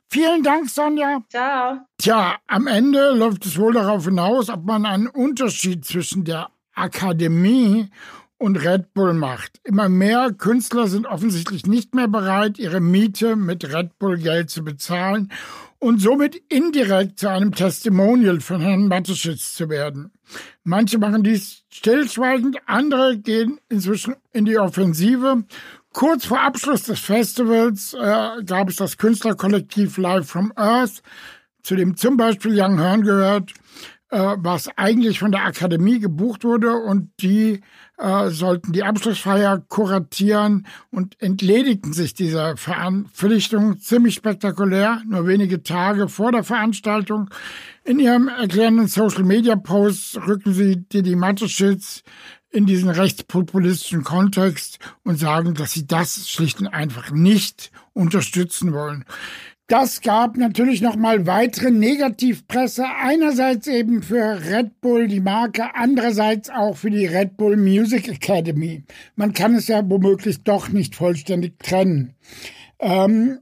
Vielen 0.09 0.43
Dank, 0.43 0.69
Sonja. 0.69 1.21
Ciao. 1.29 1.79
Tja, 1.97 2.35
am 2.47 2.67
Ende 2.67 3.11
läuft 3.11 3.45
es 3.45 3.57
wohl 3.57 3.71
darauf 3.71 4.03
hinaus, 4.03 4.49
ob 4.49 4.65
man 4.65 4.85
einen 4.85 5.07
Unterschied 5.07 5.85
zwischen 5.85 6.25
der 6.25 6.49
Akademie 6.75 7.89
und 8.37 8.57
Red 8.57 8.93
Bull 8.93 9.13
macht. 9.13 9.61
Immer 9.63 9.87
mehr 9.87 10.33
Künstler 10.33 10.87
sind 10.87 11.07
offensichtlich 11.07 11.65
nicht 11.65 11.95
mehr 11.95 12.09
bereit, 12.09 12.59
ihre 12.59 12.81
Miete 12.81 13.37
mit 13.37 13.73
Red 13.73 13.97
Bull 13.99 14.17
Geld 14.17 14.49
zu 14.49 14.65
bezahlen 14.65 15.31
und 15.83 15.99
somit 15.99 16.41
indirekt 16.47 17.19
zu 17.19 17.29
einem 17.29 17.53
Testimonial 17.53 18.39
von 18.39 18.61
Herrn 18.61 18.87
Mateschitz 18.87 19.53
zu 19.53 19.69
werden. 19.69 20.13
Manche 20.63 20.97
machen 20.97 21.23
dies 21.23 21.65
stillschweigend, 21.69 22.57
andere 22.67 23.17
gehen 23.17 23.59
inzwischen 23.67 24.15
in 24.31 24.45
die 24.45 24.57
Offensive. 24.57 25.43
Kurz 25.91 26.25
vor 26.25 26.39
Abschluss 26.39 26.83
des 26.83 27.01
Festivals 27.01 27.93
äh, 27.93 28.43
gab 28.45 28.69
es 28.69 28.77
das 28.77 28.97
Künstlerkollektiv 28.97 29.97
Live 29.97 30.29
from 30.29 30.53
Earth, 30.55 31.03
zu 31.63 31.75
dem 31.75 31.97
zum 31.97 32.15
Beispiel 32.15 32.57
Young 32.57 32.79
Hearn 32.79 33.01
gehört, 33.01 33.51
äh, 34.09 34.35
was 34.37 34.69
eigentlich 34.77 35.19
von 35.19 35.33
der 35.33 35.43
Akademie 35.43 35.99
gebucht 35.99 36.45
wurde 36.45 36.71
und 36.71 37.11
die 37.19 37.59
äh, 38.03 38.31
sollten 38.31 38.73
die 38.73 38.83
Abschlussfeier 38.83 39.59
kuratieren 39.69 40.67
und 40.91 41.15
entledigten 41.21 41.93
sich 41.93 42.13
dieser 42.13 42.57
Verpflichtung 42.57 43.79
ziemlich 43.79 44.15
spektakulär, 44.15 45.01
nur 45.07 45.25
wenige 45.25 45.63
Tage 45.63 46.09
vor 46.09 46.33
der 46.33 46.43
Veranstaltung. 46.43 47.29
In 47.85 47.99
ihrem 47.99 48.27
erklärenden 48.27 48.87
Social-Media-Post 48.87 50.17
rücken 50.27 50.53
sie 50.53 50.77
Didi 50.77 51.15
Mateschitz 51.15 52.03
in 52.51 52.65
diesen 52.65 52.89
rechtspopulistischen 52.89 54.03
Kontext 54.03 54.79
und 55.03 55.17
sagen, 55.17 55.53
dass 55.53 55.71
sie 55.71 55.87
das 55.87 56.29
schlicht 56.29 56.59
und 56.59 56.67
einfach 56.67 57.09
nicht 57.09 57.71
unterstützen 57.93 58.73
wollen. 58.73 59.05
Das 59.73 60.01
gab 60.01 60.37
natürlich 60.37 60.83
noch 60.83 60.97
mal 60.97 61.25
weitere 61.25 61.71
Negativpresse. 61.71 62.85
Einerseits 63.01 63.65
eben 63.65 64.03
für 64.03 64.39
Red 64.51 64.79
Bull 64.81 65.07
die 65.07 65.19
Marke, 65.19 65.73
andererseits 65.73 66.51
auch 66.51 66.77
für 66.77 66.91
die 66.91 67.07
Red 67.07 67.37
Bull 67.37 67.57
Music 67.57 68.07
Academy. 68.07 68.83
Man 69.15 69.33
kann 69.33 69.55
es 69.55 69.67
ja 69.67 69.81
womöglich 69.89 70.43
doch 70.43 70.69
nicht 70.69 70.93
vollständig 70.93 71.57
trennen. 71.57 72.13
Ähm, 72.77 73.39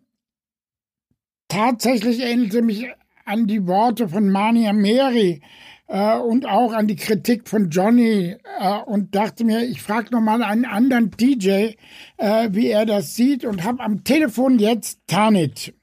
tatsächlich 1.50 2.22
erinnerte 2.22 2.62
mich 2.62 2.88
an 3.26 3.46
die 3.46 3.68
Worte 3.68 4.08
von 4.08 4.30
Mania 4.30 4.72
Mary 4.72 5.42
äh, 5.88 6.18
und 6.18 6.46
auch 6.46 6.72
an 6.72 6.88
die 6.88 6.96
Kritik 6.96 7.50
von 7.50 7.70
Johnny 7.70 8.38
äh, 8.58 8.78
und 8.86 9.14
dachte 9.16 9.44
mir, 9.44 9.66
ich 9.66 9.82
frage 9.82 10.12
noch 10.12 10.22
mal 10.22 10.42
einen 10.44 10.64
anderen 10.64 11.12
DJ, 11.12 11.74
äh, 12.16 12.48
wie 12.52 12.68
er 12.68 12.86
das 12.86 13.18
sieht 13.18 13.44
und 13.44 13.66
habe 13.66 13.84
am 13.84 14.06
Telefon 14.06 14.60
jetzt 14.60 15.02
Tanit. 15.08 15.74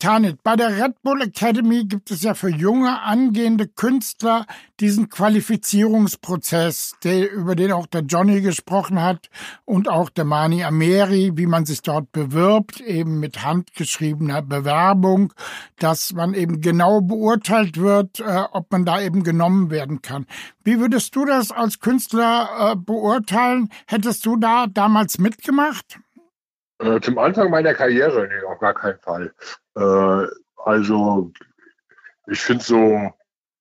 Tanit, 0.00 0.44
bei 0.44 0.54
der 0.54 0.80
Red 0.80 1.02
Bull 1.02 1.22
Academy 1.22 1.84
gibt 1.84 2.12
es 2.12 2.22
ja 2.22 2.34
für 2.34 2.48
junge 2.48 3.02
angehende 3.02 3.66
Künstler 3.66 4.46
diesen 4.78 5.08
Qualifizierungsprozess, 5.08 6.94
der, 7.02 7.32
über 7.32 7.56
den 7.56 7.72
auch 7.72 7.86
der 7.88 8.02
Johnny 8.02 8.40
gesprochen 8.40 9.02
hat 9.02 9.28
und 9.64 9.88
auch 9.88 10.08
der 10.08 10.24
Mani 10.24 10.62
Ameri, 10.62 11.32
wie 11.34 11.46
man 11.46 11.66
sich 11.66 11.82
dort 11.82 12.12
bewirbt, 12.12 12.80
eben 12.80 13.18
mit 13.18 13.42
handgeschriebener 13.42 14.40
Bewerbung, 14.42 15.32
dass 15.80 16.12
man 16.12 16.32
eben 16.32 16.60
genau 16.60 17.00
beurteilt 17.00 17.76
wird, 17.76 18.20
äh, 18.20 18.44
ob 18.52 18.70
man 18.70 18.84
da 18.84 19.00
eben 19.00 19.24
genommen 19.24 19.70
werden 19.70 20.00
kann. 20.00 20.26
Wie 20.62 20.78
würdest 20.78 21.16
du 21.16 21.24
das 21.24 21.50
als 21.50 21.80
Künstler 21.80 22.72
äh, 22.72 22.76
beurteilen? 22.76 23.68
Hättest 23.88 24.24
du 24.26 24.36
da 24.36 24.68
damals 24.68 25.18
mitgemacht? 25.18 25.98
Äh, 26.78 27.00
zum 27.00 27.18
Anfang 27.18 27.50
meiner 27.50 27.74
Karriere, 27.74 28.28
nee, 28.28 28.46
auf 28.46 28.60
gar 28.60 28.74
keinen 28.74 28.98
Fall. 29.00 29.34
Äh, 29.76 30.26
also, 30.64 31.32
ich 32.26 32.40
finde 32.40 32.64
so, 32.64 33.12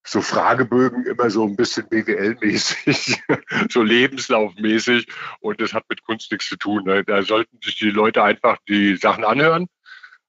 so 0.03 0.21
Fragebögen 0.21 1.05
immer 1.05 1.29
so 1.29 1.45
ein 1.45 1.55
bisschen 1.55 1.87
BWL-mäßig, 1.89 3.21
so 3.69 3.81
lebenslaufmäßig 3.81 5.07
und 5.41 5.59
das 5.59 5.73
hat 5.73 5.83
mit 5.89 6.03
Kunst 6.03 6.31
nichts 6.31 6.47
zu 6.47 6.57
tun. 6.57 6.83
Ne? 6.85 7.03
Da 7.03 7.23
sollten 7.23 7.59
sich 7.63 7.77
die 7.77 7.89
Leute 7.89 8.23
einfach 8.23 8.57
die 8.67 8.95
Sachen 8.95 9.25
anhören 9.25 9.67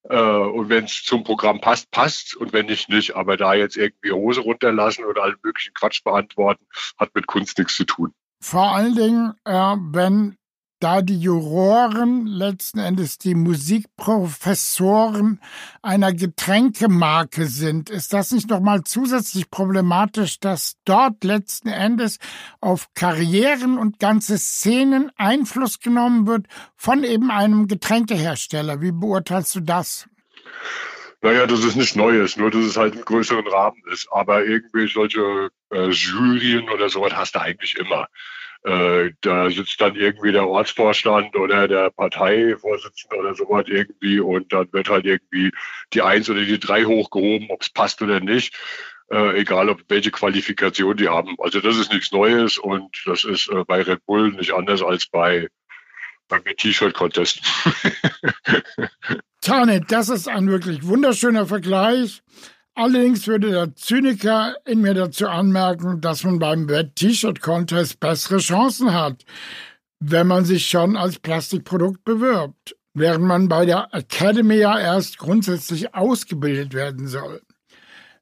äh, 0.05 0.17
und 0.19 0.69
wenn 0.69 0.85
es 0.85 1.03
zum 1.05 1.25
Programm 1.25 1.61
passt, 1.61 1.91
passt 1.91 2.35
und 2.37 2.53
wenn 2.53 2.67
nicht, 2.67 2.89
nicht. 2.89 3.15
Aber 3.15 3.37
da 3.37 3.55
jetzt 3.55 3.77
irgendwie 3.77 4.13
Hose 4.13 4.41
runterlassen 4.41 5.05
oder 5.05 5.23
allen 5.23 5.37
möglichen 5.43 5.75
Quatsch 5.75 6.03
beantworten, 6.03 6.65
hat 6.99 7.15
mit 7.15 7.27
Kunst 7.27 7.59
nichts 7.59 7.77
zu 7.77 7.85
tun. 7.85 8.13
Vor 8.41 8.75
allen 8.75 8.95
Dingen, 8.95 9.35
äh, 9.45 9.77
wenn 9.77 10.37
da 10.81 11.03
die 11.03 11.19
Juroren 11.19 12.27
letzten 12.27 12.79
Endes 12.79 13.19
die 13.19 13.35
Musikprofessoren 13.35 15.41
einer 15.83 16.13
Getränkemarke 16.13 17.47
sind, 17.47 17.91
ist 17.91 18.13
das 18.13 18.31
nicht 18.31 18.49
nochmal 18.49 18.85
zusätzlich 18.85 19.51
problematisch, 19.51 20.39
dass 20.41 20.77
dort 20.85 21.25
letzten 21.25 21.69
Endes 21.69 22.19
auf 22.61 22.89
Karrieren 22.95 23.79
und 23.79 23.99
ganze 23.99 24.39
Szenen 24.39 25.11
Einfluss 25.17 25.81
genommen 25.81 26.27
wird 26.27 26.47
von 26.77 27.05
eben 27.05 27.31
einem 27.31 27.69
Getränkehersteller? 27.69 28.81
Wie 28.81 28.93
beurteilst 28.93 29.55
du 29.57 29.61
das? 29.61 30.09
Naja, 31.21 31.47
das 31.47 31.65
ist 31.65 31.75
nicht 31.75 31.97
Neues, 31.97 32.37
nur 32.37 32.51
dass 32.51 32.65
es 32.65 32.77
halt 32.77 32.95
im 32.95 33.05
größeren 33.05 33.47
Rahmen 33.49 33.83
ist. 33.91 34.07
Aber 34.13 34.45
irgendwie 34.45 34.87
solche 34.87 35.51
äh, 35.73 35.89
Jurien 35.89 36.71
oder 36.71 36.89
sowas 36.89 37.13
hast 37.15 37.35
du 37.35 37.41
eigentlich 37.41 37.77
immer. 37.77 38.07
Äh, 38.69 39.13
da 39.23 39.49
sitzt 39.49 39.81
dann 39.81 39.97
irgendwie 39.97 40.31
der 40.31 40.47
Ortsvorstand 40.47 41.35
oder 41.37 41.67
der 41.69 41.91
Parteivorsitzende 41.91 43.17
oder 43.17 43.35
sowas 43.35 43.65
irgendwie 43.67 44.21
und 44.21 44.53
dann 44.53 44.71
wird 44.73 44.91
halt 44.91 45.07
irgendwie 45.07 45.53
die 45.95 46.03
Eins 46.03 46.29
oder 46.29 46.45
die 46.45 46.61
Drei 46.61 46.85
hochgehoben, 46.85 47.49
ob 47.51 47.63
es 47.63 47.71
passt 47.71 48.03
oder 48.03 48.21
nicht. 48.21 48.55
Äh, 49.11 49.41
egal 49.41 49.71
ob 49.71 49.81
welche 49.89 50.11
Qualifikation 50.11 50.99
die 50.99 51.09
haben. 51.09 51.35
Also 51.39 51.61
das 51.61 51.79
ist 51.79 51.95
nichts 51.95 52.13
Neues 52.13 52.59
und 52.59 52.95
das 53.07 53.25
ist 53.25 53.49
äh, 53.49 53.65
bei 53.65 53.81
Red 53.81 54.05
Bull 54.05 54.33
nicht 54.33 54.53
anders 54.53 54.83
als 54.83 55.07
bei 55.07 55.49
beim 56.29 56.45
T-Shirt-Contest. 56.45 57.41
Tane, 59.41 59.81
das 59.81 60.11
ist 60.11 60.29
ein 60.29 60.49
wirklich 60.49 60.87
wunderschöner 60.87 61.47
Vergleich. 61.47 62.21
Allerdings 62.79 63.27
würde 63.27 63.51
der 63.51 63.75
Zyniker 63.75 64.55
in 64.65 64.83
mir 64.83 64.95
dazu 64.95 65.27
anmerken, 65.27 66.01
dass 66.01 66.23
man 66.23 66.39
beim 66.39 66.69
Wet 66.69 66.95
T-Shirt 66.95 67.41
Contest 67.41 67.99
bessere 67.99 68.39
Chancen 68.39 68.95
hat, 68.95 69.25
wenn 69.99 70.29
man 70.29 70.45
sich 70.45 70.69
schon 70.69 70.97
als 70.97 71.19
Plastikprodukt 71.19 72.05
bewirbt, 72.05 72.77
während 72.95 73.25
man 73.25 73.49
bei 73.49 73.67
der 73.67 73.89
Academy 73.91 74.59
ja 74.59 74.79
erst 74.79 75.19
grundsätzlich 75.19 75.93
ausgebildet 75.93 76.73
werden 76.73 77.09
soll. 77.09 77.43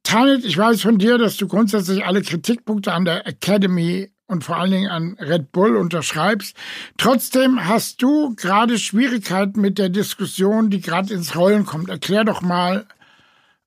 Tanit, 0.02 0.46
ich 0.46 0.56
weiß 0.56 0.80
von 0.80 0.96
dir, 0.96 1.18
dass 1.18 1.36
du 1.36 1.48
grundsätzlich 1.48 2.06
alle 2.06 2.22
Kritikpunkte 2.22 2.94
an 2.94 3.04
der 3.04 3.26
Academy 3.26 4.10
und 4.26 4.42
vor 4.42 4.56
allen 4.56 4.70
Dingen 4.70 4.90
an 4.90 5.18
Red 5.20 5.52
Bull 5.52 5.76
unterschreibst. 5.76 6.56
Trotzdem 6.96 7.68
hast 7.68 8.00
du 8.00 8.34
gerade 8.36 8.78
Schwierigkeiten 8.78 9.60
mit 9.60 9.76
der 9.76 9.90
Diskussion, 9.90 10.70
die 10.70 10.80
gerade 10.80 11.12
ins 11.12 11.36
Rollen 11.36 11.66
kommt. 11.66 11.90
Erklär 11.90 12.24
doch 12.24 12.40
mal, 12.40 12.86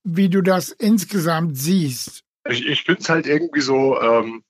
wie 0.04 0.30
du 0.30 0.42
das 0.42 0.72
insgesamt 0.72 1.58
siehst. 1.58 2.24
Ich, 2.50 2.66
ich 2.66 2.84
finde 2.84 3.02
es 3.02 3.10
halt 3.10 3.28
irgendwie 3.28 3.62
so 3.62 4.00
ähm, 4.02 4.44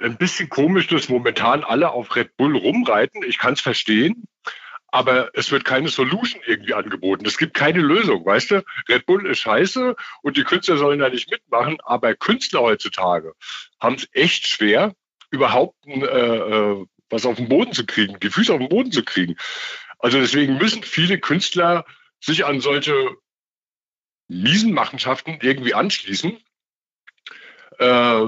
ein 0.00 0.16
bisschen 0.16 0.48
komisch, 0.48 0.86
dass 0.86 1.08
momentan 1.08 1.64
alle 1.64 1.90
auf 1.90 2.14
Red 2.16 2.36
Bull 2.36 2.56
rumreiten. 2.56 3.22
Ich 3.22 3.38
kann 3.38 3.54
es 3.54 3.60
verstehen, 3.60 4.24
aber 4.88 5.30
es 5.34 5.50
wird 5.50 5.64
keine 5.64 5.88
Solution 5.88 6.40
irgendwie 6.46 6.74
angeboten. 6.74 7.26
Es 7.26 7.38
gibt 7.38 7.54
keine 7.54 7.80
Lösung, 7.80 8.24
weißt 8.24 8.50
du? 8.52 8.64
Red 8.88 9.06
Bull 9.06 9.26
ist 9.26 9.40
scheiße 9.40 9.94
und 10.22 10.36
die 10.36 10.44
Künstler 10.44 10.78
sollen 10.78 11.00
da 11.00 11.08
nicht 11.08 11.30
mitmachen, 11.30 11.78
aber 11.84 12.14
Künstler 12.14 12.60
heutzutage 12.60 13.34
haben 13.78 13.96
es 13.96 14.08
echt 14.12 14.46
schwer, 14.46 14.94
überhaupt 15.30 15.76
äh, 15.86 15.94
äh, 15.94 16.86
was 17.08 17.26
auf 17.26 17.36
den 17.36 17.48
Boden 17.48 17.72
zu 17.72 17.84
kriegen, 17.86 18.18
die 18.20 18.30
Füße 18.30 18.52
auf 18.52 18.58
den 18.58 18.68
Boden 18.68 18.92
zu 18.92 19.04
kriegen. 19.04 19.36
Also 19.98 20.18
deswegen 20.18 20.56
müssen 20.56 20.82
viele 20.82 21.18
Künstler 21.18 21.84
sich 22.20 22.44
an 22.46 22.60
solche 22.60 22.94
miesen 24.30 24.72
Machenschaften 24.72 25.38
irgendwie 25.42 25.74
anschließen. 25.74 26.38
Äh, 27.78 28.26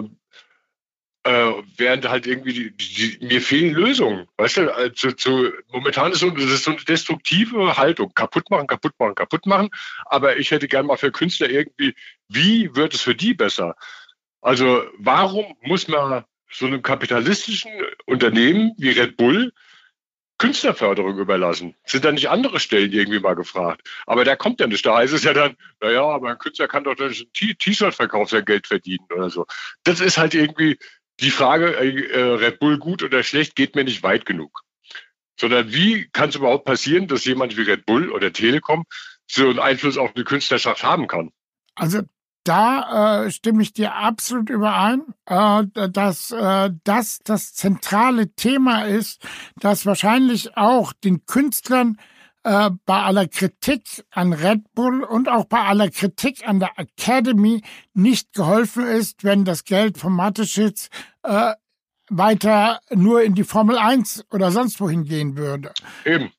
äh, 1.24 1.53
während 1.76 2.09
halt 2.09 2.26
irgendwie 2.26 2.53
die, 2.53 2.76
die, 2.76 3.24
mir 3.24 3.40
fehlen 3.40 3.72
Lösungen. 3.72 4.26
Weißt 4.38 4.57
du, 4.57 4.74
also 4.74 5.12
zu, 5.12 5.53
momentan 5.70 6.11
ist 6.11 6.18
so, 6.18 6.36
so 6.36 6.70
eine 6.72 6.80
destruktive 6.80 7.76
Haltung. 7.76 8.12
Kaputt 8.14 8.50
machen, 8.50 8.66
kaputt 8.66 8.94
machen, 8.98 9.14
kaputt 9.14 9.46
machen. 9.46 9.70
Aber 10.07 10.36
ich 10.38 10.50
hätte 10.50 10.66
gern 10.66 10.86
mal 10.86 10.96
für 10.96 11.12
Künstler 11.12 11.48
irgendwie, 11.48 11.94
wie 12.28 12.74
wird 12.74 12.94
es 12.94 13.03
für 13.03 13.14
die 13.14 13.34
besser? 13.34 13.76
Also 14.40 14.82
warum 14.98 15.57
muss 15.62 15.86
man 15.86 16.24
so 16.50 16.66
einem 16.66 16.82
kapitalistischen 16.82 17.70
Unternehmen 18.07 18.72
wie 18.76 18.90
Red 18.90 19.16
Bull 19.16 19.53
Künstlerförderung 20.43 21.18
überlassen. 21.18 21.76
Sind 21.84 22.05
da 22.05 22.11
nicht 22.11 22.28
andere 22.28 22.59
Stellen 22.59 22.90
irgendwie 22.90 23.20
mal 23.20 23.36
gefragt? 23.36 23.88
Aber 24.07 24.24
da 24.24 24.34
kommt 24.34 24.59
ja 24.59 24.66
nicht. 24.66 24.84
Da 24.84 24.97
heißt 24.97 25.12
es 25.12 25.22
ja 25.22 25.32
dann, 25.32 25.57
naja, 25.80 26.03
aber 26.03 26.30
ein 26.30 26.38
Künstler 26.38 26.66
kann 26.66 26.82
doch 26.82 26.97
durch 26.97 27.20
ein 27.20 27.57
T-Shirt-Verkauf 27.59 28.28
sein 28.28 28.45
Geld 28.45 28.66
verdienen 28.66 29.07
oder 29.14 29.30
so. 29.30 29.47
Das 29.84 30.01
ist 30.01 30.18
halt 30.18 30.34
irgendwie 30.34 30.80
die 31.20 31.30
Frage, 31.30 31.76
äh, 31.76 32.20
Red 32.20 32.59
Bull 32.59 32.78
gut 32.78 33.05
oder 33.05 33.22
schlecht, 33.22 33.55
geht 33.55 33.76
mir 33.76 33.84
nicht 33.84 34.03
weit 34.03 34.26
genug. 34.26 34.62
Sondern 35.38 35.72
wie 35.72 36.09
kann 36.12 36.30
es 36.30 36.34
überhaupt 36.34 36.64
passieren, 36.64 37.07
dass 37.07 37.24
jemand 37.24 37.57
wie 37.57 37.62
Red 37.62 37.86
Bull 37.86 38.11
oder 38.11 38.32
Telekom 38.32 38.84
so 39.28 39.49
einen 39.49 39.61
Einfluss 39.61 39.97
auf 39.97 40.11
eine 40.16 40.24
Künstlerschaft 40.24 40.82
haben 40.82 41.07
kann? 41.07 41.30
Also 41.76 42.01
da 42.45 43.24
äh, 43.24 43.30
stimme 43.30 43.62
ich 43.62 43.72
dir 43.72 43.95
absolut 43.95 44.51
überein, 44.51 45.03
äh, 45.26 45.64
dass 45.90 46.30
äh, 46.30 46.70
das 46.84 47.20
das 47.24 47.55
zentrale 47.55 48.34
Thema 48.34 48.84
ist, 48.84 49.22
dass 49.61 49.86
wahrscheinlich 49.86 50.57
auch 50.57 50.93
den 50.93 51.26
Künstlern 51.26 51.99
äh, 52.45 52.70
bei 52.86 53.03
aller 53.03 53.28
Kritik 53.28 54.05
an 54.11 54.32
Red 54.32 54.74
Bull 54.74 55.05
und 55.05 55.28
auch 55.28 55.45
bei 55.45 55.61
aller 55.61 55.90
Kritik 55.90 56.47
an 56.47 56.59
der 56.59 56.72
Academy 56.76 57.62
nicht 57.95 58.32
geholfen 58.32 58.86
ist, 58.86 59.22
wenn 59.22 59.45
das 59.45 59.64
Geld 59.64 59.99
vom 59.99 60.16
Mateschitz 60.16 60.88
äh, 61.22 61.53
weiter 62.11 62.80
nur 62.90 63.22
in 63.22 63.34
die 63.34 63.45
Formel 63.45 63.78
1 63.78 64.26
oder 64.30 64.51
sonst 64.51 64.80
wohin 64.80 65.05
gehen 65.05 65.36
würde. 65.36 65.72
Eben. 66.05 66.32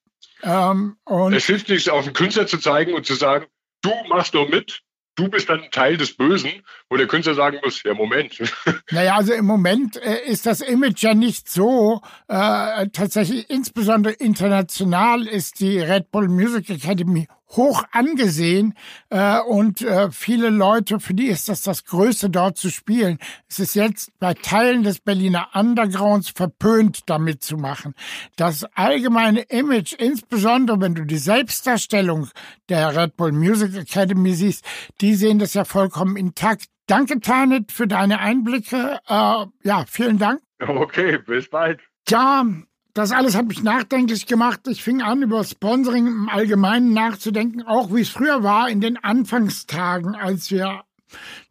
Ähm, 0.43 0.97
und 1.05 1.33
es 1.33 1.45
hilft 1.45 1.69
nichts, 1.69 1.87
auf 1.87 2.03
den 2.03 2.13
Künstler 2.13 2.47
zu 2.47 2.57
zeigen 2.57 2.93
und 2.93 3.05
zu 3.05 3.15
sagen, 3.15 3.45
du 3.81 3.91
machst 4.09 4.33
nur 4.33 4.49
mit, 4.49 4.81
du 5.15 5.29
bist 5.29 5.49
dann 5.49 5.61
Teil 5.71 5.97
des 5.97 6.15
Bösen, 6.15 6.51
wo 6.89 6.97
der 6.97 7.07
Künstler 7.07 7.35
sagen 7.35 7.59
muss, 7.63 7.83
ja, 7.83 7.93
Moment. 7.93 8.37
Naja, 8.91 9.15
also 9.15 9.33
im 9.33 9.45
Moment 9.45 9.97
äh, 9.97 10.25
ist 10.25 10.45
das 10.45 10.61
Image 10.61 11.03
ja 11.03 11.13
nicht 11.13 11.49
so. 11.49 12.01
Äh, 12.27 12.87
tatsächlich, 12.89 13.49
insbesondere 13.49 14.13
international 14.13 15.27
ist 15.27 15.59
die 15.59 15.79
Red 15.79 16.11
Bull 16.11 16.27
Music 16.27 16.69
Academy 16.69 17.27
hoch 17.55 17.83
angesehen 17.91 18.73
äh, 19.09 19.39
und 19.39 19.81
äh, 19.81 20.11
viele 20.11 20.49
Leute, 20.49 20.99
für 20.99 21.13
die 21.13 21.27
ist 21.27 21.49
das 21.49 21.61
das 21.61 21.85
Größte, 21.85 22.29
dort 22.29 22.57
zu 22.57 22.69
spielen. 22.69 23.19
Es 23.49 23.59
ist 23.59 23.75
jetzt 23.75 24.11
bei 24.19 24.33
Teilen 24.33 24.83
des 24.83 24.99
Berliner 24.99 25.49
Undergrounds 25.53 26.29
verpönt, 26.29 27.01
damit 27.07 27.43
zu 27.43 27.57
machen. 27.57 27.93
Das 28.35 28.65
allgemeine 28.75 29.41
Image, 29.41 29.93
insbesondere 29.93 30.81
wenn 30.81 30.95
du 30.95 31.05
die 31.05 31.17
Selbstdarstellung 31.17 32.29
der 32.69 32.95
Red 32.95 33.17
Bull 33.17 33.31
Music 33.31 33.75
Academy 33.75 34.33
siehst, 34.33 34.65
die 35.01 35.15
sehen 35.15 35.39
das 35.39 35.53
ja 35.53 35.65
vollkommen 35.65 36.17
intakt. 36.17 36.65
Danke, 36.87 37.19
Tanit, 37.21 37.71
für 37.71 37.87
deine 37.87 38.19
Einblicke. 38.19 38.99
Äh, 39.07 39.45
ja, 39.63 39.85
vielen 39.87 40.17
Dank. 40.17 40.41
Okay, 40.59 41.17
bis 41.17 41.49
bald. 41.49 41.79
Ja, 42.09 42.45
das 42.93 43.11
alles 43.11 43.35
hat 43.35 43.47
mich 43.47 43.63
nachdenklich 43.63 44.27
gemacht. 44.27 44.61
Ich 44.67 44.83
fing 44.83 45.01
an, 45.01 45.21
über 45.23 45.43
Sponsoring 45.43 46.07
im 46.07 46.29
Allgemeinen 46.29 46.93
nachzudenken, 46.93 47.63
auch 47.63 47.93
wie 47.93 48.01
es 48.01 48.09
früher 48.09 48.43
war 48.43 48.69
in 48.69 48.81
den 48.81 48.97
Anfangstagen, 49.03 50.15
als 50.15 50.51
wir 50.51 50.83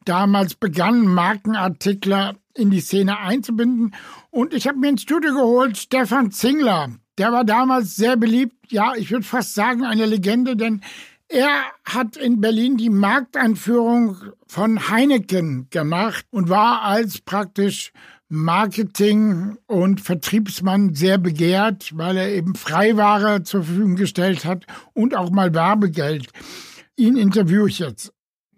damals 0.05 0.55
begannen, 0.55 1.07
Markenartikler 1.07 2.37
in 2.55 2.71
die 2.71 2.81
Szene 2.81 3.19
einzubinden. 3.19 3.95
Und 4.31 4.55
ich 4.55 4.69
habe 4.69 4.79
mir 4.79 4.89
ins 4.91 5.03
Studio 5.03 5.35
geholt 5.35 5.79
Stefan 5.79 6.31
Zingler. 6.31 6.91
Der 7.19 7.33
war 7.33 7.45
damals 7.45 7.97
sehr 7.97 8.17
beliebt. 8.17 8.71
Ja, 8.71 8.95
ich 8.97 9.11
würde 9.11 9.25
fast 9.25 9.55
sagen, 9.55 9.85
eine 9.85 10.07
Legende, 10.07 10.57
denn 10.57 10.81
Er 11.35 11.65
hat 11.87 12.19
in 12.19 12.43
Berlin 12.43 12.77
die 12.77 12.91
Markteinführung 12.91 14.19
von 14.47 14.91
Heineken 14.91 15.67
gemacht 15.71 16.27
und 16.31 16.51
war 16.51 16.83
als 16.83 17.23
praktisch 17.23 17.91
Marketing- 18.35 19.59
und 19.67 20.01
Vertriebsmann 20.01 20.95
sehr 20.95 21.19
begehrt, 21.19 21.93
weil 21.99 22.17
er 22.17 22.33
eben 22.33 22.55
Freiware 22.55 23.43
zur 23.43 23.63
Verfügung 23.63 23.95
gestellt 23.95 24.47
hat 24.47 24.65
und 24.95 25.15
auch 25.15 25.31
mal 25.31 25.53
Werbegeld. 25.53 26.29
Ihn 26.97 27.19
interviewe 27.19 27.69
ich 27.69 27.81
jetzt. 27.81 28.15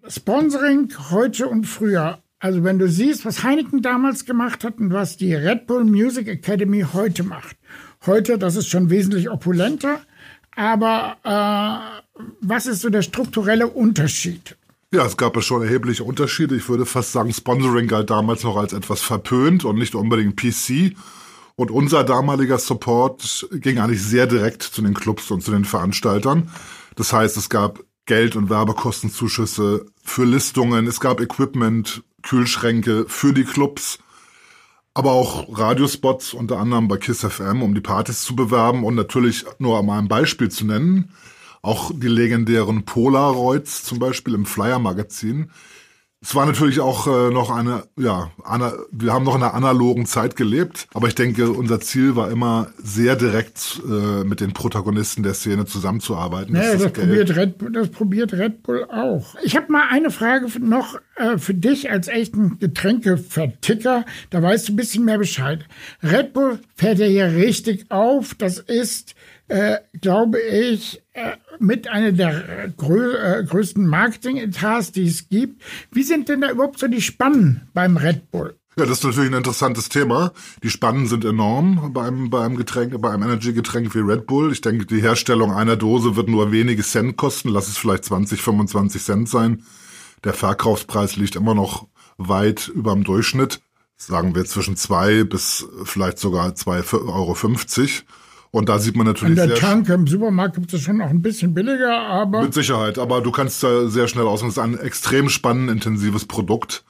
Sponsoring 0.07 0.93
heute 1.09 1.49
und 1.49 1.65
früher. 1.65 2.19
Also 2.39 2.63
wenn 2.63 2.79
du 2.79 2.87
siehst, 2.87 3.25
was 3.25 3.43
Heineken 3.43 3.81
damals 3.81 4.23
gemacht 4.23 4.63
hat 4.63 4.77
und 4.77 4.93
was 4.93 5.17
die 5.17 5.35
Red 5.35 5.67
Bull 5.67 5.83
Music 5.83 6.29
Academy 6.29 6.85
heute 6.93 7.23
macht. 7.23 7.57
Heute, 8.05 8.37
das 8.37 8.55
ist 8.55 8.69
schon 8.69 8.89
wesentlich 8.89 9.29
opulenter, 9.29 9.99
aber 10.55 11.17
äh, 11.25 12.23
was 12.39 12.65
ist 12.65 12.79
so 12.79 12.89
der 12.89 13.01
strukturelle 13.01 13.67
Unterschied? 13.67 14.55
Ja, 14.95 15.05
es 15.05 15.17
gab 15.17 15.35
ja 15.35 15.41
schon 15.41 15.61
erhebliche 15.61 16.05
Unterschiede. 16.05 16.55
Ich 16.55 16.69
würde 16.69 16.85
fast 16.85 17.11
sagen, 17.11 17.33
Sponsoring 17.33 17.89
galt 17.89 18.09
damals 18.09 18.45
noch 18.45 18.55
als 18.55 18.71
etwas 18.71 19.01
verpönt 19.01 19.65
und 19.65 19.77
nicht 19.77 19.93
unbedingt 19.93 20.37
PC. 20.37 20.95
Und 21.57 21.69
unser 21.69 22.05
damaliger 22.05 22.57
Support 22.57 23.45
ging 23.51 23.79
eigentlich 23.79 24.01
sehr 24.01 24.25
direkt 24.25 24.63
zu 24.63 24.81
den 24.81 24.93
Clubs 24.93 25.29
und 25.31 25.43
zu 25.43 25.51
den 25.51 25.65
Veranstaltern. 25.65 26.49
Das 26.95 27.11
heißt, 27.11 27.35
es 27.35 27.49
gab 27.49 27.83
Geld- 28.05 28.37
und 28.37 28.49
Werbekostenzuschüsse 28.49 29.85
für 30.01 30.23
Listungen, 30.23 30.87
es 30.87 31.01
gab 31.01 31.19
Equipment, 31.19 32.01
Kühlschränke 32.21 33.03
für 33.09 33.33
die 33.33 33.43
Clubs, 33.43 33.99
aber 34.93 35.11
auch 35.11 35.59
Radiospots, 35.59 36.33
unter 36.33 36.57
anderem 36.57 36.87
bei 36.87 36.95
KISS 36.95 37.25
FM, 37.25 37.63
um 37.63 37.75
die 37.75 37.81
Partys 37.81 38.21
zu 38.21 38.33
bewerben 38.33 38.85
und 38.85 38.95
natürlich 38.95 39.43
nur 39.59 39.83
mal 39.83 39.99
ein 39.99 40.07
Beispiel 40.07 40.49
zu 40.49 40.65
nennen. 40.65 41.11
Auch 41.65 41.91
die 41.91 42.07
legendären 42.07 42.85
Polaroids 42.85 43.83
zum 43.83 43.97
Beispiel 43.97 44.35
im 44.35 44.45
Flyer-Magazin 44.45 45.49
es 46.27 46.33
war 46.33 46.47
natürlich 46.47 46.79
auch 46.79 47.05
äh, 47.05 47.31
noch 47.31 47.51
eine, 47.51 47.83
ja, 47.99 48.31
ana, 48.43 48.73
wir 48.91 49.13
haben 49.13 49.25
noch 49.25 49.35
in 49.35 49.43
einer 49.43 49.53
analogen 49.53 50.07
Zeit 50.07 50.35
gelebt, 50.35 50.87
aber 50.95 51.07
ich 51.07 51.13
denke, 51.13 51.51
unser 51.51 51.79
Ziel 51.79 52.15
war 52.15 52.31
immer 52.31 52.71
sehr 52.79 53.15
direkt 53.15 53.79
äh, 53.87 54.23
mit 54.23 54.39
den 54.39 54.51
Protagonisten 54.51 55.21
der 55.21 55.35
Szene 55.35 55.65
zusammenzuarbeiten. 55.65 56.55
Ja, 56.55 56.73
das, 56.73 56.81
das 56.81 56.93
probiert 56.93 57.35
Red, 57.35 57.57
Bull, 57.59 57.71
das 57.71 57.89
probiert 57.89 58.33
Red 58.33 58.63
Bull 58.63 58.85
auch. 58.85 59.35
Ich 59.43 59.55
habe 59.55 59.71
mal 59.71 59.83
eine 59.91 60.09
Frage 60.09 60.47
noch 60.59 60.97
äh, 61.15 61.37
für 61.37 61.53
dich 61.53 61.91
als 61.91 62.07
echten 62.07 62.57
Getränkeverticker. 62.57 64.03
Da 64.31 64.41
weißt 64.41 64.69
du 64.69 64.73
ein 64.73 64.77
bisschen 64.77 65.05
mehr 65.05 65.19
Bescheid. 65.19 65.63
Red 66.01 66.33
Bull 66.33 66.57
fährt 66.73 66.97
ja 66.97 67.05
hier 67.05 67.35
richtig 67.35 67.91
auf. 67.91 68.33
Das 68.33 68.57
ist 68.57 69.13
äh, 69.47 69.77
glaube 70.01 70.39
ich, 70.39 71.01
äh, 71.13 71.33
mit 71.59 71.87
einer 71.87 72.11
der 72.11 72.73
grö 72.75 73.15
äh, 73.15 73.43
größten 73.43 73.85
Marketing-Etats, 73.85 74.91
die 74.91 75.07
es 75.07 75.29
gibt. 75.29 75.61
Wie 75.91 76.03
sind 76.03 76.29
denn 76.29 76.41
da 76.41 76.51
überhaupt 76.51 76.79
so 76.79 76.87
die 76.87 77.01
Spannen 77.01 77.67
beim 77.73 77.97
Red 77.97 78.31
Bull? 78.31 78.57
Ja, 78.77 78.85
das 78.85 78.99
ist 78.99 79.03
natürlich 79.05 79.31
ein 79.31 79.37
interessantes 79.37 79.87
Thema. 79.87 80.33
Die 80.61 80.69
Spannen 80.69 81.07
sind 81.07 81.23
enorm 81.23 81.93
beim, 81.93 82.29
beim 82.29 82.57
Getränk, 82.57 82.99
bei 82.99 83.09
einem 83.09 83.23
Energy-Getränk 83.23 83.95
wie 83.95 83.99
Red 83.99 84.25
Bull. 84.25 84.51
Ich 84.51 84.59
denke, 84.59 84.85
die 84.85 85.01
Herstellung 85.01 85.53
einer 85.53 85.77
Dose 85.77 86.17
wird 86.17 86.27
nur 86.27 86.51
wenige 86.51 86.83
Cent 86.83 87.15
kosten. 87.15 87.49
Lass 87.49 87.69
es 87.69 87.77
vielleicht 87.77 88.03
20, 88.03 88.41
25 88.41 89.01
Cent 89.01 89.29
sein. 89.29 89.63
Der 90.25 90.33
Verkaufspreis 90.33 91.15
liegt 91.15 91.37
immer 91.37 91.55
noch 91.55 91.87
weit 92.17 92.67
über 92.67 92.93
dem 92.93 93.05
Durchschnitt. 93.05 93.61
Sagen 93.95 94.35
wir 94.35 94.43
zwischen 94.43 94.75
zwei 94.75 95.23
bis 95.23 95.65
vielleicht 95.85 96.19
sogar 96.19 96.49
2,50 96.49 97.07
Euro. 97.07 97.33
Und 98.55 98.69
da 98.69 98.79
sieht 98.79 98.95
man 98.95 99.05
natürlich. 99.05 99.37
An 99.37 99.49
der 99.49 99.57
Tanke 99.57 99.93
im 99.93 100.07
Supermarkt 100.07 100.55
gibt 100.55 100.73
es 100.73 100.79
schon 100.79 101.01
auch 101.01 101.09
ein 101.09 101.21
bisschen 101.21 101.53
billiger, 101.53 101.99
aber. 101.99 102.43
Mit 102.43 102.53
Sicherheit, 102.53 102.97
aber 102.97 103.19
du 103.19 103.29
kannst 103.29 103.61
da 103.63 103.89
sehr 103.89 104.07
schnell 104.07 104.23
aus. 104.23 104.43
Und 104.43 104.47
es 104.47 104.55
ist 104.55 104.63
ein 104.63 104.79
extrem 104.79 105.27
spannend, 105.27 105.69
intensives 105.69 106.23
Produkt, 106.23 106.85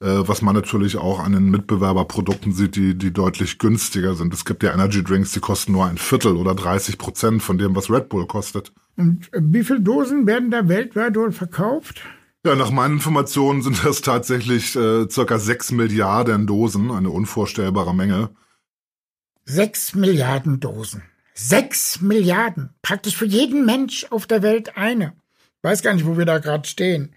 äh, 0.00 0.06
was 0.06 0.40
man 0.40 0.54
natürlich 0.54 0.96
auch 0.96 1.20
an 1.22 1.32
den 1.32 1.50
Mitbewerberprodukten 1.50 2.54
sieht, 2.54 2.76
die, 2.76 2.96
die 2.96 3.12
deutlich 3.12 3.58
günstiger 3.58 4.14
sind. 4.14 4.32
Es 4.32 4.46
gibt 4.46 4.62
ja 4.62 4.72
Energy 4.72 5.04
Drinks, 5.04 5.32
die 5.32 5.40
kosten 5.40 5.72
nur 5.72 5.84
ein 5.84 5.98
Viertel 5.98 6.34
oder 6.34 6.54
30 6.54 6.96
Prozent 6.96 7.42
von 7.42 7.58
dem, 7.58 7.76
was 7.76 7.90
Red 7.90 8.08
Bull 8.08 8.26
kostet. 8.26 8.72
Und 8.96 9.28
wie 9.38 9.64
viele 9.64 9.82
Dosen 9.82 10.26
werden 10.26 10.50
da 10.50 10.66
weltweit 10.66 11.14
wohl 11.14 11.32
verkauft? 11.32 12.00
Ja, 12.46 12.56
nach 12.56 12.70
meinen 12.70 12.94
Informationen 12.94 13.60
sind 13.60 13.84
das 13.84 14.00
tatsächlich 14.00 14.74
äh, 14.76 15.10
circa 15.10 15.38
sechs 15.38 15.72
Milliarden 15.72 16.46
Dosen, 16.46 16.90
eine 16.90 17.10
unvorstellbare 17.10 17.94
Menge. 17.94 18.30
Sechs 19.44 19.94
Milliarden 19.94 20.60
Dosen. 20.60 21.02
Sechs 21.34 22.00
Milliarden. 22.00 22.70
Praktisch 22.82 23.16
für 23.16 23.26
jeden 23.26 23.64
Mensch 23.64 24.06
auf 24.10 24.26
der 24.26 24.42
Welt 24.42 24.76
eine. 24.76 25.14
Weiß 25.62 25.82
gar 25.82 25.94
nicht, 25.94 26.06
wo 26.06 26.16
wir 26.16 26.24
da 26.24 26.38
gerade 26.38 26.68
stehen. 26.68 27.14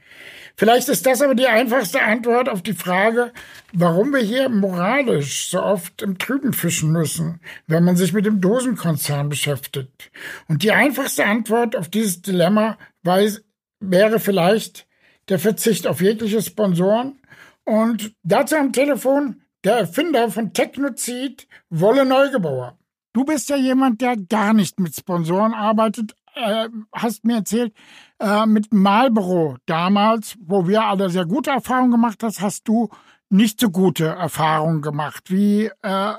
Vielleicht 0.55 0.87
ist 0.87 1.05
das 1.05 1.21
aber 1.21 1.35
die 1.35 1.47
einfachste 1.47 2.01
Antwort 2.01 2.47
auf 2.47 2.61
die 2.61 2.73
Frage, 2.73 3.31
warum 3.73 4.13
wir 4.13 4.21
hier 4.21 4.49
moralisch 4.49 5.49
so 5.49 5.61
oft 5.61 6.01
im 6.01 6.17
Trüben 6.17 6.53
fischen 6.53 6.91
müssen, 6.91 7.41
wenn 7.67 7.83
man 7.83 7.97
sich 7.97 8.13
mit 8.13 8.25
dem 8.25 8.39
Dosenkonzern 8.41 9.29
beschäftigt. 9.29 10.11
Und 10.47 10.63
die 10.63 10.71
einfachste 10.71 11.25
Antwort 11.25 11.75
auf 11.75 11.89
dieses 11.89 12.21
Dilemma 12.21 12.77
weiß, 13.03 13.43
wäre 13.81 14.19
vielleicht 14.19 14.87
der 15.29 15.39
Verzicht 15.39 15.87
auf 15.87 16.01
jegliche 16.01 16.41
Sponsoren. 16.41 17.19
Und 17.65 18.13
dazu 18.23 18.55
am 18.55 18.71
Telefon 18.71 19.41
der 19.65 19.79
Erfinder 19.79 20.29
von 20.29 20.53
Technozid, 20.53 21.47
Wolle 21.69 22.05
Neugebauer. 22.05 22.77
Du 23.13 23.25
bist 23.25 23.49
ja 23.49 23.55
jemand, 23.55 24.01
der 24.01 24.15
gar 24.15 24.53
nicht 24.53 24.79
mit 24.79 24.95
Sponsoren 24.95 25.53
arbeitet, 25.53 26.15
äh, 26.35 26.69
hast 26.93 27.25
mir 27.25 27.37
erzählt, 27.37 27.73
äh, 28.19 28.45
mit 28.45 28.73
Marlboro 28.73 29.57
damals, 29.65 30.35
wo 30.39 30.67
wir 30.67 30.83
alle 30.83 31.09
sehr 31.09 31.25
gute 31.25 31.49
Erfahrungen 31.49 31.91
gemacht 31.91 32.21
hast, 32.23 32.41
hast 32.41 32.67
du 32.67 32.89
nicht 33.29 33.59
so 33.59 33.69
gute 33.69 34.05
Erfahrungen 34.05 34.81
gemacht. 34.81 35.31
Wie 35.31 35.71
äh, 35.81 36.13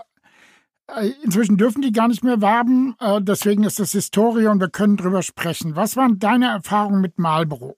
äh 0.89 1.11
inzwischen 1.23 1.57
dürfen 1.57 1.83
die 1.83 1.93
gar 1.93 2.09
nicht 2.09 2.25
mehr 2.25 2.41
werben, 2.41 2.97
äh, 2.99 3.21
deswegen 3.21 3.63
ist 3.65 3.79
das 3.79 3.93
Historie 3.93 4.47
und 4.47 4.61
wir 4.61 4.71
können 4.71 4.97
drüber 4.97 5.23
sprechen. 5.23 5.77
Was 5.77 5.97
waren 5.97 6.19
deine 6.19 6.49
Erfahrungen 6.49 7.01
mit 7.01 7.19
Marlboro? 7.19 7.77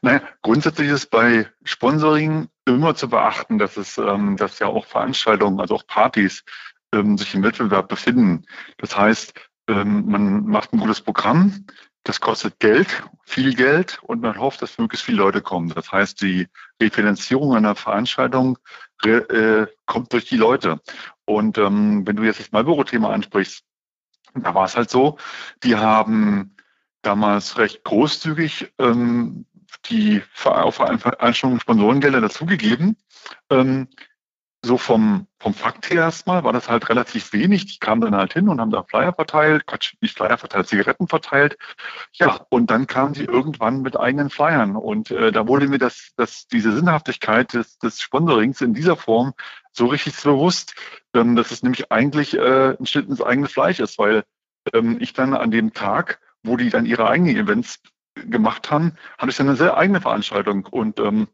Naja, 0.00 0.22
grundsätzlich 0.42 0.88
ist 0.88 1.10
bei 1.10 1.46
Sponsoring 1.62 2.48
immer 2.74 2.94
zu 2.94 3.08
beachten, 3.08 3.58
dass 3.58 3.76
es, 3.76 3.98
ähm, 3.98 4.36
dass 4.36 4.58
ja 4.58 4.66
auch 4.66 4.86
Veranstaltungen, 4.86 5.60
also 5.60 5.76
auch 5.76 5.86
Partys, 5.86 6.44
ähm, 6.92 7.18
sich 7.18 7.34
im 7.34 7.42
Wettbewerb 7.42 7.88
befinden. 7.88 8.46
Das 8.78 8.96
heißt, 8.96 9.34
ähm, 9.68 10.06
man 10.06 10.46
macht 10.46 10.72
ein 10.72 10.80
gutes 10.80 11.00
Programm, 11.00 11.66
das 12.04 12.20
kostet 12.20 12.58
Geld, 12.58 13.02
viel 13.24 13.54
Geld 13.54 13.98
und 14.02 14.22
man 14.22 14.38
hofft, 14.38 14.62
dass 14.62 14.78
möglichst 14.78 15.04
viele 15.04 15.18
Leute 15.18 15.42
kommen. 15.42 15.68
Das 15.68 15.92
heißt, 15.92 16.22
die 16.22 16.48
Refinanzierung 16.80 17.54
einer 17.54 17.74
Veranstaltung 17.74 18.58
äh, 19.04 19.66
kommt 19.84 20.12
durch 20.12 20.24
die 20.24 20.38
Leute. 20.38 20.80
Und 21.26 21.58
ähm, 21.58 22.06
wenn 22.06 22.16
du 22.16 22.22
jetzt 22.22 22.40
das 22.40 22.52
Marlboro-Thema 22.52 23.10
ansprichst, 23.10 23.62
da 24.34 24.54
war 24.54 24.64
es 24.64 24.76
halt 24.76 24.88
so, 24.88 25.18
die 25.62 25.76
haben 25.76 26.56
damals 27.02 27.58
recht 27.58 27.84
großzügig 27.84 28.72
ähm, 28.78 29.44
die 29.86 30.22
Veranstaltungen 30.32 31.60
Sponsorengelder 31.60 32.20
dazugegeben. 32.20 32.96
Ähm, 33.50 33.88
so 34.64 34.76
vom, 34.76 35.28
vom 35.38 35.54
Fakt 35.54 35.88
her 35.88 36.02
erstmal 36.02 36.42
war 36.42 36.52
das 36.52 36.68
halt 36.68 36.88
relativ 36.88 37.32
wenig. 37.32 37.66
Die 37.66 37.78
kamen 37.78 38.00
dann 38.00 38.16
halt 38.16 38.32
hin 38.32 38.48
und 38.48 38.60
haben 38.60 38.72
da 38.72 38.82
Flyer 38.82 39.12
verteilt, 39.12 39.66
Quatsch, 39.66 39.94
nicht 40.00 40.16
Flyer 40.16 40.36
verteilt, 40.36 40.66
Zigaretten 40.66 41.06
verteilt. 41.06 41.56
Ja, 42.12 42.44
und 42.50 42.70
dann 42.70 42.88
kamen 42.88 43.14
sie 43.14 43.24
irgendwann 43.24 43.82
mit 43.82 43.98
eigenen 43.98 44.30
Flyern. 44.30 44.74
Und 44.74 45.10
äh, 45.12 45.30
da 45.30 45.46
wurde 45.46 45.68
mir 45.68 45.78
das, 45.78 46.10
das, 46.16 46.48
diese 46.48 46.72
Sinnhaftigkeit 46.72 47.52
des, 47.52 47.78
des 47.78 48.00
Sponsorings 48.00 48.60
in 48.60 48.74
dieser 48.74 48.96
Form 48.96 49.32
so 49.72 49.86
richtig 49.86 50.20
bewusst, 50.22 50.74
ähm, 51.14 51.36
dass 51.36 51.52
es 51.52 51.62
nämlich 51.62 51.92
eigentlich 51.92 52.36
äh, 52.36 52.76
ein 52.78 52.86
Schnitt 52.86 53.08
ins 53.08 53.22
eigene 53.22 53.48
Fleisch 53.48 53.78
ist, 53.78 53.96
weil 53.98 54.24
ähm, 54.72 54.98
ich 55.00 55.12
dann 55.12 55.34
an 55.34 55.52
dem 55.52 55.72
Tag, 55.72 56.20
wo 56.42 56.56
die 56.56 56.70
dann 56.70 56.84
ihre 56.84 57.08
eigenen 57.08 57.36
Events 57.36 57.80
gemacht 58.26 58.70
haben, 58.70 58.94
hatte 59.18 59.30
ich 59.30 59.36
dann 59.36 59.48
eine 59.48 59.56
sehr 59.56 59.76
eigene 59.76 60.00
Veranstaltung. 60.00 60.66
Und 60.66 60.98
ähm, 61.00 61.28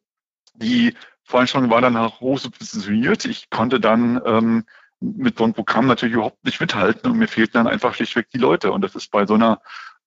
die 0.55 0.95
Veranstaltung 1.25 1.71
war 1.71 1.81
dann 1.81 1.97
auch 1.97 2.21
hoch 2.21 2.39
subventioniert. 2.39 3.25
Ich 3.25 3.51
konnte 3.51 3.81
dann 3.81 4.21
ähm, 4.25 4.65
mit 5.01 5.39
so 5.39 5.45
einem 5.45 5.55
Programm 5.55 5.87
natürlich 5.87 6.15
überhaupt 6.15 6.45
nicht 6.45 6.61
mithalten 6.61 7.11
und 7.11 7.19
mir 7.19 7.29
fehlten 7.29 7.55
dann 7.55 7.67
einfach 7.67 7.95
schlichtweg 7.95 8.31
die 8.31 8.39
Leute. 8.39 8.73
Und 8.73 8.83
das 8.83 8.95
ist 8.95 9.11
bei 9.11 9.27
so 9.27 9.35
einer, 9.35 9.61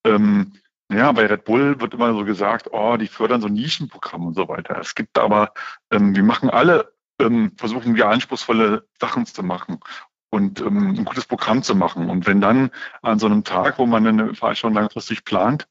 ähm, 0.04 0.52
ja, 0.90 1.12
bei 1.12 1.26
Red 1.26 1.44
Bull 1.44 1.80
wird 1.80 1.94
immer 1.94 2.12
so 2.14 2.24
gesagt, 2.24 2.68
oh, 2.72 2.96
die 2.96 3.08
fördern 3.08 3.40
so 3.40 3.48
Nischenprogramme 3.48 4.26
und 4.26 4.34
so 4.34 4.48
weiter. 4.48 4.78
Es 4.78 4.94
gibt 4.94 5.18
aber, 5.18 5.52
ähm, 5.90 6.16
wir 6.16 6.22
machen 6.22 6.50
alle, 6.50 6.92
ähm, 7.20 7.52
versuchen 7.56 7.94
wir 7.94 8.08
anspruchsvolle 8.08 8.86
Sachen 9.00 9.26
zu 9.26 9.42
machen 9.42 9.80
und 10.30 10.60
ähm, 10.60 10.94
ein 10.98 11.04
gutes 11.04 11.26
Programm 11.26 11.62
zu 11.62 11.74
machen. 11.74 12.10
Und 12.10 12.26
wenn 12.26 12.40
dann 12.40 12.70
an 13.02 13.18
so 13.18 13.26
einem 13.26 13.44
Tag, 13.44 13.78
wo 13.78 13.86
man 13.86 14.06
eine 14.06 14.34
Veranstaltung 14.34 14.76
langfristig 14.76 15.24
plant, 15.24 15.68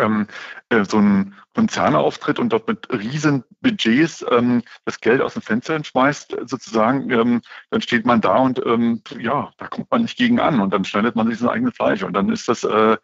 ähm, 0.00 0.26
äh, 0.68 0.84
so 0.84 0.98
ein 0.98 1.34
Konzernauftritt 1.54 2.38
und 2.38 2.50
dort 2.52 2.68
mit 2.68 2.90
riesen 2.92 3.44
Budgets 3.60 4.24
ähm, 4.30 4.62
das 4.84 5.00
Geld 5.00 5.20
aus 5.20 5.34
dem 5.34 5.42
Fenster 5.42 5.82
schmeißt, 5.82 6.36
sozusagen, 6.46 7.10
ähm, 7.10 7.42
dann 7.70 7.82
steht 7.82 8.06
man 8.06 8.20
da 8.20 8.36
und 8.36 8.64
ähm, 8.64 9.02
ja, 9.18 9.52
da 9.58 9.66
kommt 9.66 9.90
man 9.90 10.02
nicht 10.02 10.16
gegen 10.16 10.40
an 10.40 10.60
und 10.60 10.72
dann 10.72 10.84
schneidet 10.84 11.16
man 11.16 11.28
sich 11.28 11.38
sein 11.38 11.50
eigenes 11.50 11.74
Fleisch 11.74 12.02
und 12.02 12.12
dann 12.12 12.30
ist 12.30 12.48
das, 12.48 12.64
äh, 12.64 12.96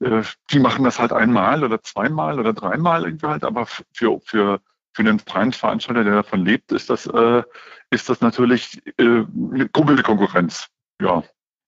äh, 0.00 0.22
die 0.50 0.60
machen 0.60 0.84
das 0.84 0.98
halt 0.98 1.12
einmal 1.12 1.64
oder 1.64 1.82
zweimal 1.82 2.38
oder 2.38 2.52
dreimal 2.52 3.04
irgendwie 3.04 3.26
halt, 3.26 3.44
aber 3.44 3.66
für, 3.66 4.20
für, 4.24 4.60
für 4.92 5.02
einen 5.02 5.18
freien 5.18 5.52
Veranstalter, 5.52 6.04
der 6.04 6.14
davon 6.14 6.44
lebt, 6.44 6.72
ist 6.72 6.90
das, 6.90 7.06
äh, 7.06 7.42
ist 7.90 8.08
das 8.08 8.20
natürlich 8.20 8.80
äh, 8.98 9.24
eine 9.24 9.68
Konkurrenz. 9.68 10.68
Ja. 11.00 11.22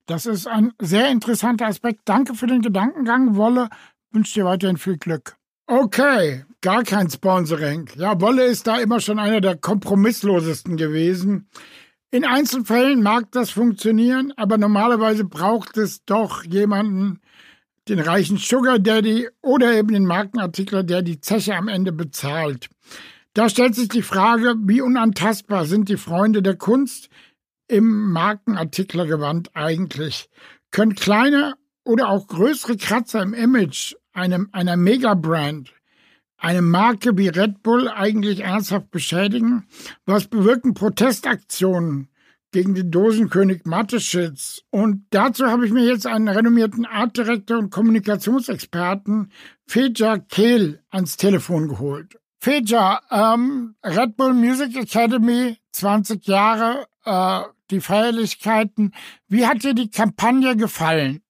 Das 0.07 0.27
ist 0.27 0.49
ein 0.49 0.73
sehr 0.81 1.09
interessanter 1.09 1.67
Aspekt. 1.67 2.01
Danke 2.05 2.35
für 2.35 2.49
den 2.49 2.63
Gedankengang, 2.63 3.37
Wolle. 3.37 3.69
Wünsche 4.13 4.35
dir 4.35 4.45
weiterhin 4.45 4.77
viel 4.77 4.99
Glück. 4.99 5.37
Okay, 5.67 6.45
gar 6.63 6.83
kein 6.83 7.09
Sponsoring. 7.09 7.89
Ja, 7.97 8.21
Wolle 8.21 8.45
ist 8.45 8.67
da 8.67 8.79
immer 8.79 9.01
schon 9.01 9.21
einer 9.21 9.41
der 9.41 9.57
kompromisslosesten 9.57 10.77
gewesen. 10.77 11.49
In 12.11 12.25
Einzelfällen 12.25 13.05
mag 13.05 13.31
das 13.31 13.51
funktionieren, 13.51 14.33
aber 14.37 14.59
normalerweise 14.59 15.25
braucht 15.25 15.77
es 15.77 16.05
doch 16.05 16.43
jemanden, 16.45 17.21
den 17.89 18.01
reichen 18.01 18.37
Sugar 18.37 18.81
Daddy 18.81 19.29
oder 19.43 19.75
eben 19.75 19.93
den 19.93 20.07
Markenartikler, 20.07 20.83
der 20.83 21.03
die 21.03 21.21
Zeche 21.21 21.55
am 21.55 21.69
Ende 21.69 21.93
bezahlt. 21.93 22.69
Da 23.33 23.49
stellt 23.49 23.77
sich 23.77 23.89
die 23.89 24.03
Frage, 24.03 24.57
wie 24.59 24.81
unantastbar 24.81 25.67
sind 25.67 25.89
die 25.89 25.97
Freunde 25.97 26.43
der 26.43 26.57
Kunst 26.57 27.11
im 27.69 28.11
Markenartiklergewand 28.11 29.55
eigentlich? 29.55 30.29
Können 30.73 30.97
kleine 30.97 31.55
oder 31.85 32.09
auch 32.09 32.27
größere 32.27 32.77
Kratzer 32.77 33.23
im 33.23 33.35
Image 33.35 33.95
einem, 34.13 34.49
einer 34.53 34.77
Megabrand 34.77 35.73
eine 36.41 36.63
Marke 36.63 37.17
wie 37.17 37.29
Red 37.29 37.63
Bull 37.63 37.89
eigentlich 37.89 38.41
ernsthaft 38.41 38.91
beschädigen? 38.91 39.67
Was 40.07 40.27
bewirken 40.27 40.75
Protestaktionen 40.75 42.09
gegen 42.51 42.75
den 42.75 42.91
Dosenkönig 42.91 43.67
Mateschitz? 43.67 44.63
Und 44.71 45.05
dazu 45.11 45.47
habe 45.47 45.67
ich 45.67 45.73
mir 45.73 45.85
jetzt 45.85 46.07
einen 46.07 46.29
renommierten 46.29 46.87
Artdirektor 46.87 47.59
und 47.59 47.71
Kommunikationsexperten, 47.71 49.31
Feja 49.67 50.19
Kehl, 50.19 50.83
ans 50.91 51.17
Telefon 51.17 51.69
geholt. 51.69 52.19
Feja, 52.41 53.01
ähm, 53.11 53.75
Red 53.85 54.17
Bull 54.17 54.33
Music 54.33 54.75
Academy, 54.77 55.59
20 55.73 56.27
Jahre, 56.27 56.87
äh, 57.05 57.43
die 57.71 57.81
Feierlichkeiten. 57.81 58.95
Wie 59.29 59.47
hat 59.47 59.63
dir 59.63 59.75
die 59.75 59.91
Kampagne 59.91 60.57
gefallen? 60.57 61.23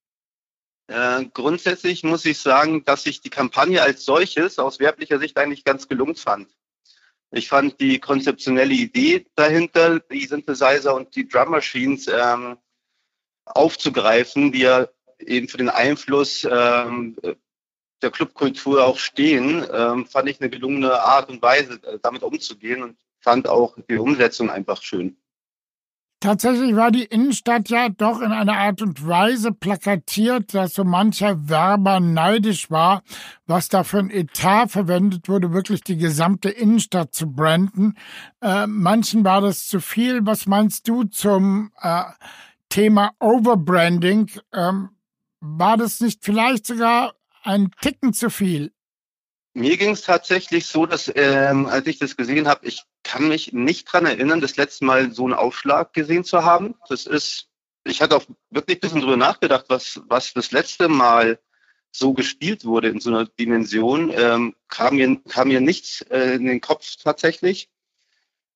Äh, 0.91 1.27
grundsätzlich 1.33 2.03
muss 2.03 2.25
ich 2.25 2.41
sagen, 2.41 2.85
dass 2.85 3.07
ich 3.07 3.21
die 3.21 3.31
Kampagne 3.31 3.81
als 3.81 4.05
solches 4.05 4.59
aus 4.59 4.81
werblicher 4.81 5.21
Sicht 5.21 5.39
eigentlich 5.39 5.63
ganz 5.63 5.87
gelungen 5.87 6.17
fand. 6.17 6.49
Ich 7.31 7.49
fand 7.49 7.81
die 7.81 8.01
konzeptionelle 8.01 8.75
Idee 8.75 9.25
dahinter, 9.37 10.01
die 10.01 10.27
Synthesizer 10.27 10.97
und 10.97 11.15
die 11.15 11.29
Drum 11.29 11.53
Machines 11.53 12.09
ähm, 12.13 12.57
aufzugreifen, 13.45 14.51
die 14.51 14.63
ja 14.63 14.89
eben 15.21 15.47
für 15.47 15.59
den 15.59 15.69
Einfluss 15.69 16.45
ähm, 16.51 17.17
der 18.03 18.11
Clubkultur 18.11 18.85
auch 18.85 18.99
stehen, 18.99 19.65
ähm, 19.73 20.07
fand 20.07 20.29
ich 20.29 20.41
eine 20.41 20.51
gelungene 20.51 21.01
Art 21.01 21.31
und 21.31 21.41
Weise, 21.41 21.75
äh, 21.85 22.01
damit 22.03 22.25
umzugehen 22.25 22.83
und 22.83 22.99
fand 23.21 23.47
auch 23.49 23.77
die 23.89 23.99
Umsetzung 23.99 24.51
einfach 24.51 24.83
schön. 24.83 25.17
Tatsächlich 26.21 26.77
war 26.77 26.91
die 26.91 27.05
Innenstadt 27.05 27.71
ja 27.71 27.89
doch 27.89 28.21
in 28.21 28.31
einer 28.31 28.59
Art 28.59 28.83
und 28.83 29.07
Weise 29.07 29.53
plakatiert, 29.53 30.53
dass 30.53 30.75
so 30.75 30.85
mancher 30.85 31.49
Werber 31.49 31.99
neidisch 31.99 32.71
war, 32.71 33.03
was 33.47 33.71
da 33.71 33.85
für 33.85 34.01
ein 34.01 34.11
Etat 34.11 34.67
verwendet 34.67 35.31
wurde, 35.31 35.55
wirklich 35.55 35.83
die 35.83 35.97
gesamte 35.97 36.51
Innenstadt 36.51 37.15
zu 37.15 37.33
branden. 37.33 37.97
Äh, 38.43 38.67
manchen 38.67 39.25
war 39.25 39.41
das 39.41 39.67
zu 39.67 39.81
viel. 39.81 40.27
Was 40.27 40.45
meinst 40.45 40.87
du 40.89 41.05
zum 41.05 41.73
äh, 41.81 42.03
Thema 42.69 43.13
Overbranding? 43.19 44.31
Ähm, 44.53 44.91
war 45.41 45.79
das 45.79 46.01
nicht 46.01 46.23
vielleicht 46.23 46.67
sogar 46.67 47.15
ein 47.45 47.71
Ticken 47.81 48.13
zu 48.13 48.29
viel? 48.29 48.73
Mir 49.61 49.77
ging 49.77 49.91
es 49.91 50.01
tatsächlich 50.01 50.67
so, 50.67 50.87
dass 50.87 51.13
ähm, 51.15 51.67
als 51.67 51.87
ich 51.87 51.99
das 51.99 52.17
gesehen 52.17 52.49
habe, 52.49 52.67
ich 52.67 52.83
kann 53.03 53.29
mich 53.29 53.53
nicht 53.53 53.85
dran 53.85 54.07
erinnern, 54.07 54.41
das 54.41 54.57
letzte 54.57 54.87
Mal 54.87 55.13
so 55.13 55.25
einen 55.25 55.35
Aufschlag 55.35 55.93
gesehen 55.93 56.25
zu 56.25 56.45
haben. 56.45 56.77
Das 56.89 57.05
ist, 57.05 57.51
ich 57.85 58.01
hatte 58.01 58.17
auch 58.17 58.25
wirklich 58.49 58.79
ein 58.79 58.81
bisschen 58.81 59.01
drüber 59.03 59.19
nachgedacht, 59.19 59.67
was, 59.69 60.01
was 60.07 60.33
das 60.33 60.51
letzte 60.53 60.89
Mal 60.89 61.39
so 61.93 62.15
gespielt 62.15 62.65
wurde 62.65 62.89
in 62.89 63.01
so 63.01 63.11
einer 63.11 63.27
Dimension, 63.27 64.11
ähm, 64.15 64.57
kam, 64.69 64.97
mir, 64.97 65.21
kam 65.29 65.49
mir 65.49 65.61
nichts 65.61 66.01
äh, 66.11 66.37
in 66.37 66.47
den 66.47 66.63
Kopf 66.63 66.97
tatsächlich. 66.97 67.69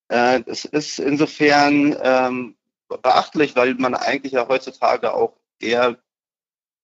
Äh, 0.09 0.43
das 0.47 0.65
ist 0.65 0.99
insofern 1.01 1.95
ähm, 2.01 2.57
beachtlich, 2.89 3.57
weil 3.57 3.75
man 3.75 3.95
eigentlich 3.95 4.33
ja 4.33 4.49
heutzutage 4.49 5.13
auch 5.13 5.37
eher 5.61 5.99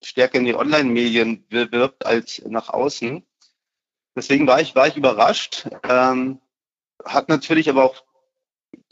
stärker 0.02 0.36
in 0.36 0.44
die 0.44 0.54
Online-Medien 0.54 1.46
wirbt 1.48 2.04
als 2.04 2.42
nach 2.44 2.68
außen. 2.68 3.24
Deswegen 4.16 4.46
war 4.46 4.60
ich, 4.60 4.74
war 4.74 4.88
ich 4.88 4.96
überrascht. 4.96 5.68
Ähm, 5.88 6.40
hat 7.04 7.28
natürlich 7.28 7.68
aber 7.68 7.84
auch 7.84 8.04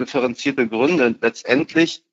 differenzierte 0.01 0.69
Gründe. 0.69 1.15
Letztendlich 1.21 2.05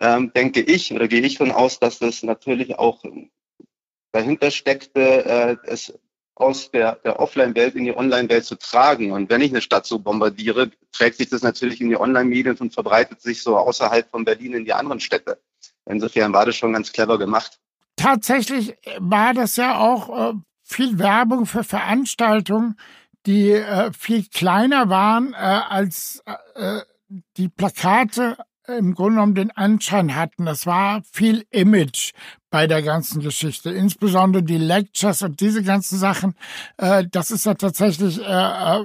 ähm, 0.00 0.32
denke 0.34 0.60
ich 0.60 0.92
oder 0.92 1.08
gehe 1.08 1.22
ich 1.22 1.38
von 1.38 1.52
aus, 1.52 1.78
dass 1.78 1.98
das 1.98 2.22
natürlich 2.22 2.78
auch 2.78 3.02
dahinter 4.12 4.50
steckte, 4.50 5.24
äh, 5.24 5.56
es 5.66 5.92
aus 6.36 6.70
der, 6.72 6.96
der 6.96 7.20
Offline-Welt 7.20 7.76
in 7.76 7.84
die 7.84 7.96
Online-Welt 7.96 8.44
zu 8.44 8.56
tragen. 8.56 9.12
Und 9.12 9.30
wenn 9.30 9.40
ich 9.40 9.50
eine 9.50 9.60
Stadt 9.60 9.86
so 9.86 10.00
bombardiere, 10.00 10.70
trägt 10.92 11.18
sich 11.18 11.28
das 11.28 11.42
natürlich 11.42 11.80
in 11.80 11.88
die 11.88 11.96
Online-Medien 11.96 12.56
und 12.56 12.74
verbreitet 12.74 13.20
sich 13.20 13.42
so 13.42 13.56
außerhalb 13.56 14.10
von 14.10 14.24
Berlin 14.24 14.54
in 14.54 14.64
die 14.64 14.72
anderen 14.72 15.00
Städte. 15.00 15.40
Insofern 15.86 16.32
war 16.32 16.46
das 16.46 16.56
schon 16.56 16.72
ganz 16.72 16.92
clever 16.92 17.18
gemacht. 17.18 17.60
Tatsächlich 17.96 18.76
war 18.98 19.32
das 19.34 19.56
ja 19.56 19.78
auch 19.78 20.32
äh, 20.32 20.34
viel 20.74 20.98
Werbung 20.98 21.46
für 21.46 21.64
Veranstaltungen, 21.64 22.76
die 23.26 23.52
äh, 23.52 23.92
viel 23.92 24.26
kleiner 24.26 24.88
waren 24.88 25.32
äh, 25.32 25.36
als 25.36 26.22
äh, 26.56 26.80
die 27.36 27.48
Plakate 27.48 28.36
im 28.66 28.94
Grunde 28.94 29.16
genommen 29.16 29.34
den 29.34 29.50
Anschein 29.50 30.16
hatten. 30.16 30.46
Das 30.46 30.66
war 30.66 31.02
viel 31.12 31.44
Image 31.50 32.12
bei 32.50 32.66
der 32.66 32.82
ganzen 32.82 33.20
Geschichte. 33.20 33.70
Insbesondere 33.70 34.42
die 34.42 34.58
Lectures 34.58 35.22
und 35.22 35.40
diese 35.40 35.62
ganzen 35.62 35.98
Sachen. 35.98 36.34
Äh, 36.78 37.04
das 37.10 37.30
ist 37.30 37.46
ja 37.46 37.54
tatsächlich 37.54 38.20
äh, 38.20 38.22
äh, 38.24 38.84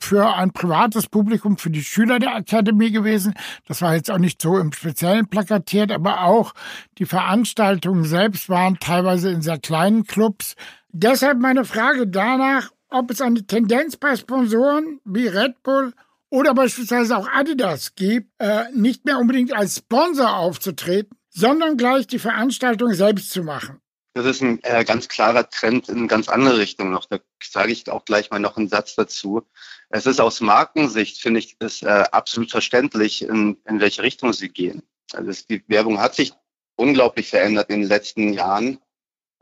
für 0.00 0.34
ein 0.34 0.52
privates 0.52 1.06
Publikum, 1.06 1.56
für 1.56 1.70
die 1.70 1.84
Schüler 1.84 2.18
der 2.18 2.36
Academy 2.36 2.90
gewesen. 2.90 3.34
Das 3.66 3.80
war 3.80 3.94
jetzt 3.94 4.10
auch 4.10 4.18
nicht 4.18 4.42
so 4.42 4.58
im 4.58 4.72
Speziellen 4.72 5.28
plakatiert, 5.28 5.92
aber 5.92 6.24
auch 6.24 6.52
die 6.98 7.06
Veranstaltungen 7.06 8.04
selbst 8.04 8.48
waren 8.48 8.78
teilweise 8.78 9.30
in 9.30 9.40
sehr 9.42 9.58
kleinen 9.58 10.04
Clubs. 10.04 10.56
Deshalb 10.96 11.40
meine 11.40 11.64
Frage 11.64 12.06
danach, 12.06 12.70
ob 12.88 13.10
es 13.10 13.20
eine 13.20 13.44
Tendenz 13.44 13.96
bei 13.96 14.14
Sponsoren 14.14 15.00
wie 15.04 15.26
Red 15.26 15.60
Bull 15.64 15.92
oder 16.30 16.54
beispielsweise 16.54 17.16
auch 17.16 17.28
Adidas 17.28 17.96
gibt, 17.96 18.30
äh, 18.38 18.70
nicht 18.72 19.04
mehr 19.04 19.18
unbedingt 19.18 19.52
als 19.52 19.78
Sponsor 19.78 20.36
aufzutreten, 20.36 21.18
sondern 21.30 21.76
gleich 21.76 22.06
die 22.06 22.20
Veranstaltung 22.20 22.94
selbst 22.94 23.32
zu 23.32 23.42
machen. 23.42 23.80
Das 24.12 24.24
ist 24.24 24.40
ein 24.40 24.62
äh, 24.62 24.84
ganz 24.84 25.08
klarer 25.08 25.50
Trend 25.50 25.88
in 25.88 26.06
ganz 26.06 26.28
andere 26.28 26.58
Richtung 26.58 26.92
noch. 26.92 27.06
Da 27.06 27.18
sage 27.42 27.72
ich 27.72 27.90
auch 27.90 28.04
gleich 28.04 28.30
mal 28.30 28.38
noch 28.38 28.56
einen 28.56 28.68
Satz 28.68 28.94
dazu. 28.94 29.42
Es 29.88 30.06
ist 30.06 30.20
aus 30.20 30.40
Markensicht, 30.40 31.20
finde 31.20 31.40
ich, 31.40 31.56
ist 31.58 31.82
äh, 31.82 32.04
absolut 32.12 32.52
verständlich, 32.52 33.22
in, 33.22 33.56
in 33.66 33.80
welche 33.80 34.04
Richtung 34.04 34.32
sie 34.32 34.48
gehen. 34.48 34.84
Also 35.12 35.28
es, 35.28 35.44
die 35.48 35.64
Werbung 35.66 35.98
hat 35.98 36.14
sich 36.14 36.34
unglaublich 36.76 37.30
verändert 37.30 37.68
in 37.70 37.80
den 37.80 37.88
letzten 37.88 38.32
Jahren, 38.32 38.78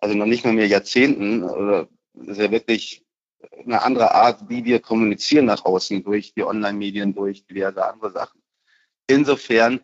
also 0.02 0.16
noch 0.16 0.26
nicht 0.26 0.44
mal 0.44 0.52
mehr 0.52 0.66
Jahrzehnten. 0.66 1.44
Oder 1.44 1.88
ist 2.26 2.38
ja 2.38 2.50
wirklich 2.50 3.04
eine 3.64 3.82
andere 3.82 4.12
Art, 4.12 4.48
wie 4.48 4.64
wir 4.64 4.80
kommunizieren 4.80 5.44
nach 5.44 5.64
außen 5.64 6.02
durch 6.02 6.34
die 6.34 6.42
Online-Medien, 6.42 7.14
durch 7.14 7.46
diverse 7.46 7.84
andere 7.84 8.10
Sachen. 8.10 8.42
Insofern 9.06 9.80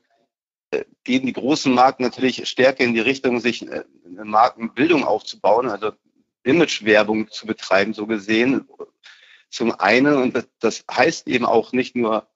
äh, 0.70 0.84
gehen 1.04 1.24
die 1.24 1.32
großen 1.32 1.72
Marken 1.72 2.02
natürlich 2.02 2.48
stärker 2.48 2.82
in 2.82 2.94
die 2.94 3.00
Richtung, 3.00 3.38
sich 3.38 3.62
äh, 3.62 3.84
eine 4.04 4.24
Markenbildung 4.24 5.04
aufzubauen, 5.04 5.68
also 5.68 5.92
Imagewerbung 6.42 7.30
zu 7.30 7.46
betreiben, 7.46 7.94
so 7.94 8.06
gesehen. 8.06 8.68
Zum 9.50 9.72
einen, 9.78 10.14
und 10.16 10.48
das 10.58 10.84
heißt 10.90 11.28
eben 11.28 11.44
auch 11.44 11.72
nicht 11.72 11.94
nur 11.94 12.28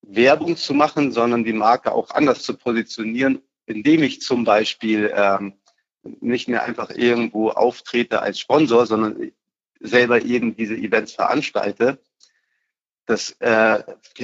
Werbung 0.00 0.56
zu 0.56 0.72
machen, 0.72 1.12
sondern 1.12 1.44
die 1.44 1.52
Marke 1.52 1.92
auch 1.92 2.10
anders 2.10 2.42
zu 2.42 2.56
positionieren, 2.56 3.42
indem 3.66 4.02
ich 4.02 4.22
zum 4.22 4.44
Beispiel 4.44 5.12
ähm, 5.14 5.54
nicht 6.20 6.48
mehr 6.48 6.64
einfach 6.64 6.90
irgendwo 6.90 7.50
auftrete 7.50 8.20
als 8.20 8.38
Sponsor, 8.38 8.86
sondern 8.86 9.32
selber 9.80 10.22
eben 10.22 10.56
diese 10.56 10.74
Events 10.74 11.12
veranstalte. 11.12 11.98
Das 13.06 13.32
äh, 13.40 13.82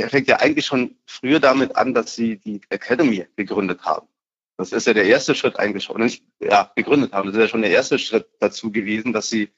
fängt 0.09 0.29
ja 0.29 0.37
eigentlich 0.41 0.67
schon 0.67 0.97
früher 1.07 1.41
damit 1.41 1.77
an, 1.77 1.93
dass 1.93 2.15
sie 2.15 2.39
die 2.39 2.63
Academy 2.71 3.27
gegründet 3.37 3.83
haben. 3.83 4.09
Das 4.57 4.73
ist 4.73 4.87
ja 4.87 4.95
der 4.95 5.05
erste 5.05 5.35
Schritt 5.35 5.59
eigentlich 5.59 5.85
schon, 5.85 6.01
nicht 6.01 6.25
ja, 6.39 6.71
gegründet 6.77 7.13
haben. 7.13 7.29
Das 7.29 7.37
ist 7.37 7.43
ja 7.43 7.49
schon 7.49 7.63
der 7.63 7.71
erste 7.71 7.99
Schritt 7.99 8.29
dazu 8.41 8.71
gewesen, 8.71 9.13
dass 9.13 9.29
sie 9.29 9.51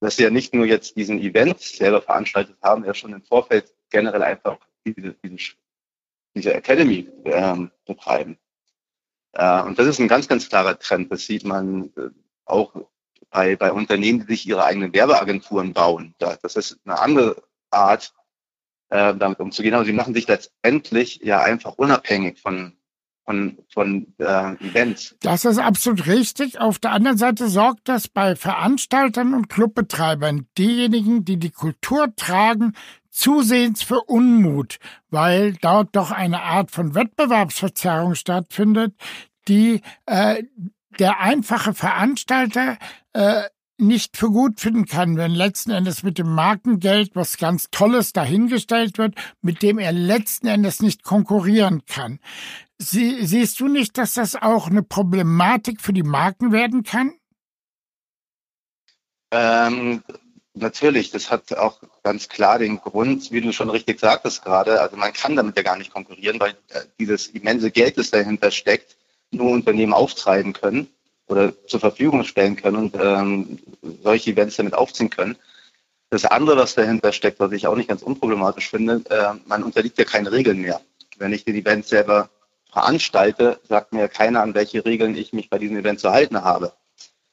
dass 0.00 0.16
sie 0.16 0.24
ja 0.24 0.30
nicht 0.30 0.54
nur 0.54 0.66
jetzt 0.66 0.96
diesen 0.96 1.20
Event 1.20 1.60
selber 1.60 2.02
veranstaltet 2.02 2.56
haben, 2.62 2.84
ja 2.84 2.94
schon 2.94 3.12
im 3.12 3.22
Vorfeld 3.22 3.72
generell 3.90 4.22
einfach 4.22 4.58
diese, 4.84 5.14
diese, 5.22 5.54
diese 6.34 6.54
Academy 6.54 7.06
ähm, 7.24 7.70
betreiben. 7.86 8.38
Äh, 9.32 9.62
und 9.62 9.78
das 9.78 9.86
ist 9.86 10.00
ein 10.00 10.08
ganz, 10.08 10.28
ganz 10.28 10.48
klarer 10.48 10.78
Trend. 10.78 11.10
Das 11.12 11.26
sieht 11.26 11.44
man 11.44 11.90
äh, 11.96 12.10
auch 12.44 12.74
bei, 13.30 13.56
bei 13.56 13.72
Unternehmen, 13.72 14.20
die 14.20 14.32
sich 14.34 14.46
ihre 14.46 14.64
eigenen 14.64 14.92
Werbeagenturen 14.92 15.72
bauen. 15.72 16.14
Da, 16.18 16.36
das 16.42 16.56
ist 16.56 16.78
eine 16.84 16.98
andere 16.98 17.42
Art, 17.70 18.12
äh, 18.90 19.14
damit 19.14 19.40
umzugehen. 19.40 19.74
Aber 19.74 19.84
sie 19.84 19.92
machen 19.92 20.14
sich 20.14 20.26
letztendlich 20.26 21.20
ja 21.22 21.40
einfach 21.40 21.74
unabhängig 21.74 22.40
von, 22.40 22.76
von, 23.24 23.58
von 23.72 24.12
äh, 24.18 24.54
Events. 24.64 25.14
Das 25.20 25.44
ist 25.44 25.58
absolut 25.58 26.06
richtig. 26.06 26.60
Auf 26.60 26.80
der 26.80 26.90
anderen 26.92 27.16
Seite 27.16 27.48
sorgt 27.48 27.88
das 27.88 28.08
bei 28.08 28.34
Veranstaltern 28.34 29.34
und 29.34 29.48
Clubbetreibern, 29.48 30.48
diejenigen, 30.58 31.24
die 31.24 31.36
die 31.36 31.50
Kultur 31.50 32.12
tragen, 32.16 32.74
zusehends 33.10 33.82
für 33.82 34.02
Unmut, 34.02 34.78
weil 35.10 35.54
dort 35.54 35.94
doch 35.96 36.10
eine 36.10 36.42
Art 36.42 36.70
von 36.70 36.94
Wettbewerbsverzerrung 36.94 38.14
stattfindet, 38.14 38.94
die 39.48 39.82
äh, 40.06 40.42
der 40.98 41.20
einfache 41.20 41.74
Veranstalter 41.74 42.78
äh, 43.12 43.42
nicht 43.80 44.16
für 44.16 44.30
gut 44.30 44.60
finden 44.60 44.84
kann, 44.84 45.16
wenn 45.16 45.32
letzten 45.32 45.70
Endes 45.70 46.02
mit 46.02 46.18
dem 46.18 46.32
Markengeld 46.34 47.16
was 47.16 47.38
ganz 47.38 47.70
Tolles 47.70 48.12
dahingestellt 48.12 48.98
wird, 48.98 49.14
mit 49.40 49.62
dem 49.62 49.78
er 49.78 49.92
letzten 49.92 50.46
Endes 50.46 50.82
nicht 50.82 51.02
konkurrieren 51.02 51.84
kann. 51.86 52.20
Sie, 52.78 53.24
siehst 53.24 53.60
du 53.60 53.68
nicht, 53.68 53.98
dass 53.98 54.14
das 54.14 54.36
auch 54.36 54.68
eine 54.68 54.82
Problematik 54.82 55.80
für 55.80 55.92
die 55.92 56.02
Marken 56.02 56.52
werden 56.52 56.82
kann? 56.82 57.12
Ähm, 59.32 60.02
natürlich, 60.60 61.10
das 61.10 61.30
hat 61.30 61.52
auch 61.56 61.80
ganz 62.02 62.28
klar 62.28 62.58
den 62.58 62.80
Grund, 62.80 63.30
wie 63.32 63.40
du 63.40 63.52
schon 63.52 63.70
richtig 63.70 64.00
sagtest 64.00 64.44
gerade, 64.44 64.80
also 64.80 64.96
man 64.96 65.12
kann 65.12 65.36
damit 65.36 65.56
ja 65.56 65.62
gar 65.62 65.76
nicht 65.76 65.92
konkurrieren, 65.92 66.40
weil 66.40 66.52
äh, 66.68 66.80
dieses 66.98 67.28
immense 67.28 67.70
Geld, 67.70 67.98
das 67.98 68.10
dahinter 68.10 68.50
steckt, 68.50 68.96
nur 69.30 69.50
Unternehmen 69.50 69.92
auftreiben 69.92 70.52
können 70.52 70.88
oder 71.26 71.52
zur 71.66 71.80
Verfügung 71.80 72.24
stellen 72.24 72.56
können 72.56 72.76
und 72.76 72.96
ähm, 73.00 73.58
solche 74.02 74.32
Events 74.32 74.56
damit 74.56 74.74
aufziehen 74.74 75.10
können. 75.10 75.36
Das 76.10 76.24
andere, 76.24 76.56
was 76.56 76.74
dahinter 76.74 77.12
steckt, 77.12 77.38
was 77.38 77.52
ich 77.52 77.66
auch 77.66 77.76
nicht 77.76 77.88
ganz 77.88 78.02
unproblematisch 78.02 78.68
finde, 78.68 79.02
äh, 79.10 79.34
man 79.46 79.62
unterliegt 79.62 79.98
ja 79.98 80.04
keine 80.04 80.32
Regeln 80.32 80.60
mehr. 80.60 80.80
Wenn 81.18 81.32
ich 81.32 81.44
den 81.44 81.54
Event 81.54 81.86
selber 81.86 82.30
veranstalte, 82.72 83.60
sagt 83.68 83.92
mir 83.92 84.08
keiner, 84.08 84.42
an 84.42 84.54
welche 84.54 84.84
Regeln 84.84 85.16
ich 85.16 85.32
mich 85.32 85.50
bei 85.50 85.58
diesem 85.58 85.76
Event 85.76 86.00
zu 86.00 86.10
halten 86.10 86.42
habe. 86.42 86.72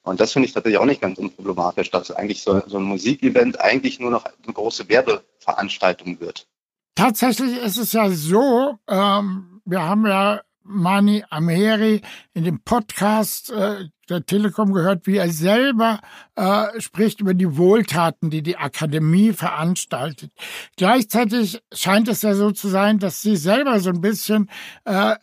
Und 0.07 0.19
das 0.19 0.33
finde 0.33 0.47
ich 0.47 0.53
tatsächlich 0.53 0.79
auch 0.79 0.85
nicht 0.85 1.01
ganz 1.01 1.17
unproblematisch, 1.17 1.91
dass 1.91 2.11
eigentlich 2.11 2.41
so, 2.41 2.61
so 2.67 2.77
ein 2.77 2.83
Musikevent 2.83 3.59
eigentlich 3.59 3.99
nur 3.99 4.11
noch 4.11 4.25
eine 4.25 4.53
große 4.53 4.87
Werbeveranstaltung 4.89 6.19
wird. 6.19 6.47
Tatsächlich 6.95 7.57
ist 7.57 7.77
es 7.77 7.93
ja 7.93 8.09
so, 8.09 8.77
ähm, 8.87 9.61
wir 9.65 9.83
haben 9.83 10.05
ja 10.07 10.41
Mani 10.63 11.23
Ameri 11.29 12.01
in 12.33 12.43
dem 12.43 12.61
Podcast 12.61 13.51
äh, 13.51 13.85
der 14.09 14.25
Telekom 14.25 14.73
gehört, 14.73 15.07
wie 15.07 15.17
er 15.17 15.29
selber 15.29 15.99
äh, 16.35 16.79
spricht 16.79 17.21
über 17.21 17.33
die 17.33 17.57
Wohltaten, 17.57 18.29
die 18.29 18.41
die 18.41 18.57
Akademie 18.57 19.33
veranstaltet. 19.33 20.31
Gleichzeitig 20.75 21.61
scheint 21.73 22.07
es 22.07 22.21
ja 22.21 22.33
so 22.33 22.51
zu 22.51 22.67
sein, 22.67 22.99
dass 22.99 23.21
sie 23.21 23.35
selber 23.35 23.79
so 23.79 23.89
ein 23.89 24.01
bisschen 24.01 24.49
äh, 24.85 25.15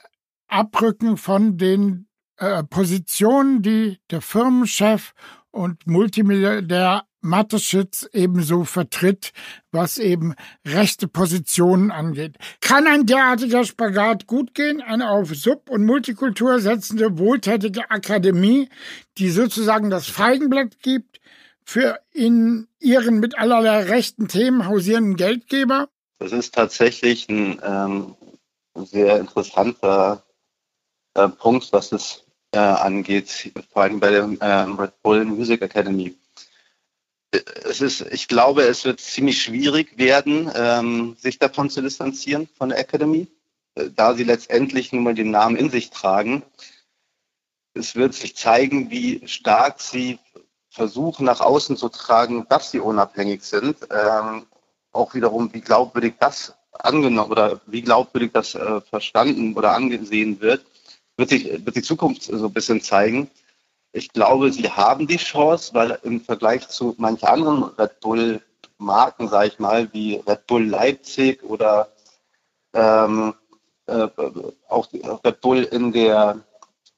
abrücken 0.48 1.16
von 1.16 1.56
den 1.58 2.06
äh, 2.38 2.64
Positionen, 2.64 3.62
die 3.62 3.98
der 4.10 4.20
Firmenchef 4.20 5.14
und 5.50 5.86
Multimilliardär 5.86 7.04
Mateschitz 7.24 8.06
ebenso 8.12 8.64
vertritt, 8.64 9.32
was 9.72 9.98
eben 9.98 10.34
rechte 10.66 11.08
Positionen 11.08 11.90
angeht. 11.90 12.36
Kann 12.60 12.86
ein 12.86 13.06
derartiger 13.06 13.64
Spagat 13.64 14.26
gut 14.26 14.54
gehen? 14.54 14.82
Eine 14.82 15.10
auf 15.10 15.34
Sub- 15.34 15.70
und 15.70 15.86
Multikultur 15.86 16.60
setzende 16.60 17.18
wohltätige 17.18 17.90
Akademie, 17.90 18.68
die 19.16 19.30
sozusagen 19.30 19.88
das 19.88 20.06
Feigenblatt 20.06 20.80
gibt 20.82 21.20
für 21.64 21.98
in 22.12 22.68
ihren 22.78 23.20
mit 23.20 23.38
allerlei 23.38 23.84
rechten 23.84 24.28
Themen 24.28 24.68
hausierenden 24.68 25.16
Geldgeber? 25.16 25.88
Das 26.18 26.32
ist 26.32 26.54
tatsächlich 26.54 27.28
ein 27.30 27.58
ähm, 27.64 28.14
sehr 28.74 29.18
interessanter 29.18 30.24
äh, 31.14 31.28
Punkt, 31.28 31.72
was 31.72 31.92
es 31.92 32.23
äh, 32.54 32.58
angeht, 32.58 33.52
vor 33.72 33.82
allem 33.82 34.00
bei 34.00 34.10
der 34.10 34.24
ähm, 34.40 34.78
Red 34.78 35.02
Bull 35.02 35.24
Music 35.24 35.62
Academy 35.62 36.16
es 37.64 37.80
ist, 37.80 38.00
ich 38.12 38.28
glaube, 38.28 38.62
es 38.62 38.84
wird 38.84 39.00
ziemlich 39.00 39.42
schwierig 39.42 39.98
werden, 39.98 40.50
ähm, 40.54 41.16
sich 41.18 41.38
davon 41.38 41.70
zu 41.70 41.82
distanzieren 41.82 42.48
von 42.58 42.68
der 42.68 42.78
Academy, 42.78 43.28
äh, 43.74 43.90
da 43.94 44.14
sie 44.14 44.24
letztendlich 44.24 44.92
nun 44.92 45.04
mal 45.04 45.14
den 45.14 45.30
Namen 45.30 45.56
in 45.56 45.70
sich 45.70 45.90
tragen. 45.90 46.42
Es 47.74 47.96
wird 47.96 48.14
sich 48.14 48.36
zeigen, 48.36 48.90
wie 48.90 49.26
stark 49.26 49.80
sie 49.80 50.18
versuchen, 50.70 51.26
nach 51.26 51.40
außen 51.40 51.76
zu 51.76 51.88
tragen, 51.88 52.46
dass 52.48 52.70
sie 52.70 52.80
unabhängig 52.80 53.42
sind. 53.42 53.76
Ähm, 53.90 54.46
auch 54.92 55.14
wiederum, 55.14 55.52
wie 55.52 55.60
glaubwürdig 55.60 56.14
das 56.20 56.54
angenommen 56.72 57.30
oder 57.30 57.60
wie 57.66 57.82
glaubwürdig 57.82 58.32
das 58.32 58.54
äh, 58.54 58.80
verstanden 58.80 59.54
oder 59.54 59.72
angesehen 59.72 60.40
wird, 60.40 60.64
wird 61.16 61.28
sich, 61.30 61.64
wird 61.64 61.76
die 61.76 61.82
Zukunft 61.82 62.24
so 62.24 62.46
ein 62.46 62.52
bisschen 62.52 62.80
zeigen. 62.80 63.30
Ich 63.92 64.12
glaube, 64.12 64.52
sie 64.52 64.68
haben 64.68 65.06
die 65.06 65.16
Chance, 65.16 65.72
weil 65.74 65.98
im 66.02 66.20
Vergleich 66.20 66.68
zu 66.68 66.94
manchen 66.98 67.28
anderen 67.28 67.62
Red 67.78 68.00
Bull-Marken, 68.00 69.28
sage 69.28 69.48
ich 69.48 69.58
mal, 69.58 69.92
wie 69.92 70.16
Red 70.26 70.46
Bull 70.46 70.64
Leipzig 70.64 71.42
oder 71.44 71.88
ähm, 72.72 73.34
äh, 73.86 74.08
auch 74.68 74.88
Red 74.92 75.40
Bull 75.40 75.62
in 75.62 75.92
der, 75.92 76.40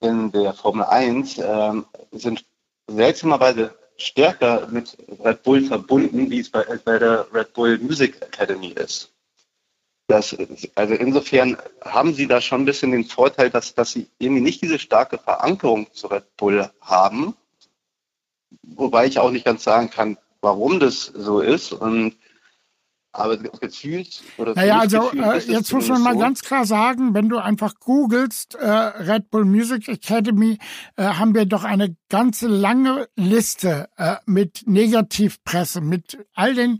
in 0.00 0.32
der 0.32 0.54
Formel 0.54 0.84
1, 0.84 1.38
äh, 1.38 1.72
sind 2.12 2.44
seltsamerweise 2.86 3.74
stärker 3.98 4.66
mit 4.68 4.96
Red 5.22 5.42
Bull 5.42 5.62
verbunden, 5.62 6.30
wie 6.30 6.40
es 6.40 6.50
bei, 6.50 6.64
bei 6.84 6.98
der 6.98 7.26
Red 7.32 7.52
Bull 7.52 7.78
Music 7.78 8.22
Academy 8.22 8.68
ist. 8.68 9.12
Das, 10.08 10.36
also 10.76 10.94
insofern 10.94 11.56
haben 11.84 12.14
sie 12.14 12.28
da 12.28 12.40
schon 12.40 12.62
ein 12.62 12.64
bisschen 12.64 12.92
den 12.92 13.04
Vorteil, 13.04 13.50
dass, 13.50 13.74
dass 13.74 13.90
sie 13.90 14.08
irgendwie 14.18 14.42
nicht 14.42 14.62
diese 14.62 14.78
starke 14.78 15.18
Verankerung 15.18 15.92
zu 15.92 16.06
Red 16.06 16.36
Bull 16.36 16.70
haben. 16.80 17.34
Wobei 18.62 19.06
ich 19.06 19.18
auch 19.18 19.32
nicht 19.32 19.44
ganz 19.44 19.64
sagen 19.64 19.90
kann, 19.90 20.16
warum 20.40 20.78
das 20.78 21.06
so 21.06 21.40
ist. 21.40 21.72
Und, 21.72 22.14
aber 23.10 23.36
gefühlt 23.36 24.22
oder 24.38 24.54
Naja, 24.54 24.78
also 24.78 25.10
äh, 25.10 25.38
jetzt 25.38 25.72
muss 25.72 25.88
man 25.88 25.98
so. 25.98 26.04
mal 26.04 26.16
ganz 26.16 26.42
klar 26.42 26.66
sagen, 26.66 27.12
wenn 27.14 27.28
du 27.28 27.38
einfach 27.38 27.74
googelst, 27.80 28.54
äh, 28.54 28.68
Red 28.68 29.30
Bull 29.30 29.44
Music 29.44 29.88
Academy, 29.88 30.58
äh, 30.96 31.02
haben 31.02 31.34
wir 31.34 31.46
doch 31.46 31.64
eine 31.64 31.96
ganze 32.08 32.46
lange 32.46 33.08
Liste 33.16 33.88
äh, 33.96 34.16
mit 34.26 34.62
Negativpresse, 34.66 35.80
mit 35.80 36.18
all 36.34 36.54
den 36.54 36.78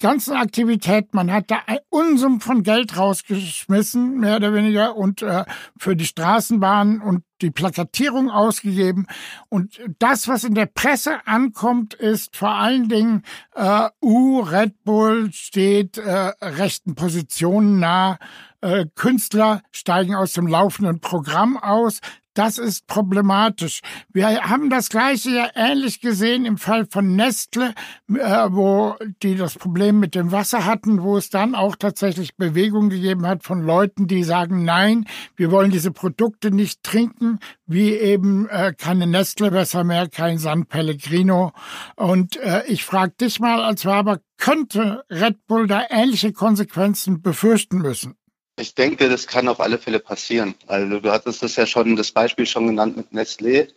ganzen 0.00 0.34
Aktivität. 0.34 1.14
Man 1.14 1.32
hat 1.32 1.50
da 1.50 1.60
ein 1.66 1.78
Unsum 1.90 2.40
von 2.40 2.62
Geld 2.62 2.96
rausgeschmissen, 2.96 4.18
mehr 4.18 4.36
oder 4.36 4.54
weniger, 4.54 4.96
und 4.96 5.22
äh, 5.22 5.44
für 5.78 5.96
die 5.96 6.06
Straßenbahn 6.06 7.00
und 7.00 7.24
die 7.42 7.50
Plakatierung 7.50 8.30
ausgegeben. 8.30 9.06
Und 9.48 9.80
das, 9.98 10.28
was 10.28 10.44
in 10.44 10.54
der 10.54 10.66
Presse 10.66 11.26
ankommt, 11.26 11.94
ist 11.94 12.36
vor 12.36 12.54
allen 12.54 12.88
Dingen, 12.88 13.22
äh, 13.54 13.88
U, 14.02 14.40
Red 14.40 14.84
Bull 14.84 15.32
steht 15.32 15.98
äh, 15.98 16.32
rechten 16.42 16.94
Positionen 16.94 17.78
nah. 17.78 18.18
Äh, 18.60 18.86
Künstler 18.96 19.62
steigen 19.70 20.16
aus 20.16 20.32
dem 20.32 20.48
laufenden 20.48 21.00
Programm 21.00 21.56
aus. 21.56 22.00
Das 22.38 22.56
ist 22.56 22.86
problematisch. 22.86 23.80
Wir 24.12 24.44
haben 24.44 24.70
das 24.70 24.90
Gleiche 24.90 25.30
ja 25.30 25.48
ähnlich 25.56 26.00
gesehen 26.00 26.44
im 26.44 26.56
Fall 26.56 26.86
von 26.88 27.16
Nestle, 27.16 27.74
äh, 28.08 28.46
wo 28.50 28.94
die 29.24 29.34
das 29.34 29.56
Problem 29.56 29.98
mit 29.98 30.14
dem 30.14 30.30
Wasser 30.30 30.64
hatten, 30.64 31.02
wo 31.02 31.16
es 31.16 31.30
dann 31.30 31.56
auch 31.56 31.74
tatsächlich 31.74 32.36
Bewegung 32.36 32.90
gegeben 32.90 33.26
hat 33.26 33.42
von 33.42 33.60
Leuten, 33.60 34.06
die 34.06 34.22
sagen, 34.22 34.64
nein, 34.64 35.04
wir 35.34 35.50
wollen 35.50 35.72
diese 35.72 35.90
Produkte 35.90 36.52
nicht 36.52 36.84
trinken, 36.84 37.40
wie 37.66 37.90
eben 37.94 38.48
äh, 38.50 38.72
keine 38.72 39.08
Nestle-Wässer 39.08 39.82
mehr, 39.82 40.08
kein 40.08 40.38
San 40.38 40.66
Pellegrino. 40.66 41.50
Und 41.96 42.36
äh, 42.36 42.62
ich 42.68 42.84
frage 42.84 43.14
dich 43.20 43.40
mal 43.40 43.64
als 43.64 43.84
Werber, 43.84 44.20
könnte 44.36 45.02
Red 45.10 45.44
Bull 45.48 45.66
da 45.66 45.82
ähnliche 45.90 46.32
Konsequenzen 46.32 47.20
befürchten 47.20 47.78
müssen? 47.78 48.14
Ich 48.58 48.74
denke, 48.74 49.08
das 49.08 49.26
kann 49.26 49.48
auf 49.48 49.60
alle 49.60 49.78
Fälle 49.78 50.00
passieren. 50.00 50.54
Also 50.66 51.00
du 51.00 51.12
hattest 51.12 51.42
das 51.42 51.56
ja 51.56 51.66
schon, 51.66 51.96
das 51.96 52.12
Beispiel 52.12 52.46
schon 52.46 52.66
genannt 52.66 52.96
mit 52.96 53.12
Nestlé. 53.12 53.68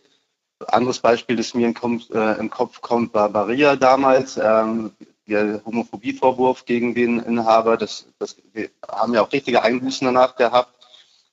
Anderes 0.68 0.98
Beispiel, 1.00 1.36
das 1.36 1.54
mir 1.54 1.68
im, 1.68 2.02
äh, 2.12 2.38
im 2.38 2.50
Kopf 2.50 2.80
kommt, 2.80 3.14
war 3.14 3.28
Barilla 3.28 3.76
damals. 3.76 4.36
Ähm, 4.36 4.92
der 5.28 5.62
Homophobievorwurf 5.64 6.64
gegen 6.64 6.94
den 6.94 7.20
Inhaber, 7.20 7.76
das, 7.76 8.06
das, 8.18 8.36
wir 8.52 8.70
haben 8.88 9.14
ja 9.14 9.22
auch 9.22 9.32
richtige 9.32 9.62
Einbußen 9.62 10.04
danach 10.04 10.36
gehabt. 10.36 10.74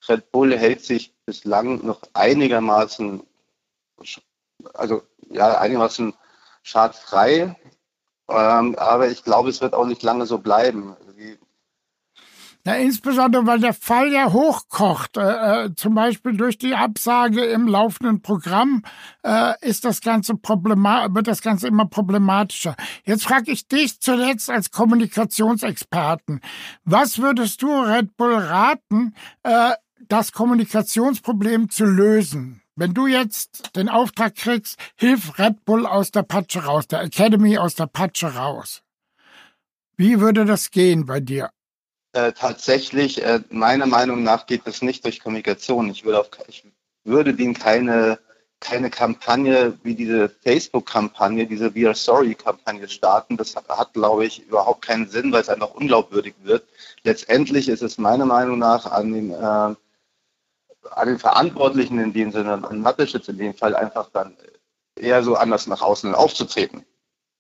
Red 0.08 0.32
Bull 0.32 0.58
hält 0.58 0.84
sich 0.84 1.14
bislang 1.26 1.86
noch 1.86 2.02
einigermaßen, 2.14 3.24
also 4.74 5.04
ja, 5.30 5.60
einigermaßen 5.60 6.14
schadfrei 6.64 7.56
Ähm, 8.30 8.76
aber 8.78 9.10
ich 9.10 9.24
glaube, 9.24 9.50
es 9.50 9.62
wird 9.62 9.74
auch 9.74 9.86
nicht 9.88 10.04
lange 10.04 10.26
so 10.28 10.38
bleiben. 10.38 10.96
Na, 12.70 12.78
insbesondere, 12.78 13.48
weil 13.48 13.60
der 13.62 13.74
Fall 13.74 14.14
ja 14.14 14.32
hochkocht. 14.32 15.18
Äh, 15.18 15.66
äh, 15.66 15.76
zum 15.76 15.96
Beispiel 15.96 16.38
durch 16.38 16.60
die 16.60 16.76
Absage 16.76 17.44
im 17.46 17.68
laufenden 17.68 18.22
Programm 18.22 18.84
äh, 19.24 19.54
ist 19.68 19.86
das 19.86 20.02
Ganze 20.02 20.36
problema 20.36 21.08
wird 21.16 21.28
das 21.28 21.42
Ganze 21.42 21.68
immer 21.68 21.88
problematischer. 21.88 22.76
Jetzt 23.06 23.24
frage 23.24 23.52
ich 23.52 23.68
dich 23.68 24.00
zuletzt 24.00 24.52
als 24.52 24.70
Kommunikationsexperten. 24.70 26.42
Was 26.84 27.18
würdest 27.18 27.64
du 27.64 27.72
Red 27.72 28.16
Bull 28.18 28.36
raten, 28.36 29.16
äh, 29.42 29.72
das 30.08 30.32
Kommunikationsproblem 30.32 31.72
zu 31.72 31.86
lösen? 31.86 32.62
Wenn 32.76 32.94
du 32.94 33.08
jetzt 33.08 33.76
den 33.76 33.90
Auftrag 33.90 34.36
kriegst, 34.36 34.78
hilf 34.96 35.40
Red 35.40 35.66
Bull 35.66 35.88
aus 35.88 36.12
der 36.12 36.22
Patsche 36.22 36.66
raus, 36.66 36.86
der 36.86 37.02
Academy 37.02 37.58
aus 37.58 37.74
der 37.74 37.88
Patsche 37.88 38.36
raus. 38.36 38.84
Wie 39.98 40.20
würde 40.20 40.46
das 40.46 40.70
gehen 40.70 41.08
bei 41.08 41.20
dir? 41.20 41.50
Äh, 42.14 42.34
tatsächlich, 42.34 43.24
äh, 43.24 43.42
meiner 43.52 43.86
Meinung 43.86 44.24
nach 44.24 44.48
geht 44.48 44.66
es 44.66 44.82
nicht 44.82 45.06
durch 45.06 45.20
Kommunikation. 45.20 45.90
Ich 45.92 46.04
würde, 46.06 46.20
auf, 46.20 46.30
ich 46.48 46.66
würde 47.04 47.36
denen 47.36 47.54
keine, 47.54 48.20
keine 48.60 48.90
Kampagne 48.90 49.78
wie 49.84 49.94
diese 49.94 50.28
Facebook-Kampagne, 50.28 51.46
diese 51.46 51.76
We 51.76 51.86
Are 51.86 51.94
Sorry-Kampagne 51.94 52.88
starten. 52.90 53.38
Das 53.38 53.56
hat, 53.56 53.70
hat, 53.70 53.94
glaube 53.94 54.26
ich, 54.26 54.40
überhaupt 54.48 54.84
keinen 54.86 55.08
Sinn, 55.08 55.32
weil 55.32 55.42
es 55.42 55.50
einfach 55.50 55.76
unglaubwürdig 55.76 56.34
wird. 56.42 56.68
Letztendlich 57.04 57.70
ist 57.70 57.84
es 57.84 58.00
meiner 58.00 58.26
Meinung 58.26 58.58
nach 58.58 58.88
an 58.88 59.14
den, 59.14 59.32
äh, 59.32 59.36
an 59.36 59.78
den 61.06 61.20
Verantwortlichen 61.20 62.00
in 62.00 62.14
dem 62.14 62.32
Sinne, 62.32 62.54
an 62.54 62.82
Matteschitz 62.82 63.28
in 63.28 63.38
dem 63.38 63.54
Fall 63.54 63.76
einfach 63.76 64.10
dann 64.12 64.36
eher 64.96 65.24
so 65.24 65.36
anders 65.36 65.68
nach 65.68 65.82
außen 65.82 66.16
aufzutreten. 66.16 66.86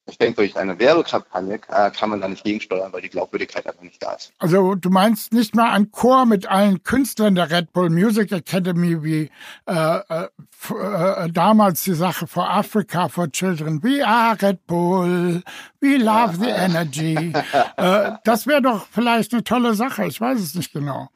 Ich 0.09 0.17
denke, 0.17 0.37
durch 0.37 0.57
eine 0.57 0.77
Werbekampagne 0.79 1.59
äh, 1.69 1.91
kann 1.91 2.09
man 2.09 2.21
da 2.21 2.27
nicht 2.27 2.43
gegensteuern, 2.43 2.91
weil 2.91 3.01
die 3.01 3.09
Glaubwürdigkeit 3.09 3.65
einfach 3.67 3.81
nicht 3.81 4.01
da 4.01 4.13
ist. 4.13 4.33
Also 4.39 4.75
du 4.75 4.89
meinst 4.89 5.33
nicht 5.33 5.55
mal 5.55 5.71
ein 5.71 5.91
Chor 5.91 6.25
mit 6.25 6.47
allen 6.47 6.83
Künstlern 6.83 7.35
der 7.35 7.49
Red 7.51 7.73
Bull 7.73 7.89
Music 7.89 8.31
Academy 8.31 9.03
wie 9.03 9.29
äh, 9.65 9.97
äh, 9.97 10.27
äh, 10.69 11.31
damals 11.31 11.83
die 11.83 11.93
Sache 11.93 12.27
for 12.27 12.49
Africa 12.49 13.07
for 13.07 13.31
Children. 13.31 13.81
We 13.83 14.05
are 14.05 14.37
Red 14.41 14.65
Bull, 14.67 15.41
we 15.79 15.97
love 15.97 16.37
the 16.37 16.49
energy. 16.49 17.33
Äh, 17.77 18.11
das 18.23 18.47
wäre 18.47 18.61
doch 18.61 18.87
vielleicht 18.91 19.33
eine 19.33 19.43
tolle 19.43 19.73
Sache. 19.75 20.05
Ich 20.05 20.19
weiß 20.19 20.39
es 20.39 20.55
nicht 20.55 20.73
genau. 20.73 21.09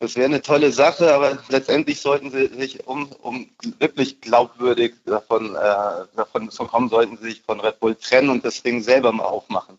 Das 0.00 0.16
wäre 0.16 0.24
eine 0.24 0.40
tolle 0.40 0.72
Sache, 0.72 1.14
aber 1.14 1.38
letztendlich 1.50 2.00
sollten 2.00 2.30
sie 2.30 2.46
sich, 2.46 2.86
um, 2.86 3.12
um 3.20 3.50
wirklich 3.78 4.22
glaubwürdig 4.22 4.94
davon, 5.04 5.54
äh, 5.54 6.06
davon 6.16 6.50
zu 6.50 6.64
kommen, 6.64 6.88
sollten 6.88 7.18
sie 7.18 7.24
sich 7.24 7.42
von 7.42 7.60
Red 7.60 7.80
Bull 7.80 7.94
trennen 7.94 8.30
und 8.30 8.42
das 8.42 8.62
Ding 8.62 8.82
selber 8.82 9.12
mal 9.12 9.24
aufmachen. 9.24 9.78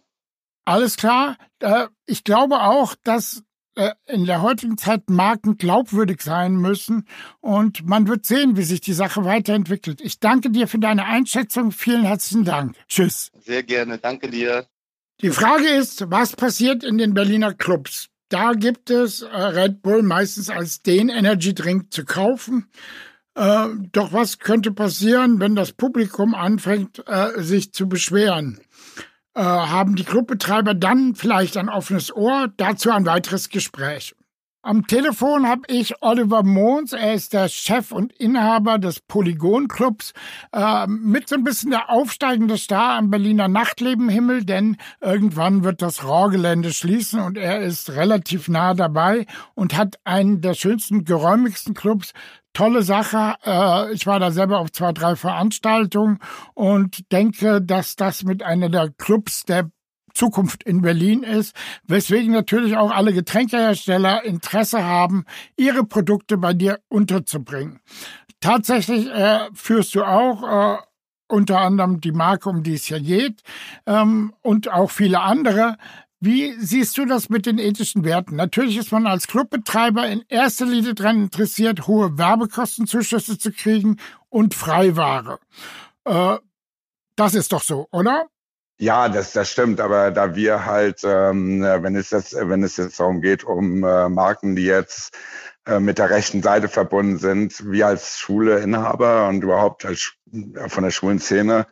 Alles 0.63 0.95
klar. 0.95 1.37
Äh, 1.57 1.87
ich 2.05 2.23
glaube 2.23 2.61
auch, 2.61 2.93
dass 3.03 3.41
äh, 3.73 3.93
in 4.05 4.25
der 4.25 4.43
heutigen 4.43 4.77
Zeit 4.77 5.09
Marken 5.09 5.57
glaubwürdig 5.57 6.21
sein 6.21 6.53
müssen 6.53 7.07
und 7.39 7.83
man 7.87 8.07
wird 8.07 8.27
sehen, 8.27 8.57
wie 8.57 8.63
sich 8.63 8.81
die 8.81 8.93
Sache 8.93 9.25
weiterentwickelt. 9.25 10.01
Ich 10.01 10.19
danke 10.19 10.51
dir 10.51 10.67
für 10.67 10.77
deine 10.77 11.05
Einschätzung. 11.05 11.71
Vielen 11.71 12.03
herzlichen 12.03 12.45
Dank. 12.45 12.75
Tschüss. 12.87 13.31
Sehr 13.39 13.63
gerne. 13.63 13.97
Danke 13.97 14.29
dir. 14.29 14.67
Die 15.21 15.31
Frage 15.31 15.67
ist, 15.67 16.11
was 16.11 16.35
passiert 16.35 16.83
in 16.83 16.99
den 16.99 17.15
Berliner 17.15 17.55
Clubs? 17.55 18.10
Da 18.31 18.53
gibt 18.53 18.89
es 18.89 19.23
äh, 19.23 19.27
Red 19.27 19.81
Bull 19.81 20.03
meistens 20.03 20.49
als 20.49 20.81
den 20.81 21.09
Energy 21.09 21.53
Drink 21.53 21.93
zu 21.93 22.05
kaufen. 22.05 22.69
Äh, 23.35 23.67
doch 23.91 24.13
was 24.13 24.39
könnte 24.39 24.71
passieren, 24.71 25.41
wenn 25.41 25.53
das 25.53 25.73
Publikum 25.73 26.33
anfängt, 26.33 27.03
äh, 27.07 27.41
sich 27.41 27.73
zu 27.73 27.89
beschweren? 27.89 28.61
Äh, 29.33 29.41
haben 29.41 29.97
die 29.97 30.05
Clubbetreiber 30.05 30.73
dann 30.73 31.13
vielleicht 31.13 31.57
ein 31.57 31.67
offenes 31.67 32.15
Ohr? 32.15 32.47
Dazu 32.55 32.91
ein 32.91 33.05
weiteres 33.05 33.49
Gespräch. 33.49 34.15
Am 34.63 34.85
Telefon 34.85 35.47
habe 35.47 35.63
ich 35.69 36.03
Oliver 36.03 36.43
Mohns, 36.43 36.93
er 36.93 37.15
ist 37.15 37.33
der 37.33 37.49
Chef 37.49 37.91
und 37.91 38.13
Inhaber 38.13 38.77
des 38.77 38.99
Polygon 38.99 39.67
Clubs, 39.67 40.13
äh, 40.53 40.85
mit 40.85 41.27
so 41.27 41.35
ein 41.35 41.43
bisschen 41.43 41.71
der 41.71 41.89
aufsteigende 41.89 42.59
Star 42.59 42.99
am 42.99 43.09
Berliner 43.09 43.47
Nachtlebenhimmel, 43.47 44.45
denn 44.45 44.77
irgendwann 44.99 45.63
wird 45.63 45.81
das 45.81 46.03
Rohrgelände 46.03 46.71
schließen 46.73 47.21
und 47.21 47.39
er 47.39 47.61
ist 47.61 47.89
relativ 47.89 48.49
nah 48.49 48.75
dabei 48.75 49.25
und 49.55 49.75
hat 49.75 49.95
einen 50.03 50.41
der 50.41 50.53
schönsten, 50.53 51.05
geräumigsten 51.05 51.73
Clubs. 51.73 52.13
Tolle 52.53 52.83
Sache. 52.83 53.37
Äh, 53.43 53.91
ich 53.93 54.05
war 54.05 54.19
da 54.19 54.29
selber 54.29 54.59
auf 54.59 54.71
zwei, 54.71 54.91
drei 54.91 55.15
Veranstaltungen 55.15 56.19
und 56.53 57.11
denke, 57.11 57.63
dass 57.63 57.95
das 57.95 58.23
mit 58.23 58.43
einer 58.43 58.69
der 58.69 58.91
Clubs 58.91 59.43
der 59.43 59.71
Zukunft 60.13 60.63
in 60.63 60.81
Berlin 60.81 61.23
ist, 61.23 61.55
weswegen 61.87 62.33
natürlich 62.33 62.75
auch 62.77 62.91
alle 62.91 63.13
Getränkehersteller 63.13 64.23
Interesse 64.23 64.83
haben, 64.83 65.25
ihre 65.57 65.83
Produkte 65.83 66.37
bei 66.37 66.53
dir 66.53 66.79
unterzubringen. 66.89 67.79
Tatsächlich 68.39 69.07
äh, 69.07 69.49
führst 69.53 69.93
du 69.95 70.03
auch 70.03 70.77
äh, 70.77 70.77
unter 71.27 71.61
anderem 71.61 72.01
die 72.01 72.11
Marke, 72.11 72.49
um 72.49 72.63
die 72.63 72.73
es 72.73 72.85
hier 72.85 72.99
geht, 72.99 73.41
ähm, 73.85 74.33
und 74.41 74.69
auch 74.69 74.91
viele 74.91 75.21
andere. 75.21 75.77
Wie 76.19 76.53
siehst 76.59 76.97
du 76.97 77.05
das 77.05 77.29
mit 77.29 77.45
den 77.47 77.57
ethischen 77.57 78.03
Werten? 78.03 78.35
Natürlich 78.35 78.77
ist 78.77 78.91
man 78.91 79.07
als 79.07 79.27
Clubbetreiber 79.27 80.07
in 80.07 80.23
erster 80.27 80.67
Linie 80.67 80.93
daran 80.93 81.23
interessiert, 81.23 81.87
hohe 81.87 82.17
Werbekostenzuschüsse 82.17 83.39
zu 83.39 83.51
kriegen 83.51 83.97
und 84.29 84.53
Freiware. 84.53 85.39
Äh, 86.05 86.37
das 87.15 87.35
ist 87.35 87.51
doch 87.53 87.63
so, 87.63 87.87
oder? 87.91 88.27
Ja, 88.81 89.09
das, 89.09 89.31
das 89.33 89.51
stimmt, 89.51 89.79
aber 89.79 90.09
da 90.09 90.33
wir 90.33 90.65
halt, 90.65 91.01
ähm, 91.03 91.61
wenn 91.61 91.95
es 91.95 92.09
jetzt, 92.09 92.33
wenn 92.35 92.63
es 92.63 92.77
jetzt 92.77 92.99
darum 92.99 93.21
geht, 93.21 93.43
um 93.43 93.83
äh, 93.83 94.09
Marken, 94.09 94.55
die 94.55 94.63
jetzt 94.65 95.15
äh, 95.67 95.79
mit 95.79 95.99
der 95.99 96.09
rechten 96.09 96.41
Seite 96.41 96.67
verbunden 96.67 97.19
sind, 97.19 97.63
wir 97.71 97.85
als 97.85 98.17
Schuleinhaber 98.17 99.27
und 99.27 99.43
überhaupt 99.43 99.85
als 99.85 100.13
äh, 100.33 100.67
von 100.67 100.83
der 100.83 100.89
Schulenszene, 100.89 101.67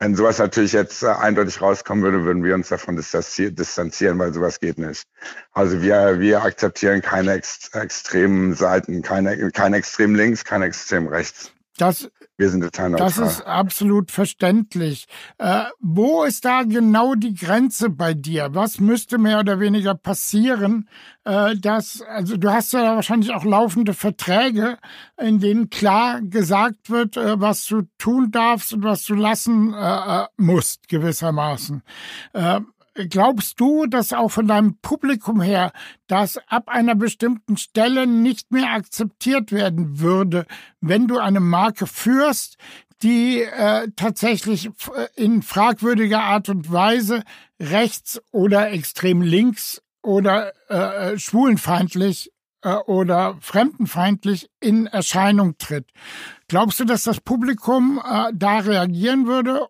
wenn 0.00 0.14
sowas 0.14 0.38
natürlich 0.38 0.74
jetzt 0.74 1.02
äh, 1.02 1.06
eindeutig 1.06 1.62
rauskommen 1.62 2.04
würde, 2.04 2.26
würden 2.26 2.44
wir 2.44 2.54
uns 2.54 2.68
davon 2.68 2.94
distanzieren, 2.94 4.18
weil 4.18 4.34
sowas 4.34 4.60
geht 4.60 4.76
nicht. 4.76 5.04
Also 5.52 5.80
wir, 5.80 6.20
wir 6.20 6.42
akzeptieren 6.42 7.00
keine 7.00 7.32
ex 7.32 7.70
extremen 7.72 8.52
Seiten, 8.52 9.00
keine, 9.00 9.50
keine 9.52 9.78
extrem 9.78 10.14
links, 10.14 10.44
keine 10.44 10.66
extrem 10.66 11.08
rechts. 11.08 11.52
Das 11.76 12.10
wir 12.40 12.48
sind 12.48 12.62
total 12.62 12.88
neutral. 12.88 13.08
Das 13.08 13.18
ist 13.18 13.42
absolut 13.42 14.10
verständlich. 14.10 15.06
Äh, 15.36 15.64
wo 15.78 16.24
ist 16.24 16.46
da 16.46 16.62
genau 16.62 17.14
die 17.14 17.34
Grenze 17.34 17.90
bei 17.90 18.14
dir? 18.14 18.54
Was 18.54 18.80
müsste 18.80 19.18
mehr 19.18 19.40
oder 19.40 19.60
weniger 19.60 19.94
passieren, 19.94 20.88
äh, 21.24 21.54
dass, 21.56 22.00
also 22.00 22.38
du 22.38 22.50
hast 22.50 22.72
ja 22.72 22.96
wahrscheinlich 22.96 23.32
auch 23.32 23.44
laufende 23.44 23.92
Verträge, 23.92 24.78
in 25.20 25.38
denen 25.38 25.68
klar 25.68 26.22
gesagt 26.22 26.88
wird, 26.88 27.18
äh, 27.18 27.38
was 27.38 27.66
du 27.66 27.82
tun 27.98 28.30
darfst 28.30 28.72
und 28.72 28.84
was 28.84 29.02
du 29.04 29.14
lassen 29.14 29.74
äh, 29.74 30.22
äh, 30.22 30.26
musst, 30.38 30.88
gewissermaßen. 30.88 31.82
Glaubst 32.94 33.60
du, 33.60 33.86
dass 33.86 34.12
auch 34.12 34.30
von 34.30 34.48
deinem 34.48 34.76
Publikum 34.78 35.40
her 35.40 35.72
das 36.08 36.38
ab 36.48 36.68
einer 36.68 36.96
bestimmten 36.96 37.56
Stelle 37.56 38.06
nicht 38.06 38.50
mehr 38.50 38.72
akzeptiert 38.72 39.52
werden 39.52 40.00
würde, 40.00 40.46
wenn 40.80 41.06
du 41.06 41.18
eine 41.18 41.40
Marke 41.40 41.86
führst, 41.86 42.56
die 43.02 43.42
äh, 43.42 43.88
tatsächlich 43.96 44.66
äh, 44.66 45.06
in 45.14 45.42
fragwürdiger 45.42 46.22
Art 46.22 46.48
und 46.48 46.70
Weise 46.70 47.22
rechts 47.60 48.20
oder 48.32 48.70
extrem 48.70 49.22
links 49.22 49.82
oder 50.02 50.52
äh, 50.68 51.12
äh, 51.12 51.18
schwulenfeindlich 51.18 52.32
äh, 52.62 52.74
oder 52.74 53.36
fremdenfeindlich 53.40 54.50
in 54.60 54.86
Erscheinung 54.86 55.56
tritt. 55.58 55.86
Glaubst 56.48 56.80
du, 56.80 56.84
dass 56.84 57.04
das 57.04 57.20
Publikum 57.20 58.00
äh, 58.04 58.32
da 58.34 58.58
reagieren 58.58 59.26
würde 59.26 59.66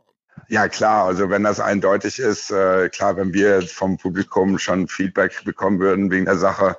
ja, 0.51 0.69
klar. 0.69 1.07
Also 1.07 1.31
wenn 1.31 1.45
das 1.45 1.61
eindeutig 1.61 2.19
ist, 2.19 2.51
äh, 2.51 2.89
klar, 2.89 3.17
wenn 3.17 3.33
wir 3.33 3.63
vom 3.63 3.97
Publikum 3.97 4.59
schon 4.59 4.89
Feedback 4.89 5.45
bekommen 5.45 5.79
würden 5.79 6.11
wegen 6.11 6.25
der 6.25 6.39
Sache, 6.39 6.77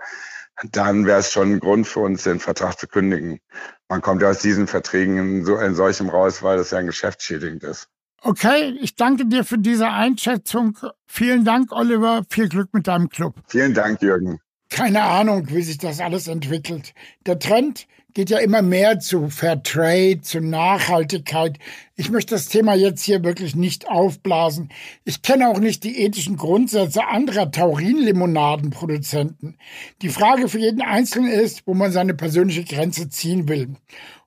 dann 0.71 1.05
wäre 1.05 1.19
es 1.19 1.31
schon 1.31 1.53
ein 1.53 1.59
Grund 1.59 1.87
für 1.87 2.01
uns, 2.01 2.23
den 2.23 2.41
Vertrag 2.41 2.77
zu 2.77 2.87
kündigen. 2.87 3.39
Man 3.87 4.01
kommt 4.01 4.21
ja 4.21 4.29
aus 4.29 4.39
diesen 4.39 4.67
Verträgen 4.67 5.17
in, 5.17 5.45
so, 5.45 5.57
in 5.57 5.73
solchem 5.73 6.09
raus, 6.09 6.43
weil 6.43 6.57
das 6.57 6.71
ja 6.71 6.79
ein 6.79 6.85
geschäftsschädigend 6.85 7.63
ist. 7.63 7.87
Okay, 8.21 8.77
ich 8.81 8.95
danke 8.97 9.25
dir 9.25 9.45
für 9.45 9.57
diese 9.57 9.87
Einschätzung. 9.87 10.77
Vielen 11.07 11.45
Dank, 11.45 11.71
Oliver. 11.71 12.23
Viel 12.29 12.49
Glück 12.49 12.73
mit 12.73 12.87
deinem 12.87 13.09
Club. 13.09 13.35
Vielen 13.47 13.73
Dank, 13.73 14.01
Jürgen. 14.01 14.39
Keine 14.71 15.03
Ahnung, 15.03 15.49
wie 15.49 15.63
sich 15.63 15.77
das 15.77 15.99
alles 15.99 16.29
entwickelt. 16.29 16.93
Der 17.25 17.39
Trend 17.39 17.87
geht 18.13 18.29
ja 18.29 18.37
immer 18.39 18.61
mehr 18.61 18.99
zu 18.99 19.27
Fair 19.27 19.61
Trade, 19.63 20.21
zu 20.21 20.39
Nachhaltigkeit. 20.39 21.59
Ich 21.97 22.09
möchte 22.09 22.35
das 22.35 22.47
Thema 22.47 22.73
jetzt 22.73 23.03
hier 23.03 23.21
wirklich 23.21 23.53
nicht 23.53 23.89
aufblasen. 23.89 24.69
Ich 25.03 25.23
kenne 25.23 25.49
auch 25.49 25.59
nicht 25.59 25.83
die 25.83 26.01
ethischen 26.01 26.37
Grundsätze 26.37 27.05
anderer 27.05 27.51
Taurinlimonadenproduzenten. 27.51 29.57
Die 30.01 30.09
Frage 30.09 30.47
für 30.47 30.59
jeden 30.59 30.81
Einzelnen 30.81 31.33
ist, 31.33 31.67
wo 31.67 31.73
man 31.73 31.91
seine 31.91 32.13
persönliche 32.13 32.63
Grenze 32.63 33.09
ziehen 33.09 33.49
will. 33.49 33.75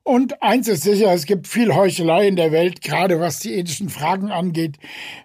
Und 0.03 0.43
eins 0.43 0.67
ist 0.67 0.83
sicher, 0.83 1.11
es 1.11 1.25
gibt 1.25 1.47
viel 1.47 1.73
Heuchelei 1.73 2.27
in 2.27 2.35
der 2.35 2.51
Welt, 2.51 2.83
gerade 2.83 3.19
was 3.19 3.39
die 3.39 3.55
ethischen 3.55 3.89
Fragen 3.89 4.29
angeht. 4.29 4.77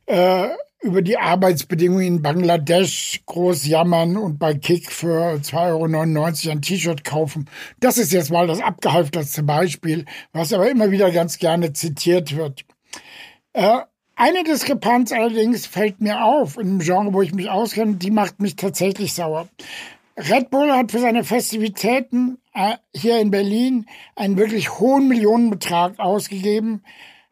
Äh, 0.07 0.49
über 0.83 1.03
die 1.03 1.19
Arbeitsbedingungen 1.19 2.07
in 2.07 2.23
Bangladesch 2.23 3.21
groß 3.27 3.67
jammern 3.67 4.17
und 4.17 4.39
bei 4.39 4.55
Kick 4.55 4.91
für 4.91 5.35
2,99 5.35 6.47
Euro 6.47 6.53
ein 6.53 6.63
T-Shirt 6.63 7.05
kaufen. 7.05 7.49
Das 7.81 7.99
ist 7.99 8.13
jetzt 8.13 8.31
mal 8.31 8.47
das 8.47 8.61
abgehalfterste 8.61 9.43
Beispiel, 9.43 10.07
was 10.33 10.53
aber 10.53 10.71
immer 10.71 10.91
wieder 10.91 11.11
ganz 11.11 11.39
gerne 11.39 11.73
zitiert 11.75 12.35
wird. 12.35 12.65
Äh, 13.53 13.81
eine 14.17 14.45
Diskrepanz 14.45 15.13
allerdings 15.13 15.67
fällt 15.67 16.01
mir 16.01 16.25
auf, 16.25 16.57
in 16.57 16.69
einem 16.69 16.79
Genre, 16.81 17.13
wo 17.13 17.23
ich 17.23 17.35
mich 17.35 17.51
auskenne, 17.51 17.97
die 17.97 18.11
macht 18.11 18.41
mich 18.41 18.57
tatsächlich 18.57 19.13
sauer. 19.13 19.49
Red 20.17 20.51
Bull 20.51 20.71
hat 20.73 20.93
für 20.93 20.99
seine 20.99 21.25
Festivitäten 21.25 22.39
äh, 22.53 22.77
hier 22.95 23.19
in 23.21 23.31
Berlin 23.31 23.87
einen 24.17 24.37
wirklich 24.37 24.79
hohen 24.79 25.09
Millionenbetrag 25.09 25.99
ausgegeben. 25.99 26.83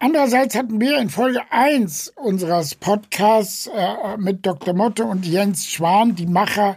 Andererseits 0.01 0.55
hatten 0.55 0.81
wir 0.81 0.99
in 0.99 1.11
Folge 1.11 1.41
1 1.51 2.13
unseres 2.17 2.77
Podcasts 2.77 3.67
äh, 3.67 4.17
mit 4.17 4.47
Dr. 4.47 4.73
Motte 4.73 5.05
und 5.05 5.27
Jens 5.27 5.67
Schwan, 5.67 6.15
die 6.15 6.27
Macher 6.27 6.77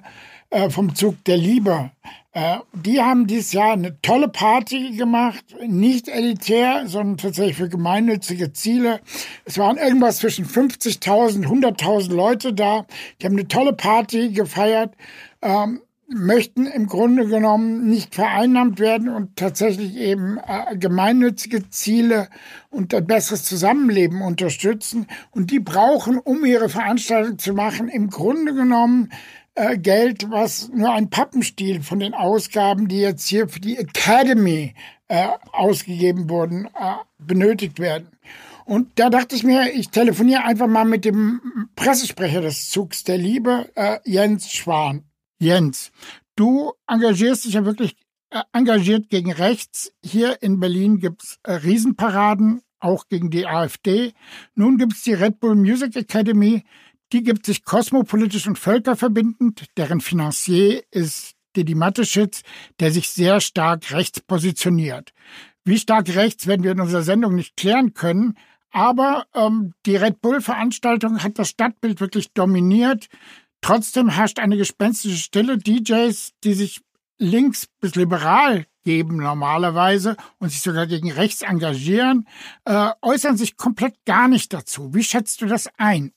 äh, 0.50 0.72
vom 0.72 0.96
Zug 0.96 1.24
der 1.26 1.38
Liebe, 1.38 1.92
äh, 2.34 2.60
die 2.74 3.02
haben 3.02 3.28
dieses 3.28 3.52
Jahr 3.52 3.74
eine 3.74 4.02
tolle 4.02 4.30
Party 4.30 4.96
gemacht, 4.96 5.44
nicht 5.68 6.08
elitär, 6.08 6.88
sondern 6.88 7.18
tatsächlich 7.18 7.58
für 7.58 7.68
gemeinnützige 7.68 8.54
Ziele. 8.54 9.02
Es 9.44 9.58
waren 9.58 9.78
irgendwas 9.78 10.18
zwischen 10.18 10.46
50.000, 10.46 11.46
100.000 11.46 12.14
Leute 12.14 12.54
da. 12.54 12.86
Die 13.20 13.26
haben 13.26 13.34
eine 13.34 13.48
tolle 13.48 13.74
Party 13.74 14.30
gefeiert. 14.30 14.96
Ähm, 15.42 15.82
möchten 16.14 16.66
im 16.66 16.88
Grunde 16.88 17.28
genommen 17.28 17.90
nicht 17.90 18.16
vereinnahmt 18.16 18.80
werden 18.80 19.10
und 19.10 19.36
tatsächlich 19.36 19.98
eben 19.98 20.38
äh, 20.38 20.78
gemeinnützige 20.78 21.70
Ziele 21.70 22.30
und 22.70 22.94
ein 22.94 23.06
besseres 23.06 23.44
Zusammenleben 23.44 24.22
unterstützen. 24.22 25.08
Und 25.32 25.52
die 25.52 25.60
brauchen, 25.60 26.18
um 26.18 26.46
ihre 26.46 26.70
Veranstaltung 26.70 27.40
zu 27.40 27.54
machen, 27.54 27.88
im 27.88 28.10
Grunde 28.10 28.54
genommen 28.54 29.12
äh, 29.56 29.78
Geld, 29.78 30.30
was 30.30 30.70
nur 30.70 30.92
ein 30.92 31.10
Pappenstiel 31.10 31.82
von 31.82 32.00
den 32.00 32.14
Ausgaben, 32.14 32.88
die 32.88 33.00
jetzt 33.00 33.28
hier 33.28 33.48
für 33.48 33.60
die 33.60 33.78
Academy 33.78 34.74
äh, 35.08 35.28
ausgegeben 35.52 36.30
wurden, 36.30 36.66
äh, 36.66 36.96
benötigt 37.20 37.80
werden. 37.80 38.08
Und 38.66 39.00
da 39.00 39.10
dachte 39.10 39.36
ich 39.36 39.44
mir, 39.44 39.74
ich 39.74 39.90
telefoniere 39.90 40.44
einfach 40.44 40.68
mal 40.68 40.86
mit 40.86 41.04
dem 41.04 41.42
Pressesprecher 41.76 42.42
des 42.42 42.70
Zugs 42.70 43.04
der 43.04 43.18
Liebe, 43.18 43.70
äh, 43.76 43.98
Jens 44.06 44.52
Schwan. 44.52 45.04
Jens, 45.42 45.92
du 46.36 46.74
engagierst 46.88 47.46
dich 47.46 47.54
ja 47.54 47.66
wirklich 47.66 47.96
äh, 48.30 48.44
engagiert 48.54 49.10
gegen 49.10 49.32
rechts. 49.32 49.92
Hier 50.04 50.42
in 50.44 50.60
Berlin 50.60 51.00
gibt's 51.00 51.40
äh, 51.42 51.54
Riesenparaden, 51.54 52.62
auch 52.80 53.08
gegen 53.08 53.32
die 53.32 53.48
AfD. 53.48 54.14
Nun 54.54 54.78
gibt's 54.78 55.02
die 55.02 55.14
Red 55.14 55.40
Bull 55.40 55.56
Music 55.56 55.96
Academy. 55.96 56.64
Die 57.12 57.24
gibt 57.24 57.48
sich 57.48 57.66
kosmopolitisch 57.66 58.46
und 58.48 58.60
völkerverbindend. 58.60 59.66
Deren 59.78 60.00
Financier 60.00 60.84
ist 60.92 61.34
Didi 61.56 61.74
Mateschitz, 61.74 62.44
der 62.80 62.92
sich 62.92 63.10
sehr 63.10 63.42
stark 63.42 63.92
rechts 63.92 64.22
positioniert. 64.22 65.12
Wie 65.66 65.80
stark 65.80 66.08
rechts 66.16 66.46
werden 66.46 66.64
wir 66.64 66.72
in 66.72 66.80
unserer 66.80 67.02
Sendung 67.02 67.34
nicht 67.34 67.58
klären 67.58 67.96
können, 67.96 68.38
aber 68.72 69.26
ähm, 69.34 69.74
die 69.86 69.96
Red 69.96 70.22
Bull-Veranstaltung 70.22 71.24
hat 71.24 71.40
das 71.40 71.50
Stadtbild 71.50 72.00
wirklich 72.00 72.32
dominiert. 72.34 73.10
Trotzdem 73.62 74.10
herrscht 74.10 74.40
eine 74.40 74.58
gespenstische 74.58 75.18
Stille. 75.18 75.58
DJs, 75.58 76.34
die 76.44 76.54
sich 76.54 76.82
links 77.20 77.68
bis 77.80 77.96
liberal 77.96 78.66
geben 78.84 79.18
normalerweise 79.18 80.18
und 80.40 80.50
sich 80.50 80.62
sogar 80.62 80.88
gegen 80.88 81.12
rechts 81.12 81.44
engagieren, 81.44 82.26
äh, 82.66 82.90
äußern 83.02 83.38
sich 83.38 83.58
komplett 83.58 83.94
gar 84.06 84.28
nicht 84.28 84.54
dazu. 84.54 84.94
Wie 84.94 85.04
schätzt 85.04 85.42
du 85.42 85.46
das 85.46 85.70
ein? 85.78 86.12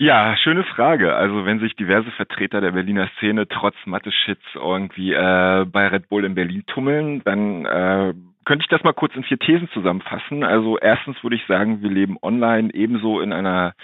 Ja, 0.00 0.36
schöne 0.36 0.62
Frage. 0.62 1.16
Also 1.16 1.44
wenn 1.44 1.58
sich 1.58 1.74
diverse 1.74 2.12
Vertreter 2.12 2.60
der 2.60 2.70
Berliner 2.70 3.10
Szene 3.16 3.48
trotz 3.48 3.74
Mathe-Shits 3.84 4.44
irgendwie 4.54 5.12
äh, 5.12 5.64
bei 5.64 5.88
Red 5.88 6.08
Bull 6.08 6.24
in 6.24 6.36
Berlin 6.36 6.62
tummeln, 6.68 7.20
dann 7.24 7.64
äh, 7.64 8.14
könnte 8.48 8.62
ich 8.62 8.70
das 8.70 8.82
mal 8.82 8.94
kurz 8.94 9.14
in 9.14 9.24
vier 9.24 9.38
Thesen 9.38 9.68
zusammenfassen. 9.74 10.42
Also 10.42 10.78
erstens 10.78 11.22
würde 11.22 11.36
ich 11.36 11.44
sagen, 11.46 11.82
wir 11.82 11.90
leben 11.90 12.16
online 12.22 12.72
ebenso 12.72 13.20
in 13.20 13.34
einer 13.34 13.74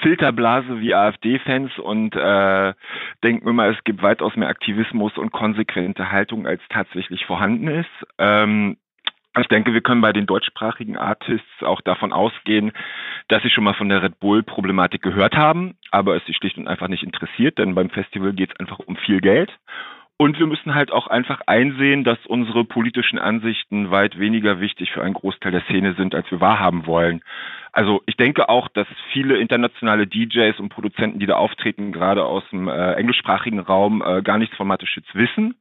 Filterblase 0.00 0.80
wie 0.80 0.96
AfD-Fans 0.96 1.78
und 1.78 2.16
äh, 2.16 2.74
denken 3.22 3.48
immer, 3.48 3.68
es 3.68 3.76
gibt 3.84 4.02
weitaus 4.02 4.34
mehr 4.34 4.48
Aktivismus 4.48 5.16
und 5.16 5.30
konsequente 5.30 6.10
Haltung, 6.10 6.44
als 6.44 6.60
tatsächlich 6.70 7.24
vorhanden 7.24 7.68
ist. 7.68 8.06
Ähm, 8.18 8.78
ich 9.38 9.46
denke, 9.46 9.72
wir 9.74 9.80
können 9.80 10.00
bei 10.00 10.12
den 10.12 10.26
deutschsprachigen 10.26 10.96
Artists 10.96 11.62
auch 11.62 11.80
davon 11.80 12.12
ausgehen, 12.12 12.72
dass 13.28 13.44
sie 13.44 13.50
schon 13.50 13.62
mal 13.62 13.74
von 13.74 13.88
der 13.88 14.02
Red 14.02 14.18
Bull-Problematik 14.18 15.02
gehört 15.02 15.36
haben, 15.36 15.76
aber 15.92 16.16
es 16.16 16.26
sie 16.26 16.34
schlicht 16.34 16.58
und 16.58 16.66
einfach 16.66 16.88
nicht 16.88 17.04
interessiert, 17.04 17.58
denn 17.58 17.76
beim 17.76 17.90
Festival 17.90 18.32
geht 18.32 18.50
es 18.50 18.58
einfach 18.58 18.80
um 18.80 18.96
viel 18.96 19.20
Geld. 19.20 19.56
Und 20.20 20.38
wir 20.38 20.46
müssen 20.46 20.74
halt 20.74 20.92
auch 20.92 21.06
einfach 21.06 21.40
einsehen, 21.46 22.04
dass 22.04 22.18
unsere 22.26 22.62
politischen 22.66 23.18
Ansichten 23.18 23.90
weit 23.90 24.18
weniger 24.18 24.60
wichtig 24.60 24.90
für 24.92 25.02
einen 25.02 25.14
Großteil 25.14 25.50
der 25.50 25.62
Szene 25.62 25.94
sind, 25.94 26.14
als 26.14 26.30
wir 26.30 26.42
wahrhaben 26.42 26.84
wollen. 26.84 27.22
Also 27.72 28.02
ich 28.04 28.16
denke 28.16 28.50
auch, 28.50 28.68
dass 28.68 28.86
viele 29.14 29.38
internationale 29.38 30.06
DJs 30.06 30.60
und 30.60 30.68
Produzenten, 30.68 31.20
die 31.20 31.26
da 31.26 31.36
auftreten, 31.36 31.90
gerade 31.90 32.26
aus 32.26 32.42
dem 32.50 32.68
äh, 32.68 32.92
englischsprachigen 32.96 33.60
Raum, 33.60 34.02
äh, 34.06 34.20
gar 34.20 34.36
nichts 34.36 34.54
von 34.56 34.66
Mateschitz 34.66 35.06
wissen. 35.14 35.54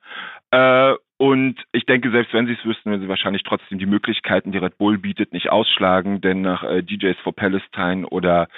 Äh, 0.52 0.94
und 1.16 1.56
ich 1.72 1.86
denke, 1.86 2.12
selbst 2.12 2.34
wenn 2.34 2.48
sie 2.48 2.58
es 2.60 2.66
wüssten, 2.66 2.90
würden 2.90 3.04
sie 3.04 3.08
wahrscheinlich 3.08 3.44
trotzdem 3.44 3.80
die 3.80 3.86
Möglichkeiten, 3.86 4.52
die 4.52 4.58
Red 4.58 4.78
Bull 4.78 4.98
bietet, 4.98 5.32
nicht 5.32 5.50
ausschlagen, 5.50 6.20
denn 6.20 6.42
nach 6.42 6.64
äh, 6.66 6.84
DJs 6.84 7.18
for 7.24 7.34
Palestine 7.34 8.06
oder 8.06 8.50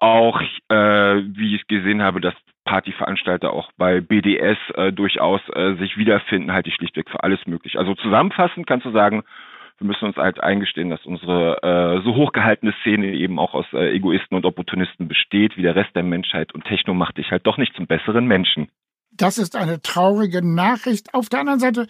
auch, 0.00 0.40
äh, 0.40 0.74
wie 0.74 1.54
ich 1.54 1.68
gesehen 1.68 2.02
habe, 2.02 2.20
dass 2.20 2.34
Partyveranstalter 2.66 3.52
auch 3.52 3.70
bei 3.78 4.00
BDS 4.00 4.58
äh, 4.74 4.92
durchaus 4.92 5.40
äh, 5.54 5.76
sich 5.76 5.96
wiederfinden, 5.96 6.52
halte 6.52 6.68
ich 6.68 6.74
schlichtweg 6.74 7.08
für 7.08 7.22
alles 7.22 7.40
möglich. 7.46 7.78
Also 7.78 7.94
zusammenfassend 7.94 8.66
kannst 8.66 8.84
du 8.84 8.90
sagen, 8.90 9.22
wir 9.78 9.86
müssen 9.86 10.06
uns 10.06 10.16
halt 10.16 10.40
eingestehen, 10.42 10.90
dass 10.90 11.04
unsere 11.04 11.62
äh, 11.62 12.02
so 12.02 12.14
hochgehaltene 12.14 12.74
Szene 12.80 13.12
eben 13.12 13.38
auch 13.38 13.54
aus 13.54 13.66
äh, 13.72 13.94
Egoisten 13.94 14.34
und 14.34 14.44
Opportunisten 14.44 15.08
besteht, 15.08 15.56
wie 15.56 15.62
der 15.62 15.76
Rest 15.76 15.94
der 15.94 16.02
Menschheit 16.02 16.52
und 16.54 16.64
Techno 16.64 16.94
macht 16.94 17.18
dich 17.18 17.30
halt 17.30 17.46
doch 17.46 17.58
nicht 17.58 17.74
zum 17.74 17.86
besseren 17.86 18.26
Menschen. 18.26 18.68
Das 19.16 19.38
ist 19.38 19.56
eine 19.56 19.80
traurige 19.80 20.42
Nachricht. 20.42 21.14
Auf 21.14 21.28
der 21.28 21.40
anderen 21.40 21.60
Seite, 21.60 21.86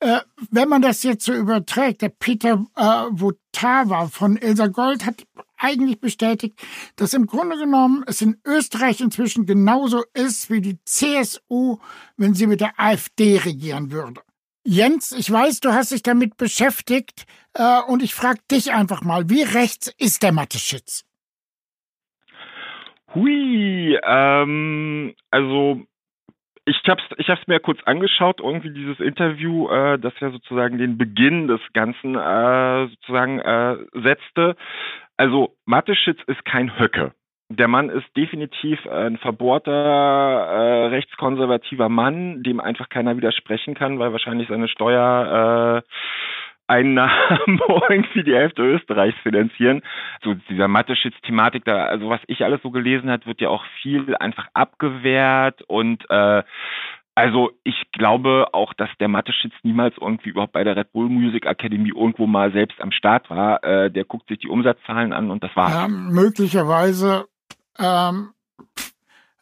äh, 0.00 0.20
wenn 0.50 0.68
man 0.68 0.82
das 0.82 1.02
jetzt 1.02 1.24
so 1.24 1.32
überträgt, 1.32 2.02
der 2.02 2.08
Peter 2.08 2.64
äh, 2.76 3.06
Votava 3.10 4.08
von 4.08 4.36
Ilsa 4.36 4.68
Gold 4.68 5.04
hat 5.04 5.26
eigentlich 5.56 6.00
bestätigt, 6.00 6.58
dass 6.96 7.12
im 7.12 7.26
Grunde 7.26 7.58
genommen 7.58 8.04
es 8.06 8.22
in 8.22 8.40
Österreich 8.46 9.00
inzwischen 9.00 9.46
genauso 9.46 10.04
ist 10.14 10.50
wie 10.50 10.60
die 10.60 10.78
CSU, 10.84 11.78
wenn 12.16 12.34
sie 12.34 12.46
mit 12.46 12.60
der 12.60 12.78
AfD 12.78 13.38
regieren 13.38 13.90
würde. 13.90 14.22
Jens, 14.64 15.12
ich 15.12 15.30
weiß, 15.30 15.60
du 15.60 15.72
hast 15.72 15.90
dich 15.90 16.02
damit 16.02 16.36
beschäftigt 16.36 17.24
äh, 17.54 17.80
und 17.88 18.02
ich 18.02 18.14
frage 18.14 18.40
dich 18.50 18.72
einfach 18.72 19.02
mal, 19.02 19.28
wie 19.28 19.42
rechts 19.42 19.92
ist 19.98 20.22
der 20.22 20.32
Mathe-Schitz? 20.32 21.04
Hui, 23.14 23.98
ähm, 24.02 25.14
also 25.30 25.82
ich 26.70 26.88
habe 26.88 27.02
es 27.02 27.18
ich 27.18 27.28
hab's 27.28 27.46
mir 27.46 27.58
kurz 27.60 27.82
angeschaut, 27.84 28.40
irgendwie 28.40 28.70
dieses 28.70 29.00
Interview, 29.00 29.68
äh, 29.68 29.98
das 29.98 30.12
ja 30.20 30.30
sozusagen 30.30 30.78
den 30.78 30.98
Beginn 30.98 31.48
des 31.48 31.60
Ganzen 31.72 32.14
äh, 32.14 32.86
sozusagen 32.88 33.40
äh, 33.40 33.76
setzte. 33.94 34.56
Also 35.16 35.56
Mateschitz 35.66 36.18
ist 36.26 36.44
kein 36.44 36.78
Höcke. 36.78 37.12
Der 37.48 37.66
Mann 37.66 37.90
ist 37.90 38.06
definitiv 38.16 38.86
ein 38.86 39.18
verbohrter, 39.18 39.72
äh, 39.72 40.86
rechtskonservativer 40.86 41.88
Mann, 41.88 42.44
dem 42.44 42.60
einfach 42.60 42.88
keiner 42.88 43.16
widersprechen 43.16 43.74
kann, 43.74 43.98
weil 43.98 44.12
wahrscheinlich 44.12 44.48
seine 44.48 44.68
Steuer 44.68 45.82
äh, 45.82 45.90
Einnahmen 46.70 47.60
irgendwie 47.90 48.22
die 48.22 48.34
Hälfte 48.34 48.62
Österreichs 48.62 49.18
finanzieren. 49.22 49.82
So 50.22 50.34
dieser 50.48 50.68
Mathe-Schitz-Thematik, 50.68 51.64
da, 51.64 51.84
also 51.86 52.08
was 52.08 52.20
ich 52.28 52.44
alles 52.44 52.62
so 52.62 52.70
gelesen 52.70 53.10
hat, 53.10 53.26
wird 53.26 53.40
ja 53.40 53.48
auch 53.48 53.64
viel 53.82 54.16
einfach 54.16 54.46
abgewehrt 54.54 55.62
und 55.62 56.08
äh, 56.08 56.42
also 57.16 57.50
ich 57.64 57.74
glaube 57.92 58.46
auch, 58.52 58.72
dass 58.72 58.88
der 59.00 59.08
Mathe-Schitz 59.08 59.52
niemals 59.62 59.94
irgendwie 60.00 60.30
überhaupt 60.30 60.52
bei 60.52 60.64
der 60.64 60.76
Red 60.76 60.92
Bull 60.92 61.08
Music 61.08 61.44
Academy 61.44 61.90
irgendwo 61.90 62.26
mal 62.26 62.52
selbst 62.52 62.80
am 62.80 62.92
Start 62.92 63.28
war. 63.28 63.62
Äh, 63.64 63.90
der 63.90 64.04
guckt 64.04 64.28
sich 64.28 64.38
die 64.38 64.48
Umsatzzahlen 64.48 65.12
an 65.12 65.30
und 65.30 65.42
das 65.42 65.54
war's. 65.54 65.74
Ja, 65.74 65.88
möglicherweise, 65.88 67.26
ähm, 67.78 68.30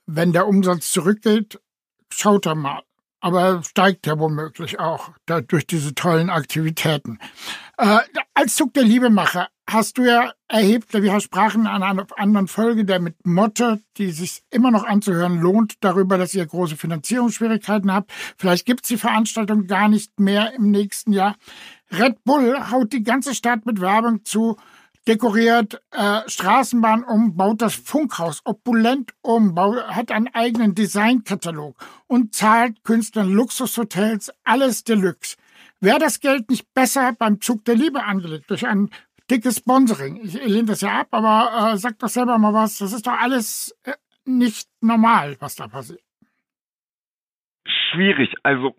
wenn 0.07 0.33
der 0.33 0.49
Umsatz 0.49 0.91
zurückgeht, 0.91 1.61
schaut 2.11 2.47
er 2.47 2.55
mal. 2.55 2.83
Aber 3.21 3.63
steigt 3.65 4.07
ja 4.07 4.19
womöglich 4.19 4.79
auch 4.79 5.11
da, 5.27 5.41
durch 5.41 5.67
diese 5.67 5.95
tollen 5.95 6.31
Aktivitäten. 6.31 7.19
Äh, 7.77 7.99
als 8.35 8.57
Zug 8.57 8.75
der 8.75 8.85
Liebemacher 8.85 9.49
hast 9.69 9.99
du 9.99 10.05
ja 10.05 10.33
erhebt, 10.49 10.95
wir 10.95 11.21
sprachen 11.21 11.67
an 11.67 11.83
einer 11.83 12.07
anderen 12.17 12.49
Folge, 12.49 12.85
der 12.85 13.01
mit 13.01 13.27
Motte, 13.27 13.81
die 13.97 14.11
sich 14.13 14.43
immer 14.51 14.71
noch 14.71 14.85
anzuhören 14.85 15.41
lohnt, 15.41 15.75
darüber, 15.81 16.17
dass 16.17 16.35
ihr 16.35 16.47
große 16.47 16.77
Finanzierungsschwierigkeiten 16.77 17.93
habt. 17.93 18.11
Vielleicht 18.39 18.67
gibt's 18.67 18.89
die 18.89 18.97
Veranstaltung 18.97 19.67
gar 19.67 19.89
nicht 19.89 20.19
mehr 20.19 20.55
im 20.55 20.71
nächsten 20.71 21.13
Jahr. 21.13 21.37
Red 21.91 22.25
Bull 22.25 22.71
haut 22.71 22.93
die 22.93 23.03
ganze 23.03 23.35
Stadt 23.35 23.67
mit 23.67 23.81
Werbung 23.81 24.25
zu. 24.25 24.57
Dekoriert 25.09 25.81
äh, 25.91 26.21
Straßenbahn 26.29 27.03
um, 27.03 27.37
baut 27.37 27.63
das 27.63 27.75
Funkhaus 27.75 28.43
opulent 28.45 29.15
um, 29.23 29.59
hat 29.59 30.13
einen 30.13 30.29
eigenen 30.35 30.75
Designkatalog 30.75 31.77
und 32.07 32.35
zahlt 32.35 32.85
Künstlern 32.85 33.33
Luxushotels, 33.33 34.31
alles 34.45 34.85
Deluxe. 34.85 35.37
Wäre 35.81 35.99
das 35.99 36.21
Geld 36.21 36.51
nicht 36.51 36.73
besser 36.75 37.15
beim 37.19 37.41
Zug 37.41 37.65
der 37.65 37.77
Liebe 37.77 38.05
angelegt, 38.05 38.51
durch 38.51 38.67
ein 38.67 38.91
dickes 39.31 39.59
Sponsoring? 39.59 40.21
Ich 40.23 40.35
lehne 40.35 40.67
das 40.67 40.83
ja 40.83 41.01
ab, 41.01 41.09
aber 41.13 41.73
äh, 41.73 41.77
sag 41.79 41.99
doch 41.99 42.09
selber 42.09 42.37
mal 42.39 42.53
was. 42.53 42.79
Das 42.79 42.93
ist 42.93 43.07
doch 43.07 43.19
alles 43.19 43.75
äh, 43.85 43.93
nicht 44.25 44.69
normal, 44.81 45.37
was 45.41 45.57
da 45.57 45.69
passiert. 45.69 46.03
Schwierig. 47.91 48.35
Also 48.43 48.75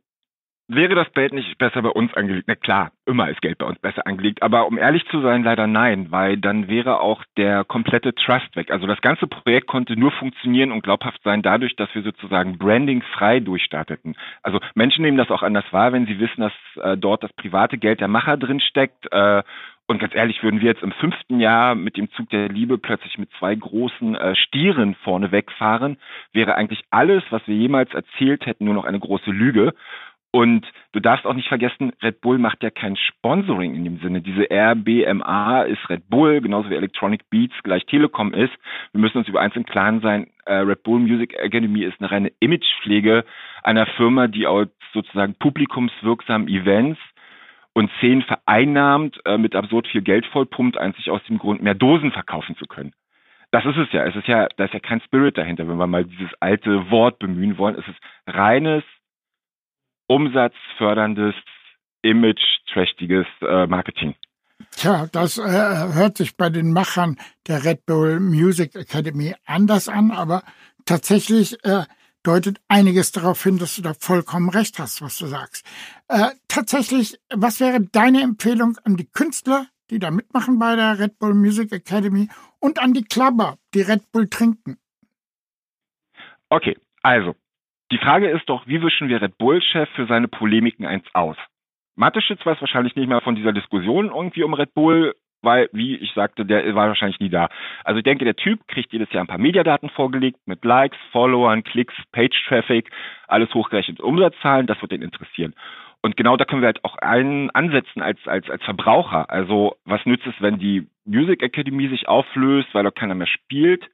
Wäre 0.71 0.93
das 0.93 1.11
Geld 1.13 1.33
nicht 1.33 1.57
besser 1.57 1.81
bei 1.81 1.89
uns 1.89 2.13
angelegt? 2.13 2.45
Na 2.47 2.53
klar, 2.53 2.91
immer 3.07 3.27
ist 3.27 3.41
Geld 3.41 3.57
bei 3.57 3.65
uns 3.65 3.79
besser 3.79 4.05
angelegt. 4.05 4.43
Aber 4.43 4.67
um 4.67 4.77
ehrlich 4.77 5.03
zu 5.07 5.19
sein, 5.19 5.43
leider 5.43 5.65
nein, 5.65 6.11
weil 6.11 6.37
dann 6.37 6.67
wäre 6.67 7.01
auch 7.01 7.23
der 7.37 7.63
komplette 7.63 8.13
Trust 8.13 8.55
weg. 8.55 8.69
Also 8.69 8.85
das 8.85 9.01
ganze 9.01 9.25
Projekt 9.25 9.65
konnte 9.65 9.99
nur 9.99 10.11
funktionieren 10.11 10.71
und 10.71 10.83
glaubhaft 10.83 11.23
sein 11.23 11.41
dadurch, 11.41 11.75
dass 11.75 11.89
wir 11.95 12.03
sozusagen 12.03 12.59
Branding 12.59 13.01
frei 13.01 13.39
durchstarteten. 13.39 14.15
Also 14.43 14.59
Menschen 14.75 15.01
nehmen 15.01 15.17
das 15.17 15.31
auch 15.31 15.41
anders 15.41 15.65
wahr, 15.71 15.91
wenn 15.91 16.05
sie 16.05 16.19
wissen, 16.19 16.41
dass 16.41 16.53
äh, 16.83 16.95
dort 16.95 17.23
das 17.23 17.33
private 17.33 17.79
Geld 17.79 17.99
der 17.99 18.07
Macher 18.07 18.37
drin 18.37 18.59
steckt. 18.59 19.11
Äh, 19.11 19.41
und 19.89 19.97
ganz 19.97 20.13
ehrlich, 20.13 20.43
würden 20.43 20.61
wir 20.61 20.67
jetzt 20.67 20.83
im 20.83 20.91
fünften 20.91 21.39
Jahr 21.39 21.73
mit 21.73 21.97
dem 21.97 22.11
Zug 22.11 22.29
der 22.29 22.47
Liebe 22.47 22.77
plötzlich 22.77 23.17
mit 23.17 23.31
zwei 23.39 23.55
großen 23.55 24.13
äh, 24.13 24.35
Stieren 24.35 24.93
vorne 25.03 25.31
wegfahren, 25.31 25.97
wäre 26.31 26.53
eigentlich 26.53 26.83
alles, 26.91 27.23
was 27.31 27.41
wir 27.47 27.55
jemals 27.55 27.91
erzählt 27.95 28.45
hätten, 28.45 28.65
nur 28.65 28.75
noch 28.75 28.85
eine 28.85 28.99
große 28.99 29.31
Lüge. 29.31 29.73
Und 30.31 30.67
du 30.91 30.99
darfst 30.99 31.25
auch 31.25 31.33
nicht 31.33 31.47
vergessen, 31.47 31.91
Red 32.03 32.21
Bull 32.21 32.37
macht 32.37 32.61
ja 32.61 32.69
kein 32.69 32.95
Sponsoring 32.95 33.73
in 33.73 33.83
dem 33.83 33.99
Sinne. 33.99 34.21
Diese 34.21 34.47
RBMA 34.51 35.63
ist 35.63 35.89
Red 35.89 36.07
Bull, 36.07 36.39
genauso 36.41 36.69
wie 36.69 36.75
Electronic 36.75 37.27
Beats 37.31 37.55
gleich 37.63 37.85
Telekom 37.87 38.33
ist. 38.33 38.53
Wir 38.91 39.01
müssen 39.01 39.17
uns 39.17 39.27
über 39.27 39.41
eins 39.41 39.55
im 39.55 39.65
Klaren 39.65 40.01
sein, 40.01 40.27
äh, 40.45 40.53
Red 40.53 40.83
Bull 40.83 40.99
Music 40.99 41.33
Academy 41.33 41.83
ist 41.83 41.99
eine 41.99 42.11
reine 42.11 42.31
Imagepflege 42.39 43.25
einer 43.63 43.87
Firma, 43.87 44.27
die 44.27 44.45
auch 44.45 44.65
sozusagen 44.93 45.35
publikumswirksam 45.35 46.47
Events 46.47 46.99
und 47.73 47.89
Szenen 47.97 48.23
vereinnahmt, 48.23 49.19
äh, 49.25 49.37
mit 49.37 49.55
absurd 49.55 49.87
viel 49.87 50.01
Geld 50.01 50.25
vollpumpt, 50.27 50.77
einzig 50.77 51.09
aus 51.09 51.23
dem 51.23 51.39
Grund, 51.39 51.61
mehr 51.61 51.75
Dosen 51.75 52.11
verkaufen 52.11 52.55
zu 52.57 52.65
können. 52.65 52.93
Das 53.51 53.65
ist 53.65 53.77
es 53.77 53.91
ja. 53.91 54.05
Es 54.05 54.15
ist 54.15 54.27
ja, 54.27 54.47
da 54.57 54.65
ist 54.65 54.73
ja 54.73 54.79
kein 54.79 55.01
Spirit 55.01 55.37
dahinter, 55.37 55.67
wenn 55.67 55.77
wir 55.77 55.87
mal 55.87 56.05
dieses 56.05 56.29
alte 56.39 56.91
Wort 56.91 57.17
bemühen 57.17 57.57
wollen. 57.57 57.75
Es 57.75 57.87
ist 57.87 57.99
reines 58.27 58.83
umsatzförderndes, 60.09 61.35
image-trächtiges 62.01 63.27
äh, 63.41 63.67
Marketing. 63.67 64.15
Tja, 64.71 65.07
das 65.11 65.37
äh, 65.37 65.43
hört 65.43 66.17
sich 66.17 66.35
bei 66.35 66.49
den 66.49 66.73
Machern 66.73 67.17
der 67.47 67.63
Red 67.63 67.85
Bull 67.85 68.19
Music 68.19 68.75
Academy 68.75 69.35
anders 69.45 69.87
an, 69.87 70.11
aber 70.11 70.43
tatsächlich 70.85 71.63
äh, 71.63 71.83
deutet 72.23 72.59
einiges 72.67 73.11
darauf 73.11 73.41
hin, 73.43 73.57
dass 73.57 73.75
du 73.75 73.81
da 73.81 73.93
vollkommen 73.93 74.49
recht 74.49 74.79
hast, 74.79 75.01
was 75.01 75.17
du 75.17 75.27
sagst. 75.27 75.65
Äh, 76.07 76.31
tatsächlich, 76.47 77.19
was 77.33 77.59
wäre 77.59 77.79
deine 77.81 78.21
Empfehlung 78.21 78.77
an 78.83 78.97
die 78.97 79.09
Künstler, 79.09 79.67
die 79.89 79.99
da 79.99 80.11
mitmachen 80.11 80.59
bei 80.59 80.75
der 80.75 80.99
Red 80.99 81.19
Bull 81.19 81.33
Music 81.33 81.71
Academy 81.71 82.29
und 82.59 82.79
an 82.79 82.93
die 82.93 83.03
Klabber, 83.03 83.57
die 83.73 83.81
Red 83.81 84.11
Bull 84.11 84.27
trinken? 84.27 84.77
Okay, 86.49 86.77
also 87.03 87.35
die 87.91 87.97
Frage 87.97 88.29
ist 88.29 88.47
doch, 88.47 88.67
wie 88.67 88.81
wischen 88.81 89.09
wir 89.09 89.21
Red 89.21 89.37
Bull-Chef 89.37 89.89
für 89.95 90.05
seine 90.05 90.27
Polemiken 90.27 90.85
eins 90.85 91.05
aus? 91.13 91.37
Mateschitz 91.95 92.45
weiß 92.45 92.61
wahrscheinlich 92.61 92.95
nicht 92.95 93.09
mehr 93.09 93.21
von 93.21 93.35
dieser 93.35 93.51
Diskussion 93.51 94.07
irgendwie 94.07 94.43
um 94.43 94.53
Red 94.53 94.73
Bull, 94.73 95.15
weil, 95.41 95.69
wie 95.71 95.95
ich 95.95 96.13
sagte, 96.13 96.45
der 96.45 96.75
war 96.75 96.87
wahrscheinlich 96.87 97.19
nie 97.19 97.29
da. 97.29 97.49
Also 97.83 97.97
ich 97.99 98.03
denke, 98.03 98.25
der 98.25 98.35
Typ 98.35 98.67
kriegt 98.67 98.93
jedes 98.93 99.11
Jahr 99.11 99.23
ein 99.23 99.27
paar 99.27 99.37
Mediadaten 99.37 99.89
vorgelegt 99.89 100.39
mit 100.45 100.63
Likes, 100.63 100.97
Followern, 101.11 101.63
Klicks, 101.63 101.95
Page-Traffic, 102.11 102.89
alles 103.27 103.53
hochgerechnet 103.53 103.99
Umsatzzahlen, 103.99 104.67
das 104.67 104.81
wird 104.81 104.91
den 104.91 105.01
interessieren. 105.01 105.55
Und 106.01 106.15
genau 106.15 106.37
da 106.37 106.45
können 106.45 106.61
wir 106.61 106.67
halt 106.67 106.83
auch 106.85 106.97
einen 106.97 107.49
ansetzen 107.49 108.01
als, 108.01 108.19
als, 108.25 108.49
als 108.49 108.63
Verbraucher. 108.63 109.29
Also 109.29 109.75
was 109.83 110.05
nützt 110.05 110.27
es, 110.27 110.35
wenn 110.39 110.57
die 110.57 110.87
Music 111.05 111.43
Academy 111.43 111.89
sich 111.89 112.07
auflöst, 112.07 112.69
weil 112.73 112.83
dort 112.83 112.95
keiner 112.95 113.15
mehr 113.15 113.27
spielt? 113.27 113.89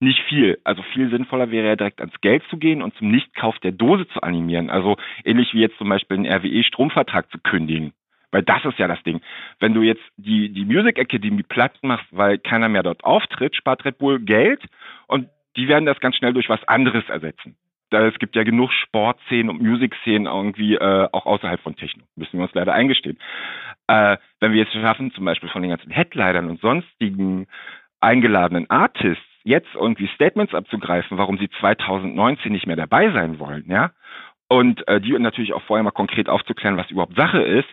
Nicht 0.00 0.20
viel. 0.28 0.58
Also 0.64 0.82
viel 0.82 1.10
sinnvoller 1.10 1.50
wäre 1.50 1.68
ja 1.68 1.76
direkt 1.76 2.00
ans 2.00 2.20
Geld 2.20 2.42
zu 2.50 2.58
gehen 2.58 2.82
und 2.82 2.94
zum 2.96 3.10
Nichtkauf 3.10 3.58
der 3.60 3.72
Dose 3.72 4.06
zu 4.08 4.22
animieren. 4.22 4.70
Also 4.70 4.96
ähnlich 5.24 5.54
wie 5.54 5.60
jetzt 5.60 5.78
zum 5.78 5.88
Beispiel 5.88 6.18
einen 6.18 6.26
RWE-Stromvertrag 6.26 7.30
zu 7.30 7.38
kündigen. 7.38 7.92
Weil 8.30 8.42
das 8.42 8.64
ist 8.64 8.78
ja 8.78 8.88
das 8.88 9.02
Ding. 9.04 9.20
Wenn 9.60 9.72
du 9.72 9.82
jetzt 9.82 10.02
die, 10.16 10.50
die 10.50 10.64
Music 10.64 10.98
Academy 10.98 11.42
platt 11.42 11.78
machst, 11.82 12.06
weil 12.10 12.38
keiner 12.38 12.68
mehr 12.68 12.82
dort 12.82 13.04
auftritt, 13.04 13.56
spart 13.56 13.84
Red 13.84 13.98
Bull 13.98 14.20
Geld 14.20 14.62
und 15.06 15.28
die 15.56 15.68
werden 15.68 15.86
das 15.86 16.00
ganz 16.00 16.16
schnell 16.16 16.34
durch 16.34 16.48
was 16.48 16.62
anderes 16.68 17.08
ersetzen. 17.08 17.56
Da 17.90 18.06
es 18.06 18.18
gibt 18.18 18.34
ja 18.34 18.42
genug 18.42 18.72
Sportszenen 18.72 19.48
und 19.48 19.62
Musikszenen 19.62 20.26
irgendwie 20.26 20.74
äh, 20.74 21.08
auch 21.12 21.24
außerhalb 21.24 21.60
von 21.60 21.76
Techno. 21.76 22.02
Müssen 22.16 22.38
wir 22.38 22.42
uns 22.42 22.54
leider 22.54 22.74
eingestehen. 22.74 23.18
Äh, 23.86 24.16
wenn 24.40 24.52
wir 24.52 24.58
jetzt 24.58 24.72
schaffen, 24.72 25.12
zum 25.12 25.24
Beispiel 25.24 25.48
von 25.48 25.62
den 25.62 25.70
ganzen 25.70 25.92
Headlinern 25.92 26.50
und 26.50 26.60
sonstigen 26.60 27.46
eingeladenen 28.00 28.68
Artists 28.68 29.24
jetzt 29.46 29.74
irgendwie 29.74 30.08
Statements 30.14 30.54
abzugreifen, 30.54 31.18
warum 31.18 31.38
sie 31.38 31.48
2019 31.60 32.52
nicht 32.52 32.66
mehr 32.66 32.76
dabei 32.76 33.10
sein 33.12 33.38
wollen, 33.38 33.64
ja, 33.68 33.92
und 34.48 34.86
äh, 34.86 35.00
die 35.00 35.18
natürlich 35.18 35.52
auch 35.52 35.62
vorher 35.62 35.82
mal 35.82 35.90
konkret 35.90 36.28
aufzuklären, 36.28 36.76
was 36.76 36.90
überhaupt 36.90 37.16
Sache 37.16 37.42
ist, 37.42 37.68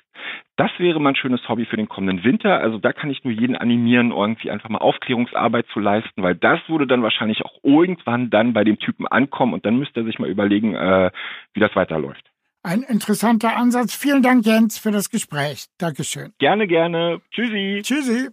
das 0.55 0.71
wäre 0.77 0.99
mal 0.99 1.09
ein 1.09 1.15
schönes 1.15 1.47
Hobby 1.47 1.65
für 1.65 1.77
den 1.77 1.89
kommenden 1.89 2.23
Winter. 2.23 2.59
Also 2.59 2.77
da 2.77 2.93
kann 2.93 3.09
ich 3.09 3.23
nur 3.23 3.33
jeden 3.33 3.55
animieren, 3.55 4.11
irgendwie 4.11 4.49
einfach 4.49 4.69
mal 4.69 4.79
Aufklärungsarbeit 4.79 5.65
zu 5.73 5.79
leisten, 5.79 6.23
weil 6.23 6.35
das 6.35 6.59
würde 6.67 6.87
dann 6.87 7.03
wahrscheinlich 7.03 7.43
auch 7.43 7.59
irgendwann 7.63 8.29
dann 8.29 8.53
bei 8.53 8.63
dem 8.63 8.79
Typen 8.79 9.07
ankommen 9.07 9.53
und 9.53 9.65
dann 9.65 9.77
müsste 9.77 10.01
er 10.01 10.05
sich 10.05 10.19
mal 10.19 10.29
überlegen, 10.29 10.75
äh, 10.75 11.11
wie 11.53 11.59
das 11.59 11.75
weiterläuft. 11.75 12.23
Ein 12.63 12.81
interessanter 12.81 13.57
Ansatz. 13.57 13.93
Vielen 13.93 14.21
Dank, 14.21 14.45
Jens, 14.45 14.79
für 14.79 14.91
das 14.91 15.09
Gespräch. 15.09 15.67
Dankeschön. 15.77 16.33
Gerne, 16.39 16.65
gerne. 16.65 17.21
Tschüssi. 17.31 17.81
Tschüssi. 17.83 18.29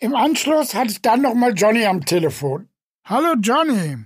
Im 0.00 0.14
Anschluss 0.14 0.74
hatte 0.74 0.88
ich 0.90 1.02
dann 1.02 1.22
nochmal 1.22 1.52
Johnny 1.54 1.84
am 1.84 2.00
Telefon. 2.00 2.68
Hallo 3.06 3.34
Johnny. 3.38 3.98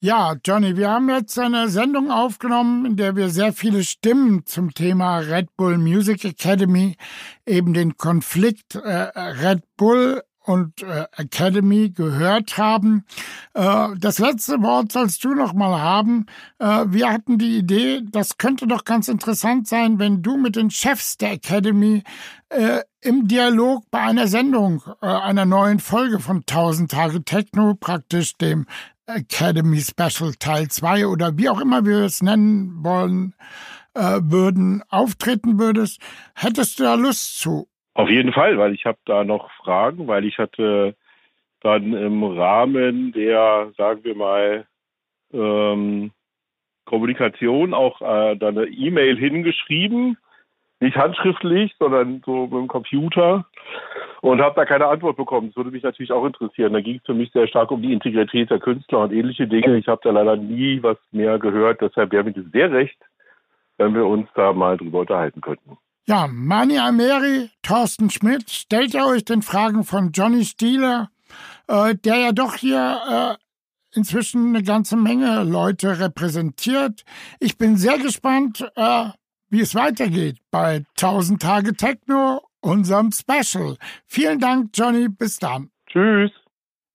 Ja, 0.00 0.34
Johnny, 0.42 0.78
wir 0.78 0.88
haben 0.88 1.10
jetzt 1.10 1.38
eine 1.38 1.68
Sendung 1.68 2.10
aufgenommen, 2.10 2.86
in 2.86 2.96
der 2.96 3.14
wir 3.14 3.28
sehr 3.28 3.52
viele 3.52 3.84
Stimmen 3.84 4.46
zum 4.46 4.72
Thema 4.72 5.18
Red 5.18 5.54
Bull 5.58 5.76
Music 5.76 6.24
Academy, 6.24 6.96
eben 7.44 7.74
den 7.74 7.98
Konflikt 7.98 8.76
äh, 8.76 8.88
Red 8.88 9.60
Bull 9.76 10.22
und 10.40 10.82
äh, 10.82 11.04
Academy 11.18 11.90
gehört 11.90 12.56
haben. 12.56 13.04
Äh, 13.52 13.88
das 13.98 14.18
letzte 14.18 14.62
Wort 14.62 14.90
sollst 14.90 15.22
du 15.24 15.34
noch 15.34 15.52
mal 15.52 15.78
haben. 15.78 16.24
Äh, 16.58 16.84
wir 16.86 17.12
hatten 17.12 17.36
die 17.36 17.58
Idee, 17.58 18.00
das 18.10 18.38
könnte 18.38 18.66
doch 18.66 18.84
ganz 18.84 19.08
interessant 19.08 19.68
sein, 19.68 19.98
wenn 19.98 20.22
du 20.22 20.38
mit 20.38 20.56
den 20.56 20.70
Chefs 20.70 21.18
der 21.18 21.32
Academy 21.32 22.04
äh, 22.48 22.80
im 23.06 23.28
Dialog 23.28 23.84
bei 23.90 24.00
einer 24.00 24.26
Sendung, 24.26 24.82
äh, 25.00 25.06
einer 25.06 25.44
neuen 25.44 25.78
Folge 25.78 26.18
von 26.18 26.42
1000 26.46 26.90
Tage 26.90 27.22
Techno, 27.24 27.74
praktisch 27.78 28.36
dem 28.36 28.66
Academy 29.06 29.78
Special 29.78 30.32
Teil 30.38 30.66
2 30.68 31.06
oder 31.06 31.38
wie 31.38 31.48
auch 31.48 31.60
immer 31.60 31.86
wir 31.86 32.04
es 32.04 32.20
nennen 32.20 32.82
wollen, 32.82 33.34
äh, 33.94 34.20
würden, 34.22 34.82
auftreten 34.90 35.58
würdest. 35.58 36.02
Hättest 36.34 36.80
du 36.80 36.84
da 36.84 36.94
Lust 36.94 37.38
zu? 37.40 37.68
Auf 37.94 38.10
jeden 38.10 38.32
Fall, 38.32 38.58
weil 38.58 38.74
ich 38.74 38.84
habe 38.84 38.98
da 39.04 39.22
noch 39.24 39.50
Fragen, 39.52 40.08
weil 40.08 40.24
ich 40.24 40.38
hatte 40.38 40.96
dann 41.60 41.92
im 41.92 42.24
Rahmen 42.24 43.12
der, 43.12 43.72
sagen 43.76 44.02
wir 44.02 44.16
mal, 44.16 44.66
ähm, 45.32 46.10
Kommunikation 46.84 47.72
auch 47.72 48.00
äh, 48.00 48.36
da 48.36 48.48
eine 48.48 48.66
E-Mail 48.66 49.16
hingeschrieben, 49.16 50.18
nicht 50.80 50.96
handschriftlich, 50.96 51.74
sondern 51.78 52.22
so 52.24 52.42
mit 52.42 52.52
dem 52.52 52.68
Computer 52.68 53.46
und 54.20 54.40
habe 54.40 54.54
da 54.56 54.64
keine 54.64 54.86
Antwort 54.86 55.16
bekommen. 55.16 55.48
Das 55.48 55.56
würde 55.56 55.70
mich 55.70 55.82
natürlich 55.82 56.12
auch 56.12 56.24
interessieren. 56.24 56.72
Da 56.72 56.80
ging 56.80 56.96
es 56.96 57.06
für 57.06 57.14
mich 57.14 57.32
sehr 57.32 57.48
stark 57.48 57.70
um 57.70 57.82
die 57.82 57.92
Integrität 57.92 58.50
der 58.50 58.58
Künstler 58.58 59.00
und 59.00 59.12
ähnliche 59.12 59.46
Dinge. 59.46 59.76
Ich 59.78 59.88
habe 59.88 60.00
da 60.04 60.10
leider 60.10 60.36
nie 60.36 60.82
was 60.82 60.98
mehr 61.12 61.38
gehört. 61.38 61.80
Deshalb 61.80 62.12
wäre 62.12 62.24
mir 62.24 62.34
sehr 62.52 62.70
recht, 62.70 62.98
wenn 63.78 63.94
wir 63.94 64.04
uns 64.04 64.28
da 64.34 64.52
mal 64.52 64.76
drüber 64.76 65.00
unterhalten 65.00 65.40
könnten. 65.40 65.78
Ja, 66.08 66.28
Mani 66.30 66.78
Ameri, 66.78 67.50
Thorsten 67.62 68.10
Schmidt, 68.10 68.50
stellt 68.50 68.94
ihr 68.94 69.06
euch 69.06 69.24
den 69.24 69.42
Fragen 69.42 69.82
von 69.82 70.12
Johnny 70.12 70.44
Stieler, 70.44 71.08
äh, 71.66 71.96
der 71.96 72.16
ja 72.16 72.32
doch 72.32 72.54
hier 72.54 73.00
äh, 73.10 73.96
inzwischen 73.96 74.54
eine 74.54 74.62
ganze 74.62 74.96
Menge 74.96 75.42
Leute 75.42 75.98
repräsentiert. 75.98 77.02
Ich 77.40 77.58
bin 77.58 77.76
sehr 77.76 77.98
gespannt, 77.98 78.70
äh, 78.76 79.06
wie 79.48 79.60
es 79.60 79.74
weitergeht 79.74 80.38
bei 80.50 80.84
1000 81.00 81.40
Tage 81.40 81.74
Techno, 81.74 82.42
unserem 82.60 83.12
Special. 83.12 83.76
Vielen 84.06 84.40
Dank, 84.40 84.70
Johnny. 84.74 85.08
Bis 85.08 85.38
dann. 85.38 85.70
Tschüss. 85.86 86.30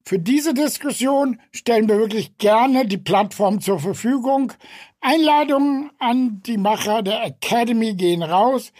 Für 0.05 0.19
diese 0.19 0.53
Diskussion 0.53 1.39
stellen 1.51 1.87
wir 1.87 1.97
wirklich 1.97 2.37
gerne 2.37 2.85
die 2.85 2.97
Plattform 2.97 3.61
zur 3.61 3.79
Verfügung. 3.79 4.51
Einladungen 4.99 5.91
an 5.99 6.41
die 6.45 6.57
Macher 6.57 7.01
der 7.01 7.23
Academy 7.23 7.93
gehen 7.93 8.23
raus. 8.23 8.73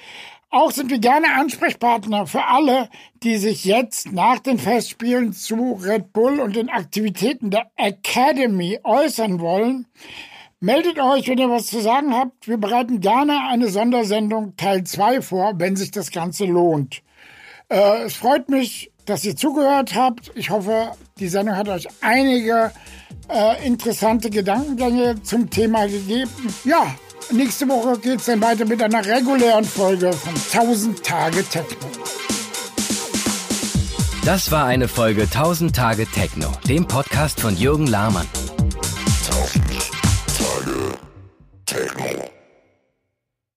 Auch 0.49 0.71
sind 0.71 0.89
wir 0.89 0.99
gerne 0.99 1.33
Ansprechpartner 1.35 2.27
für 2.27 2.45
alle, 2.45 2.89
die 3.23 3.37
sich 3.37 3.63
jetzt 3.63 4.11
nach 4.11 4.39
den 4.39 4.59
Festspielen 4.59 5.31
zu 5.31 5.79
Red 5.81 6.11
Bull 6.11 6.41
und 6.41 6.57
den 6.57 6.69
Aktivitäten 6.69 7.51
der 7.51 7.71
Academy 7.77 8.79
äußern 8.83 9.39
wollen. 9.39 9.87
Meldet 10.63 10.99
euch, 10.99 11.27
wenn 11.27 11.39
ihr 11.39 11.49
was 11.49 11.65
zu 11.65 11.81
sagen 11.81 12.13
habt. 12.13 12.47
Wir 12.47 12.57
bereiten 12.57 13.01
gerne 13.01 13.47
eine 13.49 13.69
Sondersendung 13.69 14.55
Teil 14.57 14.83
2 14.83 15.23
vor, 15.23 15.53
wenn 15.57 15.75
sich 15.75 15.89
das 15.89 16.11
Ganze 16.11 16.45
lohnt. 16.45 17.01
Äh, 17.69 18.03
es 18.03 18.13
freut 18.13 18.47
mich, 18.47 18.91
dass 19.07 19.25
ihr 19.25 19.35
zugehört 19.35 19.95
habt. 19.95 20.31
Ich 20.35 20.51
hoffe, 20.51 20.91
die 21.17 21.29
Sendung 21.29 21.55
hat 21.55 21.67
euch 21.67 21.87
einige 22.01 22.71
äh, 23.27 23.65
interessante 23.65 24.29
Gedankengänge 24.29 25.23
zum 25.23 25.49
Thema 25.49 25.87
gegeben. 25.87 26.29
Ja, 26.63 26.93
nächste 27.31 27.67
Woche 27.67 27.97
geht 27.97 28.19
es 28.19 28.27
dann 28.27 28.39
weiter 28.39 28.65
mit 28.65 28.83
einer 28.83 29.03
regulären 29.03 29.65
Folge 29.65 30.13
von 30.13 30.35
1000 30.35 31.03
Tage 31.03 31.43
Techno. 31.43 31.87
Das 34.25 34.51
war 34.51 34.67
eine 34.67 34.87
Folge 34.87 35.23
1000 35.23 35.75
Tage 35.75 36.05
Techno, 36.05 36.51
dem 36.69 36.87
Podcast 36.87 37.39
von 37.39 37.57
Jürgen 37.57 37.87
Lahmann. 37.87 38.27
Take 41.71 41.97
more. 41.97 42.40